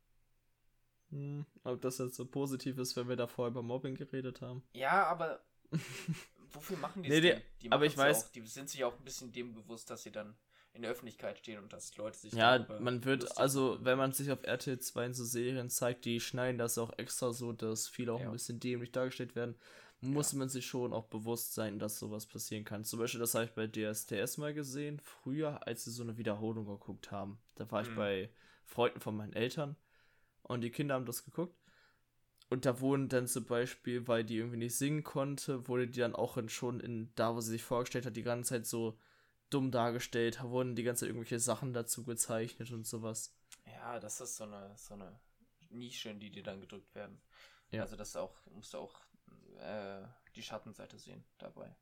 Hm, 1.15 1.45
ob 1.63 1.82
das 1.82 1.97
jetzt 1.97 2.15
so 2.15 2.25
positiv 2.25 2.78
ist, 2.78 2.97
wenn 2.97 3.08
wir 3.08 3.15
davor 3.15 3.47
über 3.47 3.63
Mobbing 3.63 3.95
geredet 3.95 4.41
haben. 4.41 4.62
Ja, 4.73 5.06
aber 5.06 5.39
wofür 6.51 6.75
machen 6.78 7.04
die 7.04 7.10
nee, 7.10 7.21
das? 7.21 7.39
Nee, 7.39 7.45
die 7.62 7.71
aber 7.71 7.86
ich 7.86 7.97
weiß. 7.97 8.25
Auch, 8.25 8.32
die 8.34 8.41
sind 8.41 8.69
sich 8.69 8.84
auch 8.84 8.97
ein 8.97 9.04
bisschen 9.06 9.32
dem 9.32 9.54
bewusst, 9.54 9.89
dass 9.89 10.04
sie 10.04 10.12
dann 10.12 10.36
in 10.73 10.82
der 10.82 10.91
Öffentlichkeit 10.91 11.38
stehen 11.38 11.60
und 11.60 11.71
dass 11.71 11.95
Leute 11.95 12.17
sich. 12.17 12.34
Ja, 12.34 12.67
man 12.82 13.06
wird, 13.06 13.38
also, 13.38 13.78
wenn 13.82 13.97
man 13.97 14.12
sich 14.12 14.30
auf 14.30 14.43
RTL 14.43 14.78
2 14.78 15.06
in 15.06 15.13
so 15.13 15.23
Serien 15.23 15.69
zeigt, 15.69 16.04
die 16.04 16.19
schneiden 16.19 16.58
das 16.58 16.78
auch 16.78 16.91
extra 16.97 17.32
so, 17.32 17.54
dass 17.54 17.88
viele 17.88 18.12
auch 18.12 18.19
ja. 18.19 18.25
ein 18.25 18.34
bisschen 18.34 18.60
dämlich 18.60 18.91
dargestellt 18.91 19.38
werden, 19.38 19.56
muss 20.01 20.34
ja. 20.34 20.39
man 20.39 20.49
sich 20.49 20.65
schon 20.65 20.91
auch 20.91 21.06
bewusst 21.06 21.54
sein, 21.54 21.80
dass 21.80 21.97
sowas 21.97 22.25
passieren 22.25 22.65
kann. 22.65 22.84
Zum 22.84 22.99
Beispiel, 22.99 23.21
das 23.21 23.36
habe 23.36 23.45
ich 23.45 23.51
bei 23.51 23.67
DSTS 23.67 24.38
mal 24.38 24.54
gesehen, 24.54 24.99
früher, 24.99 25.65
als 25.65 25.86
sie 25.86 25.91
so 25.91 26.04
eine 26.04 26.17
Wiederholung 26.17 26.65
geguckt 26.65 27.10
haben. 27.10 27.39
Da 27.56 27.71
war 27.71 27.84
ich 27.84 27.89
mhm. 27.91 27.95
bei 27.95 28.30
Freunden 28.65 28.99
von 28.99 29.15
meinen 29.15 29.32
Eltern 29.32 29.78
und 30.47 30.62
die 30.62 30.71
Kinder 30.71 30.95
haben 30.95 31.05
das 31.05 31.23
geguckt. 31.23 31.58
Und 32.49 32.65
da 32.65 32.79
wurden 32.79 33.10
dann 33.10 33.27
zum 33.27 33.45
Beispiel, 33.45 34.08
weil 34.08 34.23
die 34.23 34.38
irgendwie 34.38 34.58
nicht 34.58 34.75
singen 34.75 35.03
konnte, 35.03 35.67
wurde 35.67 35.88
die 35.88 35.99
dann 35.99 36.15
auch 36.15 36.38
in, 36.38 36.47
schon 36.47 36.79
in 36.79 37.12
da, 37.15 37.36
wo 37.36 37.41
sie 37.41 37.51
sich 37.51 37.63
vorgestellt 37.63 38.05
hat, 38.05 38.15
die 38.15 38.23
ganze 38.23 38.49
Zeit 38.49 38.65
so 38.67 38.99
dumm 39.49 39.71
dargestellt, 39.71 40.41
wurden 40.43 40.75
die 40.75 40.84
ganze 40.84 41.01
Zeit 41.01 41.10
irgendwelche 41.10 41.39
Sachen 41.39 41.73
dazu 41.73 42.03
gezeichnet 42.03 42.71
und 42.71 42.86
sowas. 42.86 43.36
Ja, 43.65 43.99
das 43.99 44.21
ist 44.21 44.36
so 44.36 44.43
eine, 44.43 44.73
so 44.77 44.93
eine 44.93 45.19
Nische, 45.69 46.10
in 46.10 46.19
die 46.19 46.29
die 46.29 46.43
dann 46.43 46.62
gedrückt 46.62 46.93
werden. 46.93 47.19
Ja. 47.71 47.81
Also 47.81 47.95
das 47.95 48.15
auch, 48.15 48.36
musst 48.51 48.73
du 48.73 48.77
auch 48.77 48.99
äh, 49.60 50.03
die 50.36 50.43
Schattenseite 50.43 50.99
sehen 50.99 51.23
dabei. 51.38 51.75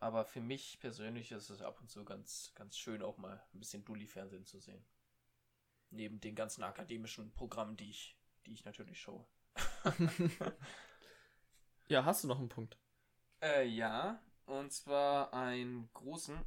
Aber 0.00 0.24
für 0.24 0.40
mich 0.40 0.78
persönlich 0.80 1.30
ist 1.32 1.50
es 1.50 1.62
ab 1.62 1.80
und 1.80 1.88
zu 1.88 2.04
ganz, 2.04 2.52
ganz 2.54 2.76
schön, 2.76 3.02
auch 3.02 3.16
mal 3.16 3.42
ein 3.54 3.58
bisschen 3.60 3.84
Dulli-Fernsehen 3.84 4.44
zu 4.44 4.58
sehen. 4.58 4.84
Neben 5.94 6.20
den 6.20 6.34
ganzen 6.34 6.64
akademischen 6.64 7.32
Programmen, 7.32 7.76
die 7.76 7.90
ich, 7.90 8.18
die 8.46 8.52
ich 8.52 8.64
natürlich 8.64 9.00
schaue. 9.00 9.24
ja, 11.88 12.04
hast 12.04 12.24
du 12.24 12.28
noch 12.28 12.38
einen 12.38 12.48
Punkt? 12.48 12.76
Äh, 13.40 13.66
ja, 13.66 14.20
und 14.46 14.72
zwar 14.72 15.32
einen 15.32 15.88
großen. 15.94 16.44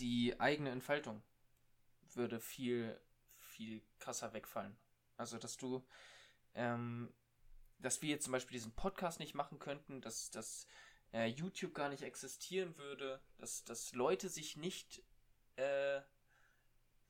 Die 0.00 0.38
eigene 0.40 0.70
Entfaltung 0.70 1.22
würde 2.14 2.40
viel, 2.40 2.98
viel 3.38 3.82
krasser 3.98 4.32
wegfallen. 4.32 4.78
Also, 5.16 5.36
dass 5.36 5.56
du, 5.56 5.86
ähm, 6.54 7.12
dass 7.78 8.00
wir 8.00 8.08
jetzt 8.08 8.24
zum 8.24 8.32
Beispiel 8.32 8.54
diesen 8.54 8.74
Podcast 8.74 9.18
nicht 9.18 9.34
machen 9.34 9.58
könnten, 9.58 10.00
dass, 10.00 10.30
dass 10.30 10.66
äh, 11.12 11.26
YouTube 11.26 11.74
gar 11.74 11.88
nicht 11.88 12.02
existieren 12.02 12.76
würde, 12.78 13.20
dass, 13.36 13.64
dass 13.64 13.92
Leute 13.92 14.28
sich 14.28 14.56
nicht 14.56 15.02
äh, 15.56 16.00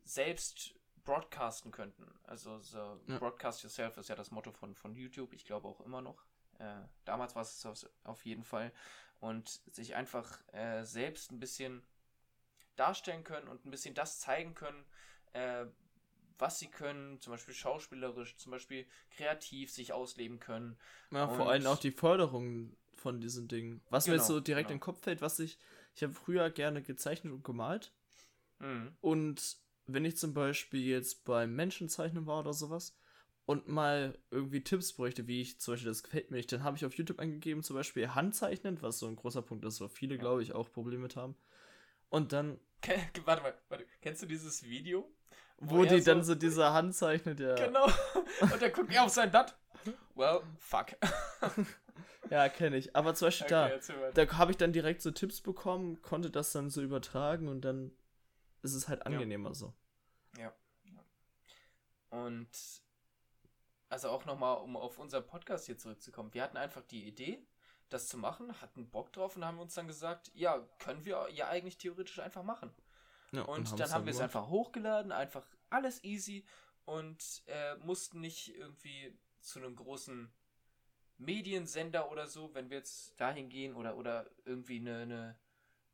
selbst 0.08 0.74
broadcasten 1.04 1.70
könnten. 1.70 2.06
Also 2.24 2.58
so 2.60 3.00
ja. 3.06 3.18
Broadcast 3.18 3.62
Yourself 3.62 3.96
ist 3.98 4.08
ja 4.08 4.16
das 4.16 4.30
Motto 4.30 4.52
von, 4.52 4.74
von 4.74 4.94
YouTube, 4.94 5.32
ich 5.32 5.44
glaube 5.44 5.68
auch 5.68 5.80
immer 5.80 6.02
noch. 6.02 6.24
Äh, 6.58 6.82
damals 7.04 7.34
war 7.34 7.42
es 7.42 7.88
auf 8.04 8.24
jeden 8.24 8.44
Fall. 8.44 8.72
Und 9.20 9.48
sich 9.72 9.94
einfach 9.96 10.40
äh, 10.52 10.84
selbst 10.84 11.32
ein 11.32 11.40
bisschen 11.40 11.82
darstellen 12.76 13.24
können 13.24 13.48
und 13.48 13.64
ein 13.64 13.70
bisschen 13.70 13.94
das 13.94 14.20
zeigen 14.20 14.54
können, 14.54 14.84
äh, 15.32 15.66
was 16.38 16.58
sie 16.58 16.68
können, 16.68 17.20
zum 17.20 17.32
Beispiel 17.32 17.54
schauspielerisch, 17.54 18.36
zum 18.36 18.52
Beispiel 18.52 18.86
kreativ 19.10 19.72
sich 19.72 19.92
ausleben 19.92 20.38
können. 20.38 20.78
Ja, 21.10 21.24
und 21.24 21.36
vor 21.36 21.50
allem 21.50 21.66
auch 21.66 21.78
die 21.78 21.90
Förderung 21.90 22.76
von 22.94 23.20
diesen 23.20 23.48
Dingen. 23.48 23.80
Was 23.90 24.04
genau, 24.04 24.14
mir 24.14 24.18
jetzt 24.18 24.28
so 24.28 24.40
direkt 24.40 24.68
genau. 24.68 24.74
in 24.74 24.78
den 24.78 24.84
Kopf 24.84 25.02
fällt, 25.02 25.20
was 25.20 25.38
ich, 25.40 25.58
ich 25.96 26.02
habe 26.02 26.12
früher 26.12 26.48
gerne 26.50 26.82
gezeichnet 26.82 27.32
und 27.32 27.44
gemalt. 27.44 27.92
Mhm. 28.60 28.96
Und 29.00 29.58
wenn 29.88 30.04
ich 30.04 30.16
zum 30.16 30.34
Beispiel 30.34 30.86
jetzt 30.86 31.24
beim 31.24 31.54
Menschenzeichnen 31.54 32.26
war 32.26 32.40
oder 32.40 32.52
sowas 32.52 32.96
und 33.46 33.68
mal 33.68 34.18
irgendwie 34.30 34.62
Tipps 34.62 34.92
bräuchte, 34.92 35.26
wie 35.26 35.40
ich 35.40 35.58
zum 35.58 35.74
Beispiel, 35.74 35.88
das 35.88 36.02
gefällt 36.02 36.30
mir 36.30 36.36
nicht, 36.36 36.52
dann 36.52 36.62
habe 36.62 36.76
ich 36.76 36.84
auf 36.84 36.94
YouTube 36.94 37.18
eingegeben, 37.18 37.62
zum 37.62 37.74
Beispiel 37.74 38.14
Handzeichnen, 38.14 38.82
was 38.82 38.98
so 38.98 39.06
ein 39.06 39.16
großer 39.16 39.42
Punkt 39.42 39.64
ist, 39.64 39.80
wo 39.80 39.88
viele, 39.88 40.16
ja. 40.16 40.20
glaube 40.20 40.42
ich, 40.42 40.52
auch 40.52 40.70
Probleme 40.70 41.02
mit 41.02 41.16
haben. 41.16 41.34
Und 42.10 42.32
dann. 42.32 42.60
warte 43.24 43.42
mal, 43.42 43.54
warte. 43.70 43.86
Kennst 44.02 44.22
du 44.22 44.26
dieses 44.26 44.62
Video? 44.62 45.10
Wo, 45.56 45.78
wo 45.78 45.84
die 45.84 46.00
so 46.00 46.12
dann 46.12 46.22
so 46.22 46.34
diese 46.34 46.72
Hand 46.72 46.94
zeichnet, 46.94 47.40
ja. 47.40 47.54
Genau. 47.54 47.86
Und 48.40 48.62
dann 48.62 48.72
guckt 48.72 48.92
er 48.92 49.04
auf 49.04 49.10
sein 49.10 49.30
Blatt. 49.30 49.58
Well, 50.14 50.42
fuck. 50.58 50.88
ja, 52.30 52.48
kenne 52.48 52.76
ich. 52.76 52.94
Aber 52.94 53.14
zum 53.14 53.26
Beispiel 53.26 53.46
okay, 53.46 53.80
da, 54.14 54.24
da 54.24 54.38
habe 54.38 54.52
ich 54.52 54.56
dann 54.56 54.72
direkt 54.72 55.02
so 55.02 55.10
Tipps 55.10 55.40
bekommen, 55.40 56.00
konnte 56.02 56.30
das 56.30 56.52
dann 56.52 56.70
so 56.70 56.82
übertragen 56.82 57.48
und 57.48 57.62
dann 57.62 57.90
ist 58.62 58.74
es 58.74 58.88
halt 58.88 59.06
angenehmer 59.06 59.50
ja. 59.50 59.54
so. 59.54 59.74
Und 62.10 62.48
also 63.88 64.10
auch 64.10 64.24
nochmal, 64.24 64.58
um 64.58 64.76
auf 64.76 64.98
unseren 64.98 65.26
Podcast 65.26 65.66
hier 65.66 65.78
zurückzukommen. 65.78 66.32
Wir 66.34 66.42
hatten 66.42 66.56
einfach 66.56 66.82
die 66.82 67.06
Idee, 67.06 67.46
das 67.88 68.08
zu 68.08 68.18
machen, 68.18 68.60
hatten 68.60 68.90
Bock 68.90 69.12
drauf 69.12 69.36
und 69.36 69.44
haben 69.44 69.58
uns 69.58 69.74
dann 69.74 69.86
gesagt, 69.86 70.30
ja, 70.34 70.58
können 70.78 71.04
wir 71.04 71.28
ja 71.32 71.48
eigentlich 71.48 71.78
theoretisch 71.78 72.18
einfach 72.18 72.42
machen. 72.42 72.70
Ja, 73.32 73.42
und, 73.42 73.70
und 73.70 73.80
dann 73.80 73.90
haben 73.90 74.06
wir 74.06 74.12
es 74.12 74.20
einfach 74.20 74.48
hochgeladen, 74.48 75.12
einfach 75.12 75.46
alles 75.70 76.02
easy 76.04 76.44
und 76.84 77.42
äh, 77.46 77.76
mussten 77.76 78.20
nicht 78.20 78.54
irgendwie 78.56 79.18
zu 79.40 79.58
einem 79.58 79.76
großen 79.76 80.32
Mediensender 81.18 82.10
oder 82.10 82.26
so, 82.26 82.54
wenn 82.54 82.70
wir 82.70 82.78
jetzt 82.78 83.18
dahin 83.20 83.48
gehen 83.48 83.74
oder, 83.74 83.96
oder 83.96 84.30
irgendwie 84.44 84.78
eine, 84.78 85.02
eine 85.02 85.38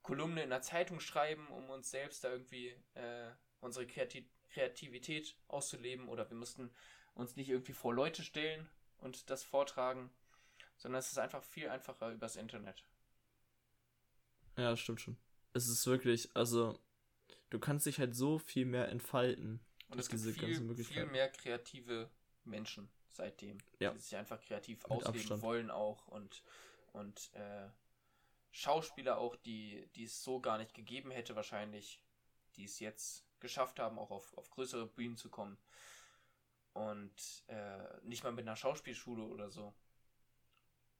Kolumne 0.02 0.42
in 0.42 0.50
der 0.50 0.62
Zeitung 0.62 1.00
schreiben, 1.00 1.48
um 1.48 1.70
uns 1.70 1.90
selbst 1.90 2.24
da 2.24 2.30
irgendwie 2.30 2.68
äh, 2.94 3.30
unsere 3.60 3.86
Kreativ 3.86 4.26
Kreativität 4.55 5.36
auszuleben 5.48 6.09
oder 6.09 6.28
wir 6.30 6.36
mussten 6.36 6.70
uns 7.14 7.36
nicht 7.36 7.48
irgendwie 7.48 7.72
vor 7.72 7.92
Leute 7.92 8.22
stellen 8.22 8.68
und 8.98 9.28
das 9.30 9.42
vortragen, 9.42 10.11
sondern 10.76 11.00
es 11.00 11.11
ist 11.11 11.18
einfach 11.18 11.42
viel 11.42 11.68
einfacher 11.68 12.11
übers 12.12 12.36
Internet. 12.36 12.84
Ja, 14.57 14.70
das 14.70 14.80
stimmt 14.80 15.00
schon. 15.00 15.16
Es 15.52 15.68
ist 15.68 15.86
wirklich, 15.86 16.30
also 16.34 16.78
du 17.50 17.59
kannst 17.59 17.86
dich 17.86 17.98
halt 17.98 18.14
so 18.14 18.38
viel 18.38 18.64
mehr 18.64 18.88
entfalten. 18.88 19.61
Und 19.88 19.98
es 19.98 20.09
gibt 20.09 20.22
viel, 20.22 20.84
viel 20.84 21.07
mehr 21.07 21.28
kreative 21.28 22.11
Menschen 22.44 22.88
seitdem, 23.11 23.59
ja. 23.78 23.92
die 23.92 23.98
sich 23.98 24.16
einfach 24.16 24.40
kreativ 24.40 24.82
Mit 24.82 24.90
ausleben 24.90 25.20
Abstand. 25.20 25.42
wollen 25.42 25.70
auch 25.70 26.07
und, 26.09 26.42
und 26.92 27.30
äh, 27.34 27.68
Schauspieler 28.50 29.18
auch, 29.18 29.36
die, 29.36 29.88
die 29.94 30.05
es 30.05 30.22
so 30.22 30.40
gar 30.40 30.59
nicht 30.59 30.74
gegeben 30.74 31.11
hätte 31.11 31.36
wahrscheinlich, 31.36 32.02
die 32.57 32.64
es 32.64 32.80
jetzt 32.80 33.24
geschafft 33.45 33.78
haben, 33.78 33.99
auch 33.99 34.11
auf, 34.11 34.36
auf 34.36 34.51
größere 34.51 34.86
Bühnen 34.86 35.16
zu 35.16 35.30
kommen. 35.30 35.57
Und 36.72 37.45
äh, 37.47 38.01
nicht 38.03 38.24
mal 38.24 38.32
mit 38.32 38.47
einer 38.47 38.57
Schauspielschule 38.57 39.22
oder 39.22 39.51
so. 39.51 39.72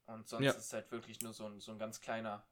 Und 0.07 0.28
sonst 0.28 0.45
ja. 0.45 0.51
ist 0.53 0.59
es 0.59 0.72
halt 0.72 0.92
wirklich 0.92 1.20
nur 1.22 1.32
so 1.32 1.47
ein, 1.47 1.61
so 1.61 1.72
ein 1.72 1.78
ganz 1.78 2.01
kleiner 2.01 2.47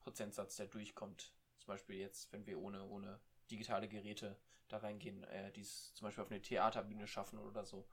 Prozentsatz, 0.00 0.56
der 0.56 0.66
durchkommt. 0.66 1.32
Zum 1.58 1.66
Beispiel 1.68 1.96
jetzt, 1.96 2.32
wenn 2.32 2.46
wir 2.46 2.58
ohne, 2.58 2.84
ohne 2.86 3.20
digitale 3.50 3.88
Geräte 3.88 4.36
da 4.68 4.78
reingehen, 4.78 5.22
äh, 5.24 5.52
die 5.52 5.60
es 5.60 5.94
zum 5.94 6.06
Beispiel 6.06 6.24
auf 6.24 6.30
eine 6.30 6.42
Theaterbühne 6.42 7.06
schaffen 7.06 7.38
oder 7.38 7.64
so. 7.64 7.86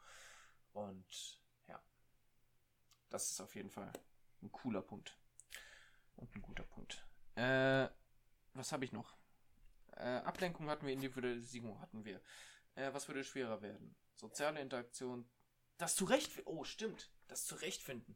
Und 0.72 1.42
ja, 1.68 1.80
das 3.10 3.30
ist 3.30 3.42
auf 3.42 3.54
jeden 3.56 3.70
Fall 3.70 3.92
ein 4.42 4.52
cooler 4.52 4.82
Punkt. 4.82 5.18
Und 6.16 6.34
ein 6.34 6.42
guter 6.42 6.64
Punkt. 6.64 7.06
Äh, 7.36 7.90
was 8.54 8.72
habe 8.72 8.86
ich 8.86 8.94
noch? 8.94 9.21
Äh, 9.98 10.04
Ablenkung 10.04 10.70
hatten 10.70 10.86
wir, 10.86 10.94
Individualisierung 10.94 11.80
hatten 11.80 12.06
wir. 12.06 12.22
Äh, 12.76 12.94
was 12.94 13.08
würde 13.08 13.24
schwerer 13.24 13.62
werden? 13.62 13.96
Soziale 14.16 14.62
Interaktion. 14.62 15.28
Das 15.78 15.96
Zurecht. 15.96 16.32
Oh, 16.46 16.64
stimmt. 16.64 17.10
Das 17.28 17.46
Zurechtfinden. 17.46 18.16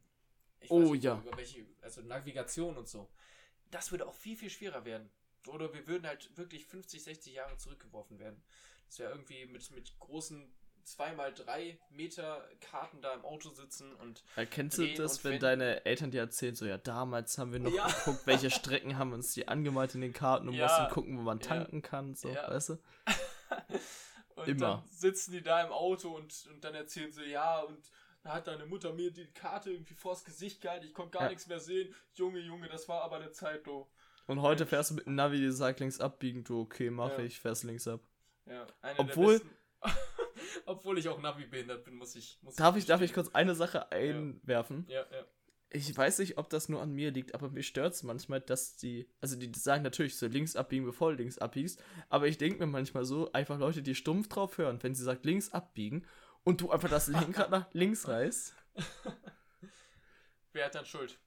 Ich 0.60 0.70
oh 0.70 0.92
nicht, 0.92 1.04
ja. 1.04 1.18
Über 1.18 1.36
welche, 1.36 1.66
also 1.82 2.00
Navigation 2.02 2.76
und 2.76 2.88
so. 2.88 3.10
Das 3.70 3.90
würde 3.90 4.06
auch 4.06 4.14
viel, 4.14 4.36
viel 4.36 4.50
schwerer 4.50 4.84
werden. 4.84 5.10
Oder 5.46 5.72
wir 5.72 5.86
würden 5.86 6.06
halt 6.06 6.36
wirklich 6.36 6.66
50, 6.66 7.02
60 7.02 7.34
Jahre 7.34 7.56
zurückgeworfen 7.56 8.18
werden. 8.18 8.42
Das 8.88 8.98
wäre 8.98 9.12
irgendwie 9.12 9.46
mit, 9.46 9.70
mit 9.72 9.98
großen 9.98 10.52
2x3 10.86 11.78
Meter 11.90 12.48
Karten 12.60 13.02
da 13.02 13.14
im 13.14 13.24
Auto 13.24 13.50
sitzen 13.50 13.92
und. 13.96 14.22
Erkennst 14.36 14.78
du 14.78 14.94
das, 14.94 15.24
wenn, 15.24 15.32
wenn, 15.32 15.40
deine 15.40 15.84
Eltern 15.84 16.10
dir 16.10 16.20
erzählen, 16.20 16.54
so 16.54 16.64
ja, 16.64 16.78
damals 16.78 17.38
haben 17.38 17.52
wir 17.52 17.58
noch 17.58 17.72
ja. 17.72 17.86
geguckt, 17.86 18.26
welche 18.26 18.50
Strecken 18.50 18.96
haben 18.96 19.12
uns 19.12 19.34
die 19.34 19.48
angemalt 19.48 19.94
in 19.94 20.00
den 20.00 20.12
Karten 20.12 20.48
und 20.48 20.54
ja. 20.54 20.66
mussten 20.66 20.94
gucken, 20.94 21.18
wo 21.18 21.22
man 21.22 21.40
tanken 21.40 21.76
ja. 21.76 21.82
kann, 21.82 22.14
so, 22.14 22.28
weißt 22.28 22.70
du? 22.70 22.78
Und 24.36 24.48
Immer. 24.48 24.84
dann 24.84 24.88
sitzen 24.90 25.32
die 25.32 25.42
da 25.42 25.62
im 25.62 25.72
Auto 25.72 26.14
und, 26.14 26.46
und 26.52 26.62
dann 26.62 26.74
erzählen 26.74 27.10
sie, 27.10 27.24
ja, 27.24 27.60
und 27.60 27.90
da 28.22 28.34
hat 28.34 28.46
deine 28.46 28.66
Mutter 28.66 28.92
mir 28.92 29.10
die 29.10 29.32
Karte 29.32 29.70
irgendwie 29.70 29.94
vors 29.94 30.24
Gesicht 30.24 30.60
gehalten, 30.60 30.84
ich 30.84 30.92
konnte 30.92 31.16
gar 31.16 31.28
nichts 31.30 31.46
mehr 31.46 31.58
sehen. 31.58 31.94
Junge, 32.12 32.40
Junge, 32.40 32.68
das 32.68 32.86
war 32.86 33.02
aber 33.02 33.16
eine 33.16 33.32
Zeit, 33.32 33.66
du. 33.66 33.86
Und 34.26 34.42
heute 34.42 34.66
fährst 34.66 34.90
du 34.90 34.96
mit 34.96 35.06
dem 35.06 35.14
Navi, 35.14 35.38
die 35.38 35.50
sagt 35.50 35.80
links 35.80 36.00
abbiegen, 36.00 36.44
du, 36.44 36.60
okay, 36.60 36.90
mach 36.90 37.12
ja. 37.12 37.20
ich, 37.20 37.40
fährst 37.40 37.64
links 37.64 37.88
ab. 37.88 38.00
Ja, 38.44 38.66
obwohl, 38.98 39.40
obwohl 40.64 40.98
ich 40.98 41.08
auch 41.08 41.20
Navi 41.20 41.46
behindert 41.46 41.84
bin, 41.84 41.96
muss 41.96 42.14
ich. 42.14 42.38
Muss 42.42 42.56
darf, 42.56 42.76
ich, 42.76 42.86
darf 42.86 43.00
ich 43.02 43.12
kurz 43.12 43.28
eine 43.34 43.54
Sache 43.54 43.92
einwerfen? 43.92 44.86
Ja, 44.88 45.04
ja. 45.10 45.24
Ich 45.70 45.94
weiß 45.94 46.20
nicht, 46.20 46.38
ob 46.38 46.48
das 46.48 46.68
nur 46.68 46.80
an 46.80 46.92
mir 46.92 47.10
liegt, 47.10 47.34
aber 47.34 47.50
mir 47.50 47.62
stört 47.62 47.94
es 47.94 48.02
manchmal, 48.02 48.40
dass 48.40 48.76
die, 48.76 49.10
also 49.20 49.36
die 49.36 49.52
sagen 49.58 49.82
natürlich 49.82 50.16
so 50.16 50.26
links 50.26 50.54
abbiegen, 50.54 50.84
bevor 50.86 51.10
du 51.10 51.18
links 51.18 51.38
abbiegst, 51.38 51.82
aber 52.08 52.28
ich 52.28 52.38
denke 52.38 52.60
mir 52.60 52.70
manchmal 52.70 53.04
so, 53.04 53.32
einfach 53.32 53.58
Leute, 53.58 53.82
die 53.82 53.94
stumpf 53.94 54.28
drauf 54.28 54.58
hören, 54.58 54.82
wenn 54.82 54.94
sie 54.94 55.02
sagt 55.02 55.24
links 55.24 55.52
abbiegen 55.52 56.06
und 56.44 56.60
du 56.60 56.70
einfach 56.70 56.88
das 56.88 57.08
Lenkrad 57.08 57.50
nach 57.50 57.66
links 57.72 58.06
reißt. 58.08 58.54
Wer 60.52 60.66
hat 60.66 60.74
dann 60.76 60.86
Schuld? 60.86 61.18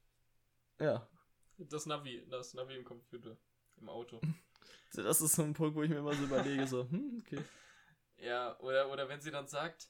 Ja. 0.79 1.07
Das 1.57 1.85
Navi, 1.85 2.25
das 2.29 2.53
Navi 2.53 2.75
im 2.75 2.85
Computer, 2.85 3.37
im 3.77 3.89
Auto. 3.89 4.19
Das 4.91 5.21
ist 5.21 5.35
so 5.35 5.43
ein 5.43 5.53
Punkt, 5.53 5.75
wo 5.75 5.83
ich 5.83 5.89
mir 5.89 5.97
immer 5.97 6.15
so 6.15 6.23
überlege, 6.23 6.65
so, 6.65 6.89
hm, 6.89 7.21
okay. 7.21 7.43
Ja, 8.21 8.59
oder, 8.59 8.91
oder 8.91 9.09
wenn 9.09 9.21
sie 9.21 9.31
dann 9.31 9.47
sagt, 9.47 9.87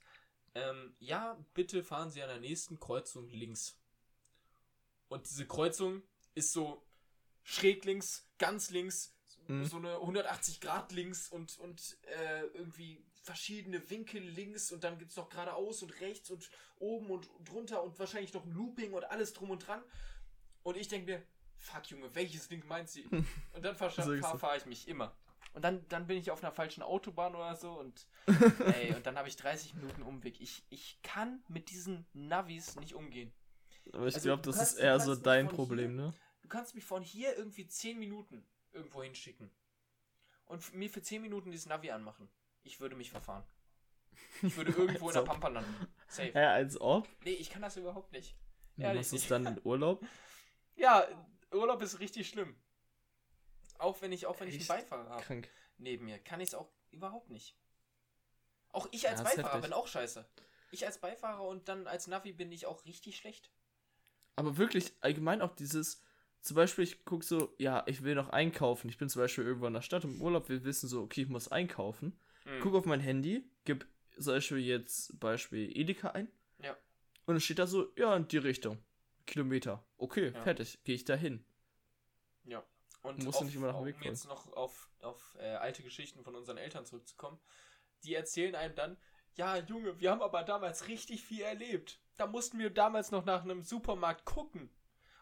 ähm, 0.56 0.96
ja, 1.00 1.38
bitte 1.54 1.84
fahren 1.84 2.10
Sie 2.10 2.22
an 2.22 2.30
der 2.30 2.40
nächsten 2.40 2.80
Kreuzung 2.80 3.28
links. 3.30 3.78
Und 5.08 5.30
diese 5.30 5.48
Kreuzung 5.48 6.04
ist 6.36 6.54
so 6.54 6.84
schräg 7.44 7.86
links, 7.86 8.28
ganz 8.38 8.70
links, 8.70 9.16
mhm. 9.48 9.66
so 9.66 9.78
eine 9.78 9.96
180 9.96 10.62
Grad 10.62 10.92
links 10.92 11.30
und, 11.30 11.58
und 11.60 11.98
äh, 12.04 12.44
irgendwie 12.54 13.04
verschiedene 13.24 13.90
Winkel 13.90 14.22
links 14.22 14.72
und 14.72 14.84
dann 14.84 14.98
gibt 14.98 15.12
es 15.12 15.18
noch 15.18 15.30
geradeaus 15.30 15.84
und 15.84 16.00
rechts 16.00 16.30
und 16.30 16.50
oben 16.80 17.10
und 17.10 17.30
drunter 17.44 17.84
und 17.84 17.98
wahrscheinlich 18.00 18.34
noch 18.34 18.46
ein 18.46 18.52
Looping 18.52 18.94
und 18.94 19.04
alles 19.06 19.34
drum 19.34 19.50
und 19.50 19.68
dran. 19.68 19.84
Und 20.64 20.78
ich 20.78 20.88
denke 20.88 21.12
mir, 21.12 21.24
fuck 21.58 21.90
Junge, 21.90 22.14
welches 22.16 22.50
Link 22.50 22.66
meint 22.66 22.90
sie? 22.90 23.04
Und 23.54 23.64
dann 23.64 23.76
fahre 23.76 24.20
fahr, 24.20 24.38
fahr 24.38 24.58
ich 24.58 24.66
mich 24.66 24.88
immer. 24.88 25.16
Und 25.54 25.64
dann, 25.64 25.88
dann 25.90 26.08
bin 26.08 26.18
ich 26.18 26.32
auf 26.32 26.44
einer 26.44 26.52
falschen 26.52 26.84
Autobahn 26.84 27.36
oder 27.36 27.56
so 27.56 27.72
und 27.72 28.08
ey, 28.76 28.94
und 28.94 29.06
dann 29.06 29.18
habe 29.18 29.28
ich 29.28 29.36
30 29.36 29.74
Minuten 29.76 30.04
Umweg. 30.04 30.40
Ich, 30.40 30.64
ich 30.70 31.02
kann 31.02 31.44
mit 31.48 31.70
diesen 31.70 32.06
Navis 32.14 32.76
nicht 32.76 32.94
umgehen. 32.94 33.34
Aber 33.94 34.08
ich 34.08 34.16
also, 34.16 34.28
glaube, 34.28 34.44
das 34.44 34.58
kannst, 34.58 34.74
ist 34.74 34.80
eher 34.80 35.00
so 35.00 35.16
dein 35.16 35.48
Problem, 35.48 35.96
hier, 35.96 36.06
ne? 36.06 36.14
Du 36.42 36.48
kannst 36.48 36.76
mich 36.76 36.86
von 36.86 37.02
hier 37.02 37.36
irgendwie 37.36 37.68
10 37.68 37.98
Minuten 37.98 38.46
irgendwo 38.72 39.02
hinschicken. 39.04 39.50
Und 40.46 40.74
mir 40.74 40.90
für 40.90 41.02
10 41.02 41.22
Minuten 41.22 41.52
dieses 41.52 41.68
Navi 41.68 41.92
anmachen. 41.92 42.30
Ich 42.64 42.80
würde 42.80 42.96
mich 42.96 43.10
verfahren. 43.12 43.44
Ich 44.42 44.56
würde 44.58 44.72
irgendwo 44.72 45.10
in 45.10 45.14
der 45.14 45.22
Pampa 45.24 45.48
landen. 45.48 45.88
Safe. 46.08 46.32
Ja, 46.34 46.54
als 46.54 46.80
ob? 46.80 47.08
Nee, 47.24 47.32
ich 47.32 47.50
kann 47.50 47.62
das 47.62 47.78
überhaupt 47.78 48.12
nicht. 48.12 48.36
Was 48.78 49.14
ist 49.14 49.30
dann 49.30 49.46
in 49.46 49.62
Urlaub? 49.64 50.06
ja, 50.76 51.08
Urlaub 51.52 51.82
ist 51.82 52.00
richtig 52.00 52.30
schlimm. 52.30 52.56
Auch 53.80 54.02
wenn 54.02 54.12
ich, 54.12 54.28
auch 54.28 54.40
wenn 54.40 54.48
ich 54.48 54.56
einen 54.56 54.68
Beifahrer 54.68 55.10
habe 55.10 55.42
neben 55.78 56.06
mir, 56.06 56.20
kann 56.20 56.42
ich 56.42 56.50
es 56.50 56.56
auch 56.56 56.70
überhaupt 56.92 57.30
nicht. 57.30 57.58
Auch 58.72 58.88
ich 58.92 59.10
als 59.10 59.22
ja, 59.22 59.24
Beifahrer 59.24 59.62
bin 59.62 59.74
auch 59.74 59.88
scheiße. 59.88 60.30
Ich 60.72 60.86
als 60.86 61.00
Beifahrer 61.00 61.44
und 61.44 61.68
dann 61.68 61.88
als 61.88 62.08
Navi 62.08 62.34
bin 62.34 62.52
ich 62.52 62.68
auch 62.68 62.86
richtig 62.86 63.18
schlecht. 63.18 63.52
Aber 64.36 64.58
wirklich, 64.58 64.94
allgemein 65.02 65.42
auch 65.42 65.56
dieses, 65.56 66.04
zum 66.42 66.56
Beispiel, 66.56 66.84
ich 66.84 67.04
gucke 67.06 67.26
so, 67.26 67.54
ja, 67.58 67.84
ich 67.88 68.04
will 68.04 68.16
noch 68.16 68.30
einkaufen. 68.30 68.90
Ich 68.90 68.98
bin 68.98 69.10
zum 69.10 69.22
Beispiel 69.22 69.46
irgendwo 69.46 69.68
in 69.68 69.74
der 69.74 69.82
Stadt 69.82 70.04
im 70.04 70.22
Urlaub, 70.22 70.50
wir 70.50 70.64
wissen 70.64 70.88
so, 70.88 71.02
okay, 71.02 71.24
ich 71.24 71.30
muss 71.30 71.48
einkaufen. 71.50 72.20
Mhm. 72.46 72.60
Guck 72.62 72.76
auf 72.76 72.86
mein 72.86 73.00
Handy, 73.00 73.50
gib 73.66 73.88
zum 74.18 74.34
Beispiel 74.34 74.60
jetzt 74.60 75.20
Beispiel 75.20 75.76
Edeka 75.76 76.12
ein. 76.12 76.30
Ja. 76.60 76.72
Und 77.26 77.36
dann 77.36 77.42
steht 77.42 77.60
da 77.60 77.68
so, 77.68 77.92
ja, 77.96 78.16
in 78.16 78.28
die 78.28 78.38
Richtung. 78.38 78.84
Kilometer. 79.26 79.86
Okay, 79.98 80.32
ja. 80.34 80.42
fertig. 80.42 80.84
Gehe 80.84 80.96
ich 80.96 81.06
da 81.06 81.16
hin. 81.16 81.46
Ja. 82.46 82.64
Und 83.02 83.24
musst 83.24 83.40
auf, 83.40 83.46
nicht 83.46 83.56
immer 83.56 83.68
nach 83.68 83.78
dem 83.78 83.86
Weg 83.86 83.96
um 83.96 84.04
jetzt 84.04 84.28
noch 84.28 84.52
auf, 84.54 84.90
auf 85.02 85.38
äh, 85.40 85.56
alte 85.56 85.84
Geschichten 85.84 86.24
von 86.24 86.36
unseren 86.36 86.58
Eltern 86.58 86.86
zurückzukommen. 86.86 87.40
Die 88.04 88.14
erzählen 88.14 88.56
einem 88.56 88.76
dann, 88.76 88.98
ja, 89.36 89.58
Junge, 89.58 90.00
wir 90.00 90.12
haben 90.12 90.22
aber 90.22 90.44
damals 90.44 90.88
richtig 90.88 91.24
viel 91.24 91.42
erlebt 91.42 92.00
da 92.20 92.28
mussten 92.28 92.60
wir 92.60 92.70
damals 92.70 93.12
noch 93.12 93.26
nach 93.26 93.44
einem 93.44 93.64
Supermarkt 93.64 94.26
gucken. 94.26 94.70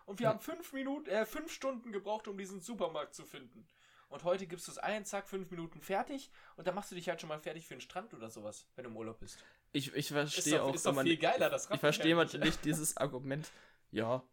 Und 0.05 0.19
wir 0.19 0.25
ja. 0.25 0.29
haben 0.31 0.39
fünf 0.39 0.73
Minuten, 0.73 1.09
äh, 1.09 1.25
fünf 1.25 1.51
Stunden 1.51 1.91
gebraucht, 1.91 2.27
um 2.27 2.37
diesen 2.37 2.59
Supermarkt 2.59 3.13
zu 3.13 3.23
finden. 3.23 3.67
Und 4.09 4.23
heute 4.23 4.47
gibst 4.47 4.67
du 4.67 4.71
es 4.71 4.77
einen, 4.77 5.05
zack, 5.05 5.27
fünf 5.27 5.51
Minuten 5.51 5.81
fertig 5.81 6.31
und 6.55 6.65
dann 6.65 6.73
machst 6.73 6.91
du 6.91 6.95
dich 6.95 7.09
halt 7.09 7.19
schon 7.19 7.27
mal 7.27 7.39
fertig 7.39 7.67
für 7.67 7.75
den 7.75 7.81
Strand 7.81 8.13
oder 8.13 8.29
sowas, 8.29 8.65
wenn 8.75 8.85
du 8.85 8.89
im 8.89 8.97
Urlaub 8.97 9.19
bist. 9.19 9.37
Ich, 9.73 9.93
ich 9.93 10.07
verstehe 10.07 10.63
auch. 10.63 10.73
Ist 10.73 10.85
doch 10.85 10.99
viel 11.01 11.17
geiler, 11.17 11.49
das 11.49 11.69
Ich 11.69 11.79
verstehe 11.79 12.15
natürlich 12.15 12.57
dieses 12.61 12.95
Argument, 12.97 13.51
ja, 13.91 14.23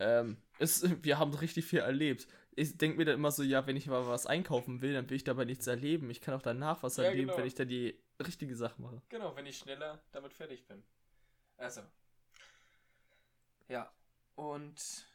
ähm, 0.00 0.36
ist, 0.58 1.04
wir 1.04 1.18
haben 1.18 1.32
richtig 1.32 1.64
viel 1.64 1.78
erlebt. 1.78 2.26
Ich 2.60 2.76
denke 2.76 2.98
mir 2.98 3.06
dann 3.06 3.14
immer 3.14 3.30
so, 3.30 3.42
ja, 3.42 3.66
wenn 3.66 3.76
ich 3.76 3.86
mal 3.86 4.06
was 4.06 4.26
einkaufen 4.26 4.82
will, 4.82 4.92
dann 4.92 5.08
will 5.08 5.16
ich 5.16 5.24
dabei 5.24 5.46
nichts 5.46 5.66
erleben. 5.66 6.10
Ich 6.10 6.20
kann 6.20 6.34
auch 6.34 6.42
danach 6.42 6.82
was 6.82 6.98
erleben, 6.98 7.28
genau. 7.28 7.38
wenn 7.38 7.46
ich 7.46 7.54
dann 7.54 7.68
die 7.68 7.98
richtige 8.18 8.54
Sache 8.54 8.80
mache. 8.82 9.00
Genau, 9.08 9.34
wenn 9.34 9.46
ich 9.46 9.56
schneller 9.56 10.02
damit 10.12 10.34
fertig 10.34 10.66
bin. 10.66 10.82
Also, 11.56 11.80
ja. 13.68 13.90
Und 14.34 15.06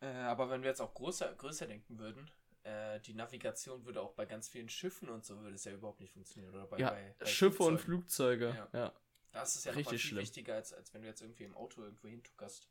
äh, 0.00 0.06
aber 0.06 0.50
wenn 0.50 0.60
wir 0.60 0.68
jetzt 0.68 0.82
auch 0.82 0.92
größer, 0.92 1.34
größer 1.34 1.66
denken 1.66 1.98
würden, 1.98 2.30
äh, 2.64 3.00
die 3.00 3.14
Navigation 3.14 3.82
würde 3.86 4.02
auch 4.02 4.12
bei 4.12 4.26
ganz 4.26 4.48
vielen 4.48 4.68
Schiffen 4.68 5.08
und 5.08 5.24
so 5.24 5.40
würde 5.40 5.54
es 5.54 5.64
ja 5.64 5.72
überhaupt 5.72 6.00
nicht 6.00 6.12
funktionieren. 6.12 6.54
Oder 6.54 6.66
bei, 6.66 6.78
ja, 6.78 6.90
bei, 6.90 7.14
bei 7.18 7.26
Schiffe 7.26 7.62
und 7.62 7.78
Flugzeuge. 7.78 8.54
Ja. 8.54 8.78
ja. 8.78 8.92
Das 9.32 9.56
ist 9.56 9.64
ja 9.64 9.72
Richtig 9.72 10.00
viel 10.02 10.10
schlimm. 10.10 10.22
wichtiger, 10.22 10.54
als, 10.56 10.74
als 10.74 10.92
wenn 10.92 11.00
du 11.00 11.08
jetzt 11.08 11.22
irgendwie 11.22 11.44
im 11.44 11.56
Auto 11.56 11.82
irgendwo 11.82 12.08
hintuckerst. 12.08 12.68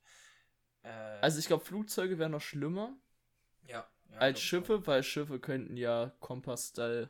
Äh, 0.84 0.90
Also 0.90 1.40
ich 1.40 1.48
glaube, 1.48 1.66
Flugzeuge 1.66 2.20
wären 2.20 2.32
noch 2.32 2.42
schlimmer 2.42 2.96
ja, 3.68 3.88
ja, 4.10 4.20
als 4.20 4.42
Schiffe, 4.42 4.86
weil 4.88 5.04
Schiffe 5.04 5.40
könnten 5.40 5.78
ja 5.78 6.12
Kompass-Style 6.20 7.10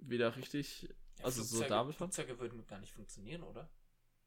wieder 0.00 0.36
richtig. 0.36 0.88
Ja, 1.18 1.24
also 1.24 1.42
so 1.42 1.56
Flugzeuge, 1.56 1.70
damit 1.70 1.94
fahren? 1.94 2.10
Flugzeuge 2.10 2.38
würden 2.38 2.66
gar 2.66 2.78
nicht 2.78 2.92
funktionieren, 2.92 3.42
oder? 3.42 3.68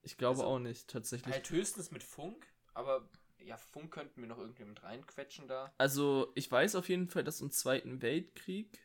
Ich 0.04 0.18
glaube 0.18 0.40
Also, 0.40 0.48
auch 0.48 0.60
nicht, 0.60 0.90
tatsächlich. 0.90 1.34
Halt 1.34 1.50
höchstens 1.50 1.92
mit 1.92 2.04
Funk, 2.04 2.48
aber 2.74 3.08
ja, 3.40 3.58
Funk 3.58 3.92
könnten 3.92 4.22
wir 4.22 4.28
noch 4.28 4.38
irgendwie 4.38 4.66
mit 4.66 4.84
reinquetschen 4.84 5.48
da. 5.48 5.72
Also, 5.78 6.32
ich 6.36 6.52
weiß 6.52 6.76
auf 6.76 6.90
jeden 6.90 7.08
Fall, 7.08 7.24
dass 7.24 7.42
im 7.42 7.52
Zweiten 7.52 8.02
Weltkrieg 8.02 8.80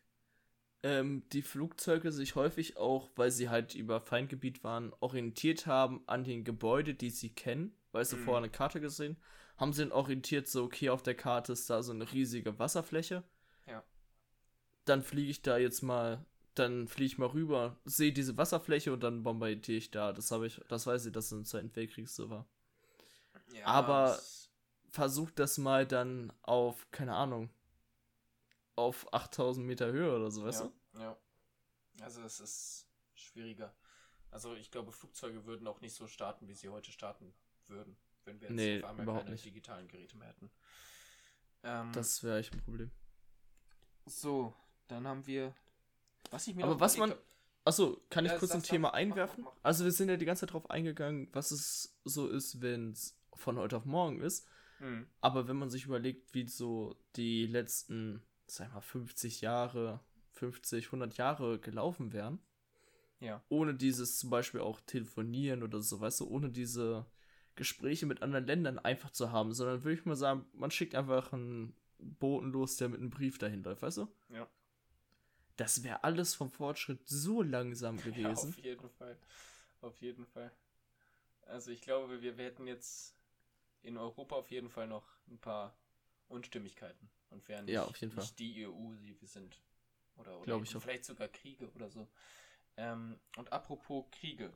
ähm, 0.83 1.23
die 1.33 1.43
Flugzeuge 1.43 2.12
sich 2.12 2.35
häufig 2.35 2.77
auch, 2.77 3.11
weil 3.17 3.31
sie 3.31 3.49
halt 3.49 3.75
über 3.75 4.01
Feindgebiet 4.01 4.65
waren, 4.65 4.93
orientiert 5.01 5.67
haben 5.67 6.03
an 6.07 6.25
den 6.25 6.45
Gebäuden, 6.45 6.99
die 6.99 7.11
sie 7.11 7.31
kennen. 7.31 7.75
Weil 7.93 8.05
sie 8.05 8.17
Mhm. 8.17 8.25
vorher 8.25 8.39
eine 8.39 8.51
Karte 8.51 8.81
gesehen 8.81 9.17
haben, 9.57 9.72
sie 9.72 9.82
dann 9.82 9.92
orientiert, 9.92 10.48
so, 10.48 10.64
okay, 10.64 10.90
auf 10.90 11.02
der 11.02 11.14
Karte 11.14 11.52
ist 11.52 11.70
da 11.70 11.82
so 11.82 11.92
eine 11.92 12.11
riesige 12.12 12.59
Wasserfläche. 12.59 13.22
Ja. 13.66 13.82
Dann 14.84 15.02
fliege 15.02 15.30
ich 15.30 15.42
da 15.42 15.57
jetzt 15.57 15.82
mal, 15.82 16.24
dann 16.55 16.88
fliege 16.88 17.07
ich 17.07 17.18
mal 17.18 17.28
rüber, 17.28 17.76
sehe 17.84 18.12
diese 18.12 18.36
Wasserfläche 18.36 18.92
und 18.92 19.00
dann 19.00 19.22
bombardiere 19.22 19.78
ich 19.78 19.90
da. 19.90 20.12
Das 20.12 20.30
habe 20.30 20.46
ich, 20.46 20.61
das 20.68 20.86
weiß 20.86 21.07
ich, 21.07 21.12
dass 21.12 21.26
es 21.26 21.32
im 21.32 21.44
Zweiten 21.44 21.74
Weltkrieg 21.74 22.09
so 22.09 22.30
war. 22.30 22.46
Ja, 23.52 23.66
Aber- 23.66 24.18
versucht 24.90 25.40
das 25.40 25.59
mal 25.59 25.86
dann 25.86 26.32
auf, 26.42 26.88
keine 26.92 27.14
Ahnung, 27.14 27.50
auf 28.76 29.12
8000 29.12 29.66
Meter 29.66 29.90
Höhe 29.90 30.14
oder 30.14 30.30
so, 30.30 30.44
weißt 30.44 30.62
ja, 30.62 30.72
du? 30.92 31.00
Ja. 31.00 31.16
Also 32.00 32.22
es 32.22 32.40
ist 32.40 32.88
schwieriger. 33.14 33.74
Also 34.30 34.55
ich 34.55 34.70
glaube, 34.70 34.92
Flugzeuge 34.92 35.46
würden 35.46 35.66
auch 35.66 35.80
nicht 35.80 35.94
so 35.94 36.07
starten, 36.07 36.48
wie 36.48 36.55
sie 36.55 36.68
heute 36.68 36.90
starten 36.92 37.32
würden, 37.68 37.96
wenn 38.25 38.41
wir 38.41 38.49
jetzt 38.49 38.57
Nee, 38.57 38.83
auf 38.83 38.91
einmal 38.91 39.05
überhaupt 39.05 39.25
keine 39.25 39.33
nicht. 39.35 39.45
digitalen 39.45 39.89
Geräte 39.89 40.16
mehr 40.16 40.29
hätten. 40.29 40.51
Ähm, 41.62 41.93
Das 41.93 42.22
wäre 42.22 42.39
echt 42.39 42.53
ein 42.53 42.61
Problem. 42.62 42.91
so, 44.07 44.55
dann 44.89 45.07
haben 45.07 45.27
wir. 45.27 45.55
Was 46.31 46.47
ich 46.47 46.55
mir 46.55 46.64
Aber 46.64 46.81
was 46.81 46.97
man- 46.97 47.14
Achso, 47.66 48.03
kann 48.11 48.27
ich 48.27 48.33
Ja, 48.33 48.39
kurz 48.39 48.51
sag, 48.53 48.59
ein. 48.59 48.62
Thema 48.62 48.89
Mach, 48.89 48.93
mach, 48.93 48.99
einwerfen? 48.99 49.45
mach. 49.45 49.53
Also 49.62 49.85
wir 49.85 49.93
sind 49.93 50.11
ja 50.11 50.18
die 50.18 50.27
ganze 50.27 50.41
Zeit 50.41 50.53
drauf 50.53 50.68
eingegangen, 50.70 51.29
was 51.33 51.51
es 51.51 51.99
so 52.05 52.29
ist, 52.29 52.61
wenn 52.61 52.91
es 52.91 53.18
von 53.35 53.57
heute 53.57 53.77
auf 53.79 53.85
morgen 53.87 54.20
ist. 54.20 54.47
hab- 54.47 54.55
Hm, 54.81 55.07
Aber 55.22 55.49
wenn 55.49 55.57
man 55.57 55.70
sich 55.70 55.87
überlegt, 55.87 56.35
wie 56.35 56.47
so 56.47 56.95
die 57.16 57.47
letzten, 57.47 58.22
sag 58.47 58.70
mal, 58.75 58.81
50 58.83 59.41
Jahre, 59.41 60.01
50, 60.33 60.91
100 60.93 61.16
Jahre 61.16 61.59
gelaufen 61.59 62.12
wären, 62.12 62.39
Ja. 63.20 63.43
ohne 63.49 63.72
dieses 63.75 64.18
zum 64.18 64.29
Beispiel 64.31 64.61
auch 64.61 64.81
telefonieren 64.83 65.62
oder 65.62 65.81
so, 65.81 66.01
weißt 66.01 66.20
du, 66.20 66.27
ohne 66.29 66.51
diese 66.51 67.07
Gespräche 67.57 68.07
mit 68.07 68.22
anderen 68.22 68.46
Ländern 68.46 68.78
einfach 68.78 69.11
zu 69.11 69.30
haben, 69.32 69.52
sondern 69.52 69.84
würde 69.84 69.98
ich 69.98 70.05
mal 70.05 70.16
sagen, 70.16 70.46
man 70.55 70.70
schickt 70.70 70.94
einfach 70.94 71.32
einen 71.32 71.76
Boten 71.98 72.50
los, 72.52 72.76
der 72.76 72.88
mit 72.88 73.00
einem 73.00 73.11
Brief 73.11 73.38
dahin 73.38 73.62
läuft, 73.62 73.82
weißt 73.82 73.98
du? 73.98 74.09
Ja. 74.30 74.48
Das 75.57 75.84
wäre 75.84 76.02
alles 76.02 76.34
vom 76.34 76.50
Fortschritt 76.50 77.07
so 77.07 77.42
langsam 77.42 77.96
Ja, 77.98 78.02
gewesen. 78.05 78.48
auf 78.50 78.59
jeden 78.59 78.90
Fall. 78.90 79.16
Auf 79.80 80.00
jeden 80.00 80.26
Fall. 80.26 80.50
Also 81.42 81.70
ich 81.70 81.80
glaube, 81.82 82.22
wir, 82.22 82.36
wir 82.36 82.44
hätten 82.44 82.66
jetzt 82.66 83.14
in 83.82 83.96
Europa 83.98 84.34
auf 84.36 84.50
jeden 84.50 84.70
Fall 84.70 84.86
noch 84.88 85.07
ein 85.28 85.38
paar 85.38 85.76
Unstimmigkeiten 86.28 87.11
und 87.30 87.46
wären 87.48 87.66
nicht, 87.66 87.74
Ja, 87.74 87.84
Fall. 87.84 88.09
nicht 88.14 88.38
die 88.38 88.62
EU, 88.66 88.94
die 88.94 89.20
wir 89.20 89.28
sind. 89.28 89.61
Oder, 90.16 90.40
oder 90.40 90.57
eben 90.57 90.66
auch. 90.66 90.82
vielleicht 90.82 91.05
sogar 91.05 91.28
Kriege 91.28 91.70
oder 91.74 91.90
so. 91.90 92.09
Ähm, 92.76 93.18
und 93.36 93.52
apropos 93.52 94.07
Kriege. 94.11 94.52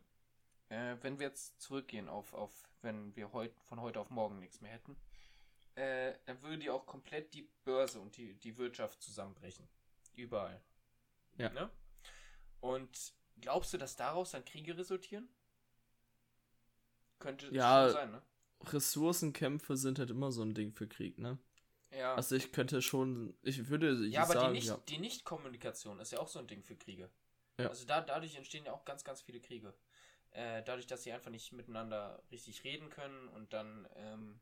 Äh, 0.68 0.96
wenn 1.00 1.18
wir 1.18 1.28
jetzt 1.28 1.60
zurückgehen 1.60 2.08
auf, 2.08 2.34
auf 2.34 2.52
wenn 2.82 3.14
wir 3.16 3.32
heut, 3.32 3.52
von 3.68 3.80
heute 3.80 4.00
auf 4.00 4.10
morgen 4.10 4.38
nichts 4.38 4.60
mehr 4.60 4.72
hätten, 4.72 4.96
äh, 5.74 6.14
dann 6.26 6.42
würde 6.42 6.64
ja 6.64 6.72
auch 6.72 6.86
komplett 6.86 7.34
die 7.34 7.48
Börse 7.64 8.00
und 8.00 8.16
die, 8.16 8.34
die 8.34 8.56
Wirtschaft 8.58 9.02
zusammenbrechen. 9.02 9.68
Überall. 10.14 10.60
Ja. 11.36 11.50
Ne? 11.50 11.70
Und 12.60 13.14
glaubst 13.40 13.72
du, 13.72 13.78
dass 13.78 13.96
daraus 13.96 14.32
dann 14.32 14.44
Kriege 14.44 14.76
resultieren? 14.76 15.28
Könnte 17.18 17.48
Ja, 17.54 17.84
schon 17.84 17.92
sein, 17.92 18.10
ne? 18.10 18.22
Ressourcenkämpfe 18.64 19.76
sind 19.76 19.98
halt 19.98 20.10
immer 20.10 20.32
so 20.32 20.42
ein 20.42 20.54
Ding 20.54 20.72
für 20.72 20.88
Krieg, 20.88 21.18
ne? 21.18 21.38
Ja, 21.90 22.14
Also 22.14 22.36
ich 22.36 22.52
könnte 22.52 22.82
schon, 22.82 23.36
ich 23.42 23.68
würde 23.68 23.92
ja 24.06 24.22
aber 24.22 24.34
sagen, 24.34 24.52
die, 24.52 24.60
nicht, 24.60 24.68
ja. 24.68 24.78
die 24.88 24.98
Nicht-Kommunikation 24.98 26.00
ist 26.00 26.12
ja 26.12 26.18
auch 26.18 26.28
so 26.28 26.38
ein 26.38 26.46
Ding 26.46 26.62
für 26.62 26.76
Kriege. 26.76 27.10
Ja. 27.58 27.68
Also 27.68 27.86
da, 27.86 28.00
dadurch 28.00 28.36
entstehen 28.36 28.66
ja 28.66 28.72
auch 28.72 28.84
ganz, 28.84 29.04
ganz 29.04 29.22
viele 29.22 29.40
Kriege. 29.40 29.74
Äh, 30.32 30.62
dadurch, 30.62 30.86
dass 30.86 31.02
sie 31.02 31.12
einfach 31.12 31.30
nicht 31.30 31.52
miteinander 31.52 32.22
richtig 32.30 32.64
reden 32.64 32.90
können 32.90 33.28
und 33.28 33.52
dann 33.52 33.88
ähm, 33.96 34.40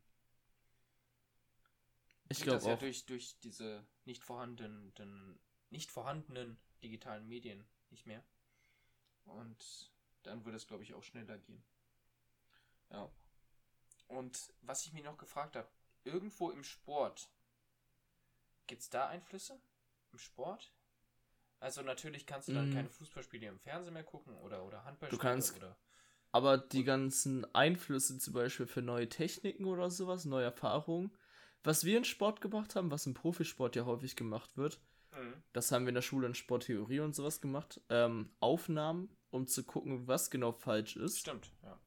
Ich 2.29 2.41
glaube 2.41 2.57
das 2.57 2.65
ja 2.65 2.75
durch, 2.75 3.05
durch 3.05 3.39
diese 3.39 3.85
nicht 4.05 4.23
vorhandenen, 4.23 5.39
nicht 5.69 5.91
vorhandenen 5.91 6.57
digitalen 6.83 7.27
Medien 7.27 7.65
nicht 7.89 8.05
mehr. 8.05 8.23
Und 9.25 9.91
dann 10.23 10.43
würde 10.45 10.57
es, 10.57 10.67
glaube 10.67 10.83
ich, 10.83 10.93
auch 10.93 11.03
schneller 11.03 11.37
gehen. 11.37 11.63
Ja. 12.89 13.09
Und 14.07 14.53
was 14.61 14.85
ich 14.85 14.93
mich 14.93 15.03
noch 15.03 15.17
gefragt 15.17 15.55
habe, 15.55 15.69
irgendwo 16.03 16.51
im 16.51 16.63
Sport, 16.63 17.29
gibt 18.67 18.81
es 18.81 18.89
da 18.89 19.07
Einflüsse? 19.07 19.59
Im 20.11 20.19
Sport? 20.19 20.73
Also 21.59 21.81
natürlich 21.81 22.25
kannst 22.25 22.49
du 22.49 22.53
dann 22.53 22.69
Mm. 22.69 22.73
keine 22.73 22.89
Fußballspiele 22.89 23.47
im 23.47 23.59
Fernsehen 23.59 23.93
mehr 23.93 24.03
gucken 24.03 24.35
oder, 24.37 24.63
oder 24.65 24.83
Handballspiele 24.85 25.21
kannst- 25.21 25.55
oder. 25.57 25.77
Aber 26.31 26.57
die 26.57 26.83
ganzen 26.83 27.45
Einflüsse 27.55 28.19
zum 28.19 28.33
Beispiel 28.33 28.67
für 28.67 28.81
neue 28.81 29.09
Techniken 29.09 29.65
oder 29.65 29.89
sowas, 29.89 30.25
neue 30.25 30.43
Erfahrungen, 30.45 31.11
was 31.63 31.83
wir 31.83 31.97
in 31.97 32.03
Sport 32.03 32.41
gemacht 32.41 32.75
haben, 32.75 32.91
was 32.91 33.05
im 33.07 33.13
Profisport 33.13 33.75
ja 33.75 33.85
häufig 33.85 34.15
gemacht 34.15 34.55
wird, 34.55 34.79
Mhm. 35.13 35.41
das 35.53 35.71
haben 35.71 35.85
wir 35.85 35.89
in 35.89 35.95
der 35.95 36.01
Schule 36.03 36.27
in 36.27 36.35
Sporttheorie 36.35 36.99
und 36.99 37.15
sowas 37.15 37.41
gemacht, 37.41 37.81
ähm, 37.89 38.29
Aufnahmen, 38.39 39.09
um 39.31 39.47
zu 39.47 39.63
gucken, 39.63 40.07
was 40.07 40.29
genau 40.29 40.51
falsch 40.51 40.95
ist. 40.95 41.17
Stimmt, 41.19 41.51
ja. 41.63 41.79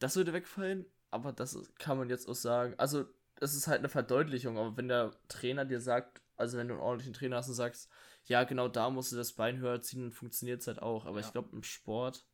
Das 0.00 0.16
würde 0.16 0.32
wegfallen, 0.34 0.84
aber 1.10 1.32
das 1.32 1.58
kann 1.78 1.96
man 1.96 2.10
jetzt 2.10 2.28
auch 2.28 2.34
sagen. 2.34 2.74
Also, 2.76 3.06
es 3.40 3.54
ist 3.54 3.66
halt 3.68 3.78
eine 3.78 3.88
Verdeutlichung, 3.88 4.58
aber 4.58 4.76
wenn 4.76 4.88
der 4.88 5.12
Trainer 5.28 5.64
dir 5.64 5.80
sagt, 5.80 6.20
also 6.36 6.58
wenn 6.58 6.68
du 6.68 6.74
einen 6.74 6.82
ordentlichen 6.82 7.14
Trainer 7.14 7.36
hast 7.36 7.48
und 7.48 7.54
sagst, 7.54 7.90
ja, 8.24 8.44
genau 8.44 8.68
da 8.68 8.90
musst 8.90 9.12
du 9.12 9.16
das 9.16 9.32
Bein 9.34 9.58
höher 9.58 9.80
ziehen, 9.82 10.02
dann 10.02 10.12
funktioniert 10.12 10.60
es 10.60 10.66
halt 10.66 10.80
auch. 10.82 11.06
Aber 11.06 11.20
Ja. 11.20 11.26
ich 11.26 11.32
glaube, 11.32 11.50
im 11.56 11.62
Sport, 11.62 12.26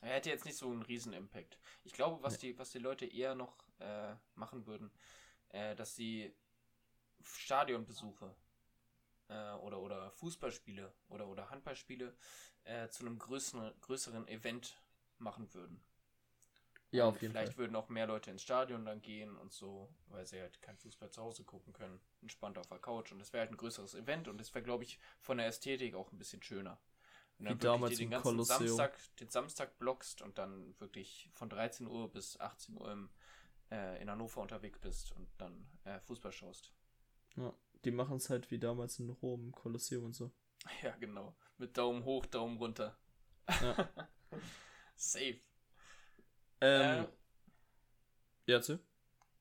Er 0.00 0.14
hätte 0.14 0.30
jetzt 0.30 0.44
nicht 0.44 0.56
so 0.56 0.70
einen 0.70 0.82
riesen 0.82 1.12
Impact. 1.12 1.58
Ich 1.84 1.92
glaube, 1.92 2.22
was, 2.22 2.38
die, 2.38 2.58
was 2.58 2.70
die 2.70 2.78
Leute 2.78 3.06
eher 3.06 3.34
noch 3.34 3.56
äh, 3.80 4.14
machen 4.34 4.66
würden, 4.66 4.90
äh, 5.50 5.74
dass 5.76 5.96
sie 5.96 6.34
Stadionbesuche 7.22 8.34
äh, 9.28 9.52
oder, 9.56 9.80
oder 9.80 10.10
Fußballspiele 10.12 10.92
oder, 11.08 11.28
oder 11.28 11.50
Handballspiele 11.50 12.14
äh, 12.64 12.88
zu 12.90 13.06
einem 13.06 13.18
größeren, 13.18 13.72
größeren 13.80 14.28
Event 14.28 14.80
machen 15.18 15.52
würden. 15.54 15.80
Ja, 16.90 17.06
auf 17.06 17.20
jeden 17.20 17.32
Vielleicht 17.32 17.54
Fall. 17.54 17.64
würden 17.64 17.76
auch 17.76 17.88
mehr 17.88 18.06
Leute 18.06 18.30
ins 18.30 18.42
Stadion 18.42 18.84
dann 18.84 19.02
gehen 19.02 19.36
und 19.36 19.52
so, 19.52 19.88
weil 20.06 20.26
sie 20.26 20.40
halt 20.40 20.60
kein 20.62 20.76
Fußball 20.78 21.10
zu 21.10 21.22
Hause 21.22 21.44
gucken 21.44 21.72
können. 21.72 22.00
Entspannt 22.22 22.56
auf 22.58 22.66
der 22.66 22.78
Couch. 22.78 23.12
Und 23.12 23.18
das 23.18 23.32
wäre 23.32 23.42
halt 23.42 23.50
ein 23.50 23.56
größeres 23.56 23.94
Event 23.94 24.28
und 24.28 24.38
das 24.38 24.54
wäre, 24.54 24.64
glaube 24.64 24.84
ich, 24.84 24.98
von 25.20 25.38
der 25.38 25.46
Ästhetik 25.46 25.94
auch 25.94 26.10
ein 26.12 26.18
bisschen 26.18 26.42
schöner. 26.42 26.80
Und 27.38 27.44
Wie 27.44 27.48
dann 27.50 27.58
damals 27.58 27.98
den 27.98 28.10
ganzen 28.10 28.22
Kolosseum. 28.22 28.68
Samstag, 28.68 28.98
den 29.20 29.28
Samstag 29.28 29.78
blockst 29.78 30.22
und 30.22 30.38
dann 30.38 30.74
wirklich 30.80 31.30
von 31.34 31.48
13 31.48 31.86
Uhr 31.86 32.10
bis 32.10 32.40
18 32.40 32.76
Uhr 32.76 32.90
im, 32.90 33.10
äh, 33.70 34.00
in 34.02 34.10
Hannover 34.10 34.40
unterwegs 34.40 34.78
bist 34.80 35.12
und 35.12 35.28
dann 35.38 35.68
äh, 35.84 36.00
Fußball 36.00 36.32
schaust. 36.32 36.72
Ja, 37.36 37.54
die 37.84 37.90
machen 37.92 38.16
es 38.16 38.28
halt 38.30 38.50
wie 38.50 38.58
damals 38.58 38.98
in 38.98 39.10
Rom, 39.10 39.44
im 39.44 39.52
Kolosseum 39.52 40.04
und 40.04 40.14
so. 40.14 40.32
Ja, 40.82 40.96
genau. 40.96 41.36
Mit 41.58 41.76
Daumen 41.78 42.04
hoch, 42.04 42.26
Daumen 42.26 42.56
runter. 42.56 42.98
Ja. 43.60 43.88
Safe. 44.96 45.40
Ähm, 46.60 47.04
Äh, 47.04 47.08
ja, 48.46 48.56
erzähl. 48.56 48.78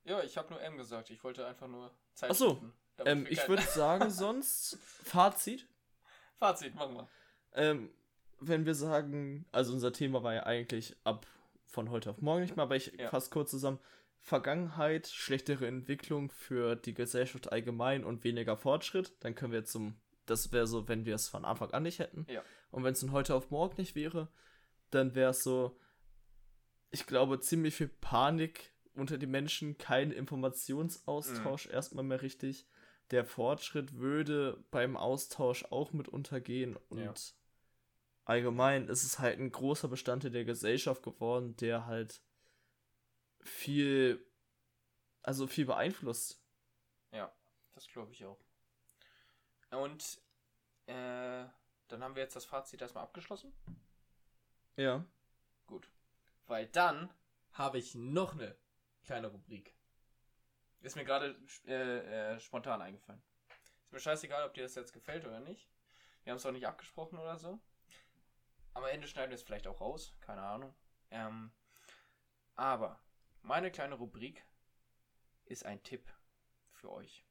ja, 0.06 0.22
ich 0.24 0.38
habe 0.38 0.50
nur 0.52 0.62
M 0.62 0.78
gesagt. 0.78 1.10
Ich 1.10 1.24
wollte 1.24 1.46
einfach 1.46 1.68
nur 1.68 1.92
Zeit 2.14 2.32
Ach 2.32 2.36
so, 2.36 2.50
schinden, 2.56 2.74
damit 2.98 3.12
Ähm, 3.12 3.28
ich 3.30 3.48
würde 3.48 3.64
sagen, 3.64 4.10
sonst 4.10 4.78
Fazit. 5.04 5.68
Fazit, 6.38 6.76
machen 6.76 6.96
wir. 6.96 7.10
Ähm, 7.54 7.90
wenn 8.40 8.66
wir 8.66 8.76
sagen, 8.76 9.46
also 9.52 9.74
unser 9.74 9.92
Thema 9.94 10.22
war 10.24 10.34
ja 10.34 10.44
eigentlich 10.44 10.96
ab 11.04 11.26
von 11.66 11.90
heute 11.90 12.10
auf 12.12 12.22
morgen 12.22 12.42
nicht 12.42 12.56
mehr, 12.56 12.64
aber 12.64 12.76
ich 12.76 12.94
Ja. 12.98 13.10
fasse 13.10 13.30
kurz 13.32 13.50
zusammen. 13.52 13.80
Vergangenheit, 14.20 15.08
schlechtere 15.08 15.68
Entwicklung 15.68 16.30
für 16.32 16.76
die 16.76 16.94
Gesellschaft 16.94 17.52
allgemein 17.52 18.04
und 18.04 18.24
weniger 18.24 18.58
Fortschritt. 18.58 19.14
Dann 19.22 19.36
können 19.36 19.54
wir 19.54 19.64
zum, 19.64 19.96
das 20.26 20.52
wäre 20.52 20.68
so, 20.68 20.88
wenn 20.88 21.06
wir 21.06 21.16
es 21.16 21.30
von 21.30 21.46
Anfang 21.46 21.72
an 21.72 21.84
nicht 21.84 22.00
hätten. 22.00 22.26
Ja. 22.30 22.44
Und 22.72 22.84
wenn 22.84 22.94
es 22.94 23.00
von 23.00 23.12
heute 23.14 23.34
auf 23.36 23.52
morgen 23.52 23.76
nicht 23.78 23.96
wäre, 23.96 24.28
dann 24.92 25.16
wäre 25.16 25.32
es 25.32 25.44
so, 25.44 25.80
ich 26.92 27.06
glaube, 27.06 27.40
ziemlich 27.40 27.76
viel 27.76 27.88
Panik 27.90 28.74
unter 28.94 29.18
den 29.18 29.30
Menschen, 29.32 29.78
kein 29.78 30.12
Informationsaustausch 30.12 31.68
erstmal 31.68 32.04
mehr 32.04 32.22
richtig. 32.22 32.68
Der 33.12 33.26
Fortschritt 33.26 33.94
würde 33.96 34.64
beim 34.72 34.98
Austausch 34.98 35.66
auch 35.66 35.94
mit 35.94 36.08
untergehen 36.10 36.76
und 36.90 37.00
Ja. 37.00 37.14
allgemein 38.26 38.88
ist 38.90 39.04
es 39.04 39.20
halt 39.20 39.40
ein 39.40 39.52
großer 39.52 39.88
Bestandteil 39.88 40.32
der 40.32 40.46
Gesellschaft 40.46 41.04
geworden, 41.04 41.56
der 41.58 41.86
halt 41.86 42.22
viel, 43.42 44.26
also 45.22 45.48
viel 45.48 45.66
beeinflusst. 45.66 46.42
Ja, 47.12 47.32
das 47.76 47.88
glaube 47.88 48.12
ich 48.12 48.26
auch. 48.26 48.40
Und 49.72 50.22
äh, 50.88 51.46
dann 51.88 52.04
haben 52.04 52.16
wir 52.16 52.24
jetzt 52.24 52.36
das 52.36 52.46
Fazit 52.46 52.82
erstmal 52.82 53.04
abgeschlossen. 53.04 53.54
Ja. 54.76 55.06
Gut. 55.68 55.90
Weil 56.48 56.68
dann 56.68 57.14
habe 57.54 57.78
ich 57.78 57.96
noch 57.96 58.34
eine 58.34 58.58
kleine 59.04 59.28
Rubrik. 59.28 59.76
Ist 60.82 60.96
mir 60.96 61.06
gerade 61.06 61.36
äh, 61.66 62.34
äh, 62.34 62.40
spontan 62.40 62.82
eingefallen. 62.82 63.22
Ist 63.86 63.92
mir 63.92 64.00
scheißegal, 64.00 64.46
ob 64.46 64.54
dir 64.54 64.64
das 64.64 64.76
jetzt 64.76 64.94
gefällt 64.94 65.26
oder 65.26 65.40
nicht. 65.40 65.70
Wir 66.24 66.32
haben 66.32 66.38
es 66.38 66.46
auch 66.46 66.52
nicht 66.52 66.68
abgesprochen 66.68 67.18
oder 67.20 67.38
so. 67.38 67.60
Am 68.74 68.84
Ende 68.86 69.08
schneiden 69.08 69.32
wir 69.32 69.36
es 69.36 69.44
vielleicht 69.44 69.68
auch 69.68 69.82
raus. 69.82 70.16
Keine 70.22 70.42
Ahnung. 70.42 70.76
Ähm, 71.10 71.52
aber 72.56 73.00
meine 73.42 73.72
kleine 73.72 73.96
Rubrik 73.96 74.46
ist 75.46 75.66
ein 75.66 75.82
Tipp 75.84 76.08
für 76.72 76.92
euch. 76.92 77.26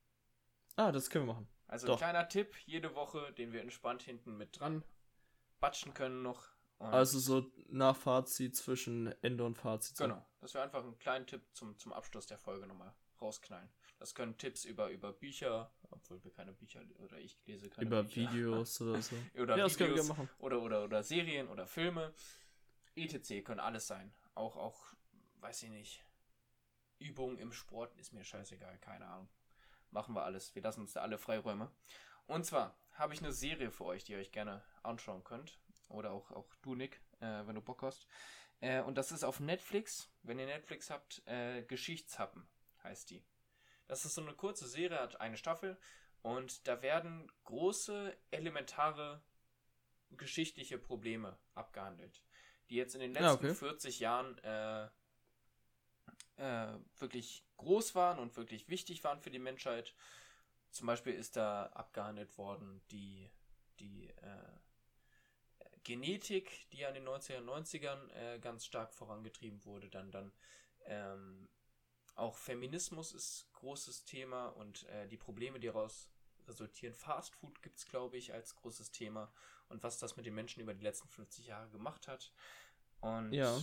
Ah, 0.76 0.92
das 0.92 1.10
können 1.10 1.26
wir 1.26 1.34
machen. 1.34 1.48
Also 1.68 1.86
Doch. 1.86 1.94
ein 1.94 1.98
kleiner 1.98 2.28
Tipp 2.28 2.56
jede 2.66 2.94
Woche, 2.94 3.32
den 3.32 3.52
wir 3.52 3.60
entspannt 3.60 4.02
hinten 4.02 4.36
mit 4.36 4.58
dran 4.58 4.84
batschen 5.60 5.94
können 5.94 6.22
noch. 6.22 6.55
Also 6.78 7.18
so 7.18 7.50
nach 7.68 7.96
Fazit 7.96 8.54
zwischen 8.56 9.14
Ende 9.22 9.44
und 9.44 9.56
Fazit. 9.56 9.96
Genau, 9.96 10.24
dass 10.40 10.54
wir 10.54 10.62
einfach 10.62 10.82
einen 10.82 10.98
kleinen 10.98 11.26
Tipp 11.26 11.42
zum, 11.52 11.78
zum 11.78 11.92
Abschluss 11.92 12.26
der 12.26 12.38
Folge 12.38 12.66
nochmal 12.66 12.94
rausknallen. 13.20 13.68
Das 13.98 14.14
können 14.14 14.36
Tipps 14.36 14.64
über, 14.64 14.90
über 14.90 15.12
Bücher, 15.12 15.72
obwohl 15.90 16.22
wir 16.22 16.30
keine 16.30 16.52
Bücher 16.52 16.82
oder 16.98 17.18
ich 17.18 17.38
lese 17.46 17.70
keine 17.70 17.86
Über 17.86 18.02
Bücher. 18.02 18.30
Videos 18.30 18.80
oder 18.82 19.00
so. 19.00 19.16
Oder 19.34 19.56
ja, 19.56 19.64
das 19.64 19.78
können 19.78 19.90
wir 19.90 20.02
Videos 20.02 20.08
machen. 20.08 20.28
oder, 20.38 20.60
oder, 20.60 20.84
oder 20.84 21.02
Serien 21.02 21.48
oder 21.48 21.66
Filme. 21.66 22.12
ETC 22.94 23.44
können 23.44 23.60
alles 23.60 23.86
sein. 23.86 24.12
Auch, 24.34 24.56
auch, 24.56 24.78
weiß 25.40 25.62
ich 25.64 25.70
nicht. 25.70 26.04
Übungen 26.98 27.38
im 27.38 27.52
Sport 27.52 27.94
ist 27.96 28.12
mir 28.12 28.24
scheißegal, 28.24 28.78
keine 28.78 29.06
Ahnung. 29.06 29.28
Machen 29.90 30.14
wir 30.14 30.24
alles. 30.24 30.54
Wir 30.54 30.62
lassen 30.62 30.80
uns 30.80 30.92
da 30.92 31.00
alle 31.00 31.18
Freiräume. 31.18 31.70
Und 32.26 32.44
zwar 32.44 32.76
habe 32.92 33.14
ich 33.14 33.20
eine 33.22 33.32
Serie 33.32 33.70
für 33.70 33.84
euch, 33.84 34.04
die 34.04 34.12
ihr 34.12 34.18
euch 34.18 34.32
gerne 34.32 34.62
anschauen 34.82 35.24
könnt. 35.24 35.58
Oder 35.89 36.12
auch, 36.12 36.30
auch 36.32 36.55
du, 36.62 36.74
Nick, 36.74 37.01
äh, 37.20 37.47
wenn 37.47 37.55
du 37.55 37.61
Bock 37.61 37.82
hast. 37.82 38.07
Äh, 38.61 38.82
und 38.82 38.97
das 38.97 39.12
ist 39.12 39.24
auf 39.24 39.41
Netflix. 39.41 40.11
Wenn 40.22 40.39
ihr 40.39 40.47
Netflix 40.47 40.91
habt, 40.91 41.22
äh, 41.26 41.62
Geschichtshappen 41.62 42.49
heißt 42.82 43.11
die. 43.11 43.24
Das 43.87 44.05
ist 44.05 44.14
so 44.14 44.22
eine 44.22 44.34
kurze 44.34 44.66
Serie, 44.66 45.01
hat 45.01 45.20
eine 45.20 45.37
Staffel. 45.37 45.78
Und 46.22 46.66
da 46.66 46.82
werden 46.82 47.30
große, 47.45 48.16
elementare 48.30 49.22
geschichtliche 50.11 50.78
Probleme 50.78 51.39
abgehandelt, 51.55 52.22
die 52.70 52.76
jetzt 52.76 52.95
in 52.95 53.01
den 53.01 53.12
letzten 53.12 53.45
Ja, 53.47 53.51
okay. 53.51 53.55
40 53.55 54.01
Jahren 54.01 54.39
äh, 54.39 54.89
äh, 56.37 56.78
wirklich 56.99 57.45
groß 57.57 57.95
waren 57.95 58.18
und 58.18 58.37
wirklich 58.37 58.68
wichtig 58.68 59.05
waren 59.05 59.20
für 59.20 59.30
die 59.30 59.39
Menschheit. 59.39 59.95
Zum 60.70 60.87
Beispiel 60.87 61.14
ist 61.14 61.37
da 61.37 61.66
abgehandelt 61.66 62.37
worden 62.39 62.82
die, 62.91 63.30
die 63.78 64.09
äh, 64.09 64.59
Genetik, 65.87 66.68
die 66.72 66.84
an 66.84 66.95
den 66.95 67.05
90er 67.05 67.39
und 67.39 67.49
90ern 67.49 68.11
äh, 68.11 68.39
ganz 68.41 68.66
stark 68.66 68.93
vorangetrieben 68.93 69.64
wurde. 69.64 69.89
Dann, 69.89 70.11
dann 70.11 70.32
ähm, 70.84 71.49
auch 72.16 72.37
Feminismus 72.37 73.12
ist 73.12 73.49
großes 73.53 74.05
Thema 74.05 74.49
und 74.49 74.82
äh, 74.89 75.07
die 75.07 75.16
Probleme, 75.16 75.61
die 75.61 75.68
daraus 75.68 76.11
resultieren. 76.49 76.93
Fast 76.93 77.37
Food 77.37 77.62
gibt 77.62 77.78
es, 77.78 77.87
glaube 77.87 78.16
ich, 78.16 78.32
als 78.32 78.57
großes 78.57 78.91
Thema 78.91 79.32
und 79.68 79.84
was 79.84 79.99
das 79.99 80.16
mit 80.16 80.26
den 80.26 80.34
Menschen 80.34 80.61
über 80.61 80.74
die 80.74 80.82
letzten 80.82 81.07
50 81.09 81.47
Jahre 81.47 81.68
gemacht 81.70 82.09
hat. 82.09 82.32
Und 83.01 83.32
Ja. 83.32 83.62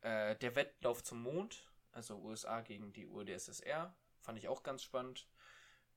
äh, 0.00 0.36
der 0.36 0.56
Wettlauf 0.56 1.02
zum 1.04 1.22
Mond, 1.22 1.70
also 1.92 2.16
USA 2.16 2.62
gegen 2.62 2.94
die 2.94 3.06
UdSSR, 3.06 3.94
fand 4.22 4.38
ich 4.38 4.48
auch 4.48 4.62
ganz 4.62 4.82
spannend. 4.82 5.28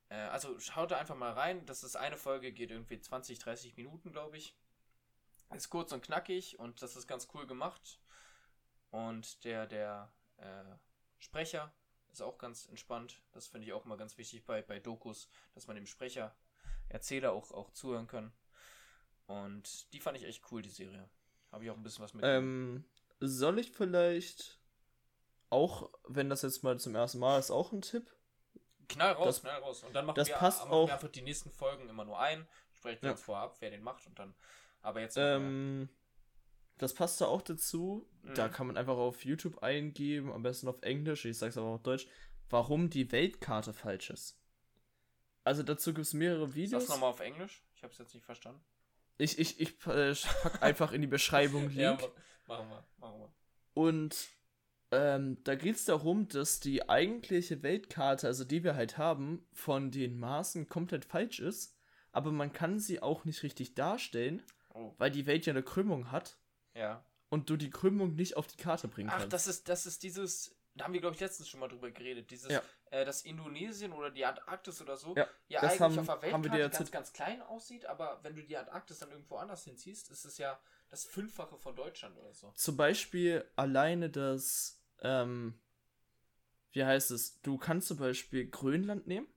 Äh, 0.10 0.16
also 0.16 0.60
schaut 0.60 0.92
da 0.92 0.98
einfach 0.98 1.16
mal 1.16 1.32
rein. 1.32 1.66
Das 1.66 1.86
ist 1.86 1.96
eine 1.96 2.18
Folge, 2.18 2.52
geht 2.52 2.72
irgendwie 2.72 3.00
20, 3.00 3.40
30 3.40 3.78
Minuten, 3.78 4.12
glaube 4.12 4.36
ich. 4.38 4.54
Ist 5.54 5.70
kurz 5.70 5.92
und 5.92 6.04
knackig 6.04 6.60
und 6.60 6.82
das 6.82 6.96
ist 6.96 7.08
ganz 7.08 7.28
cool 7.34 7.48
gemacht. 7.48 8.00
Und 8.92 9.44
der, 9.44 9.66
der 9.68 10.12
äh, 10.38 10.64
Sprecher 11.18 11.74
ist 12.12 12.22
auch 12.22 12.38
ganz 12.38 12.68
entspannt. 12.68 13.22
Das 13.32 13.48
finde 13.48 13.68
ich 13.68 13.74
auch 13.74 13.86
immer 13.86 13.98
ganz 13.98 14.18
wichtig 14.18 14.46
bei, 14.46 14.62
bei 14.62 14.80
Dokus, 14.80 15.28
dass 15.56 15.68
man 15.68 15.76
dem 15.76 15.86
Sprecher, 15.88 16.36
Erzähler 16.88 17.32
auch, 17.34 17.52
auch 17.52 17.72
zuhören 17.72 18.08
kann. 18.08 18.32
Und 19.28 19.92
die 19.94 20.00
fand 20.00 20.18
ich 20.18 20.24
echt 20.24 20.44
cool, 20.52 20.62
die 20.62 20.70
Serie. 20.70 21.10
Habe 21.52 21.64
ich 21.64 21.70
auch 21.72 21.76
ein 21.78 21.84
bisschen 21.84 22.04
was 22.04 22.14
mit. 22.14 22.24
Ähm, 22.26 22.84
soll 23.20 23.60
ich 23.60 23.72
vielleicht 23.72 24.60
auch, 25.50 25.90
wenn 26.08 26.30
das 26.30 26.42
jetzt 26.44 26.64
mal 26.64 26.80
zum 26.80 26.96
ersten 26.96 27.20
Mal 27.20 27.40
ist, 27.40 27.52
auch 27.52 27.72
ein 27.72 27.82
Tipp? 27.82 28.10
knall 28.88 29.14
raus, 29.14 29.26
das- 29.36 29.42
knall 29.42 29.60
raus. 29.62 29.84
Und 29.84 29.94
dann 29.94 30.06
machen, 30.08 30.16
das 30.16 30.30
wir, 30.30 30.36
passt 30.38 30.60
machen 30.62 30.72
auch- 30.72 30.88
wir 30.88 30.94
einfach 30.96 31.10
die 31.12 31.22
nächsten 31.22 31.52
Folgen 31.52 31.90
immer 31.90 32.06
nur 32.06 32.20
ein. 32.20 32.48
Sprechen 32.74 33.02
wir 33.04 33.10
Ja. 33.10 33.12
uns 33.14 33.22
vorher 33.22 33.44
ab, 33.46 33.58
wer 33.60 33.70
den 33.70 33.84
macht 33.84 34.08
und 34.08 34.18
dann. 34.18 34.34
Aber 34.82 35.02
jetzt. 35.02 35.18
Ähm, 35.18 35.90
das 36.78 36.94
passt 36.94 37.20
da 37.20 37.26
auch 37.26 37.42
dazu. 37.42 38.08
Da 38.36 38.48
Mhm. 38.48 38.52
kann 38.52 38.68
man 38.68 38.78
einfach 38.78 38.96
auf 38.98 39.26
YouTube 39.26 39.62
eingeben, 39.64 40.32
am 40.32 40.44
besten 40.44 40.68
auf 40.68 40.82
Englisch, 40.82 41.26
ich 41.26 41.38
sag's 41.38 41.58
aber 41.58 41.68
auf 41.68 41.82
Deutsch, 41.84 42.08
warum 42.50 42.90
die 42.90 43.12
Weltkarte 43.12 43.74
falsch 43.74 44.10
ist. 44.10 44.38
Also 45.44 45.64
dazu 45.64 45.94
gibt 45.94 46.06
es 46.06 46.14
mehrere 46.14 46.54
Videos. 46.56 46.84
Sag's 46.84 46.90
nochmal 46.96 47.10
auf 47.12 47.20
Englisch. 47.20 47.64
Ich 47.76 47.84
habe 47.84 47.92
es 47.92 48.00
jetzt 48.00 48.14
nicht 48.14 48.26
verstanden. 48.26 48.62
Ich, 49.18 49.38
ich, 49.40 49.60
ich 49.60 49.70
äh, 49.88 50.14
pack 50.16 50.62
einfach 50.64 50.92
in 50.94 51.02
die 51.02 51.08
Beschreibung 51.08 51.70
Link. 51.70 52.00
ma- 52.48 52.56
machen 52.56 52.70
wir, 52.70 52.84
machen 52.98 53.20
wir. 53.20 53.34
Und 53.74 54.16
ähm, 54.92 55.38
da 55.44 55.56
geht 55.56 55.76
es 55.76 55.86
darum, 55.86 56.28
dass 56.30 56.60
die 56.60 56.88
eigentliche 56.90 57.62
Weltkarte, 57.62 58.28
also 58.28 58.44
die 58.46 58.64
wir 58.64 58.76
halt 58.76 58.98
haben, 58.98 59.46
von 59.54 59.92
den 59.92 60.18
Maßen 60.18 60.68
komplett 60.70 61.06
falsch 61.06 61.40
ist. 61.40 61.76
Aber 62.12 62.32
man 62.32 62.54
kann 62.54 62.80
sie 62.80 63.02
auch 63.02 63.26
nicht 63.26 63.44
richtig 63.44 63.76
darstellen, 63.76 64.42
Oh, 64.74 64.94
weil 64.98 65.12
die 65.12 65.26
Welt 65.26 65.46
ja 65.46 65.54
eine 65.54 65.64
Krümmung 65.64 66.12
hat 66.12 66.38
ja. 66.76 67.04
und 67.30 67.50
du 67.50 67.58
die 67.58 67.70
Krümmung 67.72 68.16
nicht 68.16 68.38
auf 68.38 68.48
die 68.48 68.58
Karte 68.58 68.88
bringen 68.88 69.10
Ach, 69.10 69.18
kannst. 69.20 69.34
das 69.34 69.48
ist, 69.48 69.68
das 69.70 69.86
ist 69.86 70.04
dieses. 70.04 70.56
Da 70.76 70.86
haben 70.86 70.94
wir, 70.94 71.02
glaube 71.02 71.16
ich, 71.16 71.20
letztens 71.20 71.50
schon 71.50 71.60
mal 71.60 71.68
drüber 71.68 71.90
geredet. 71.92 72.30
Dieses, 72.30 72.52
Ja. 72.52 72.62
äh, 72.92 73.04
das 73.04 73.24
Indonesien 73.24 73.92
oder 73.92 74.12
die 74.12 74.24
Antarktis 74.24 74.80
oder 74.82 74.96
so, 74.96 75.16
Ja, 75.16 75.28
ja 75.48 75.60
das 75.62 75.72
eigentlich 75.72 75.82
haben- 75.82 76.00
auf 76.10 76.20
der 76.20 76.22
Weltkarte 76.22 76.70
ganz, 76.70 76.92
ganz 76.92 77.14
klein 77.14 77.42
aussieht, 77.42 77.86
aber 77.88 78.20
wenn 78.24 78.36
du 78.36 78.44
die 78.44 78.56
Antarktis 78.56 79.00
dann 79.00 79.10
irgendwo 79.12 79.38
anders 79.38 79.64
hinziehst, 79.64 80.10
ist 80.12 80.24
es 80.26 80.38
ja 80.38 80.60
das 80.90 81.04
Fünffache 81.06 81.58
von 81.58 81.76
Deutschland 81.76 82.16
oder 82.18 82.34
so. 82.34 82.52
Zum 82.56 82.78
Beispiel 82.78 83.44
alleine 83.56 84.10
das, 84.12 84.80
ähm, 85.02 85.60
wie 86.72 86.86
heißt 86.86 87.12
es? 87.12 87.42
Du 87.42 87.58
kannst 87.58 87.88
zum 87.88 87.98
Beispiel 87.98 88.48
Grönland 88.50 89.08
nehmen 89.08 89.28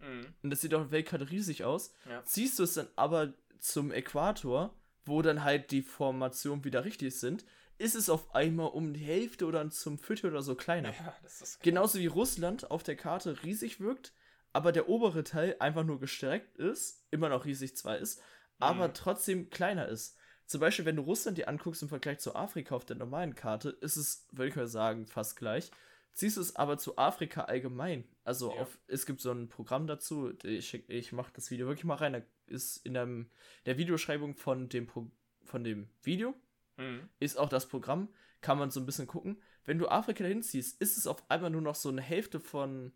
Mhm. 0.00 0.34
und 0.42 0.50
das 0.50 0.62
sieht 0.62 0.74
auf 0.74 0.82
der 0.84 0.90
Weltkarte 0.90 1.30
riesig 1.30 1.64
aus. 1.64 1.92
Ja. 2.08 2.24
Ziehst 2.24 2.58
du 2.58 2.62
es 2.64 2.74
dann 2.74 2.88
aber 2.96 3.34
zum 3.60 3.90
Äquator, 3.92 4.74
wo 5.04 5.22
dann 5.22 5.44
halt 5.44 5.70
die 5.70 5.82
Formationen 5.82 6.64
wieder 6.64 6.84
richtig 6.84 7.18
sind, 7.18 7.44
ist 7.78 7.94
es 7.94 8.10
auf 8.10 8.34
einmal 8.34 8.68
um 8.68 8.92
die 8.92 9.00
Hälfte 9.04 9.46
oder 9.46 9.68
zum 9.70 9.98
Viertel 9.98 10.30
oder 10.30 10.42
so 10.42 10.54
kleiner. 10.54 10.90
Ja, 10.90 11.14
Genauso 11.62 11.98
wie 11.98 12.06
Russland 12.06 12.70
auf 12.70 12.82
der 12.82 12.96
Karte 12.96 13.42
riesig 13.42 13.80
wirkt, 13.80 14.12
aber 14.52 14.72
der 14.72 14.88
obere 14.88 15.24
Teil 15.24 15.56
einfach 15.60 15.84
nur 15.84 16.00
gestreckt 16.00 16.56
ist, 16.56 17.04
immer 17.10 17.28
noch 17.28 17.44
riesig 17.44 17.76
zwar 17.76 17.98
ist, 17.98 18.20
aber 18.58 18.88
Mhm. 18.88 18.94
trotzdem 18.94 19.50
kleiner 19.50 19.88
ist. 19.88 20.16
Zum 20.46 20.60
Beispiel, 20.60 20.84
wenn 20.86 20.96
du 20.96 21.02
Russland 21.02 21.36
dir 21.38 21.48
anguckst 21.48 21.82
im 21.82 21.88
Vergleich 21.88 22.18
zu 22.18 22.34
Afrika 22.34 22.74
auf 22.74 22.84
der 22.86 22.96
normalen 22.96 23.34
Karte, 23.34 23.70
ist 23.70 23.96
es, 23.96 24.26
würde 24.32 24.48
ich 24.48 24.56
mal 24.56 24.66
sagen, 24.66 25.06
fast 25.06 25.36
gleich. 25.36 25.70
Ziehst 26.12 26.36
du 26.36 26.40
es 26.40 26.56
aber 26.56 26.78
zu 26.78 26.98
Afrika 26.98 27.42
allgemein. 27.44 28.08
Also 28.24 28.52
Ja. 28.54 28.62
auf, 28.62 28.78
es 28.88 29.06
gibt 29.06 29.20
so 29.20 29.30
ein 29.30 29.48
Programm 29.48 29.86
dazu, 29.86 30.32
ich, 30.42 30.74
ich 30.88 31.12
mache 31.12 31.32
das 31.32 31.50
Video 31.50 31.66
wirklich 31.68 31.84
mal 31.84 31.94
rein, 31.94 32.12
da 32.14 32.22
ist 32.46 32.78
in 32.78 32.94
dem, 32.94 33.30
der 33.66 33.78
Videoschreibung 33.78 34.34
von 34.34 34.68
dem, 34.68 34.86
Pro, 34.86 35.10
von 35.44 35.62
dem 35.64 35.88
Video 36.02 36.34
Mhm. 36.76 37.08
ist 37.18 37.36
auch 37.38 37.48
das 37.48 37.68
Programm, 37.68 38.08
kann 38.40 38.56
man 38.58 38.70
so 38.70 38.78
ein 38.80 38.86
bisschen 38.86 39.06
gucken. 39.08 39.42
Wenn 39.64 39.78
du 39.78 39.88
Afrika 39.88 40.22
dahin 40.22 40.42
ziehst, 40.44 40.80
ist 40.80 40.96
es 40.96 41.06
auf 41.08 41.28
einmal 41.30 41.50
nur 41.50 41.60
noch 41.60 41.74
so 41.74 41.88
eine 41.88 42.00
Hälfte 42.02 42.38
von, 42.40 42.92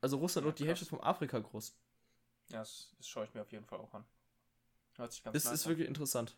also 0.00 0.18
Russland 0.18 0.44
Ja, 0.44 0.48
und 0.50 0.58
die. 0.58 0.66
Hälfte 0.66 0.86
von 0.86 1.00
Afrika 1.00 1.38
groß. 1.38 1.76
Ja, 2.48 2.58
das, 2.58 2.92
das 2.96 3.08
schaue 3.08 3.24
ich 3.24 3.34
mir 3.34 3.42
auf 3.42 3.50
jeden 3.52 3.64
Fall 3.64 3.78
auch 3.80 3.94
an. 3.94 4.04
Hört 4.96 5.12
sich 5.12 5.22
ganz 5.22 5.36
Es 5.36 5.44
nice 5.44 5.54
ist 5.54 5.66
an. 5.66 5.70
wirklich 5.70 5.88
interessant. 5.88 6.36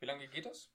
Wie 0.00 0.06
lange 0.06 0.26
geht 0.28 0.46
das? 0.46 0.70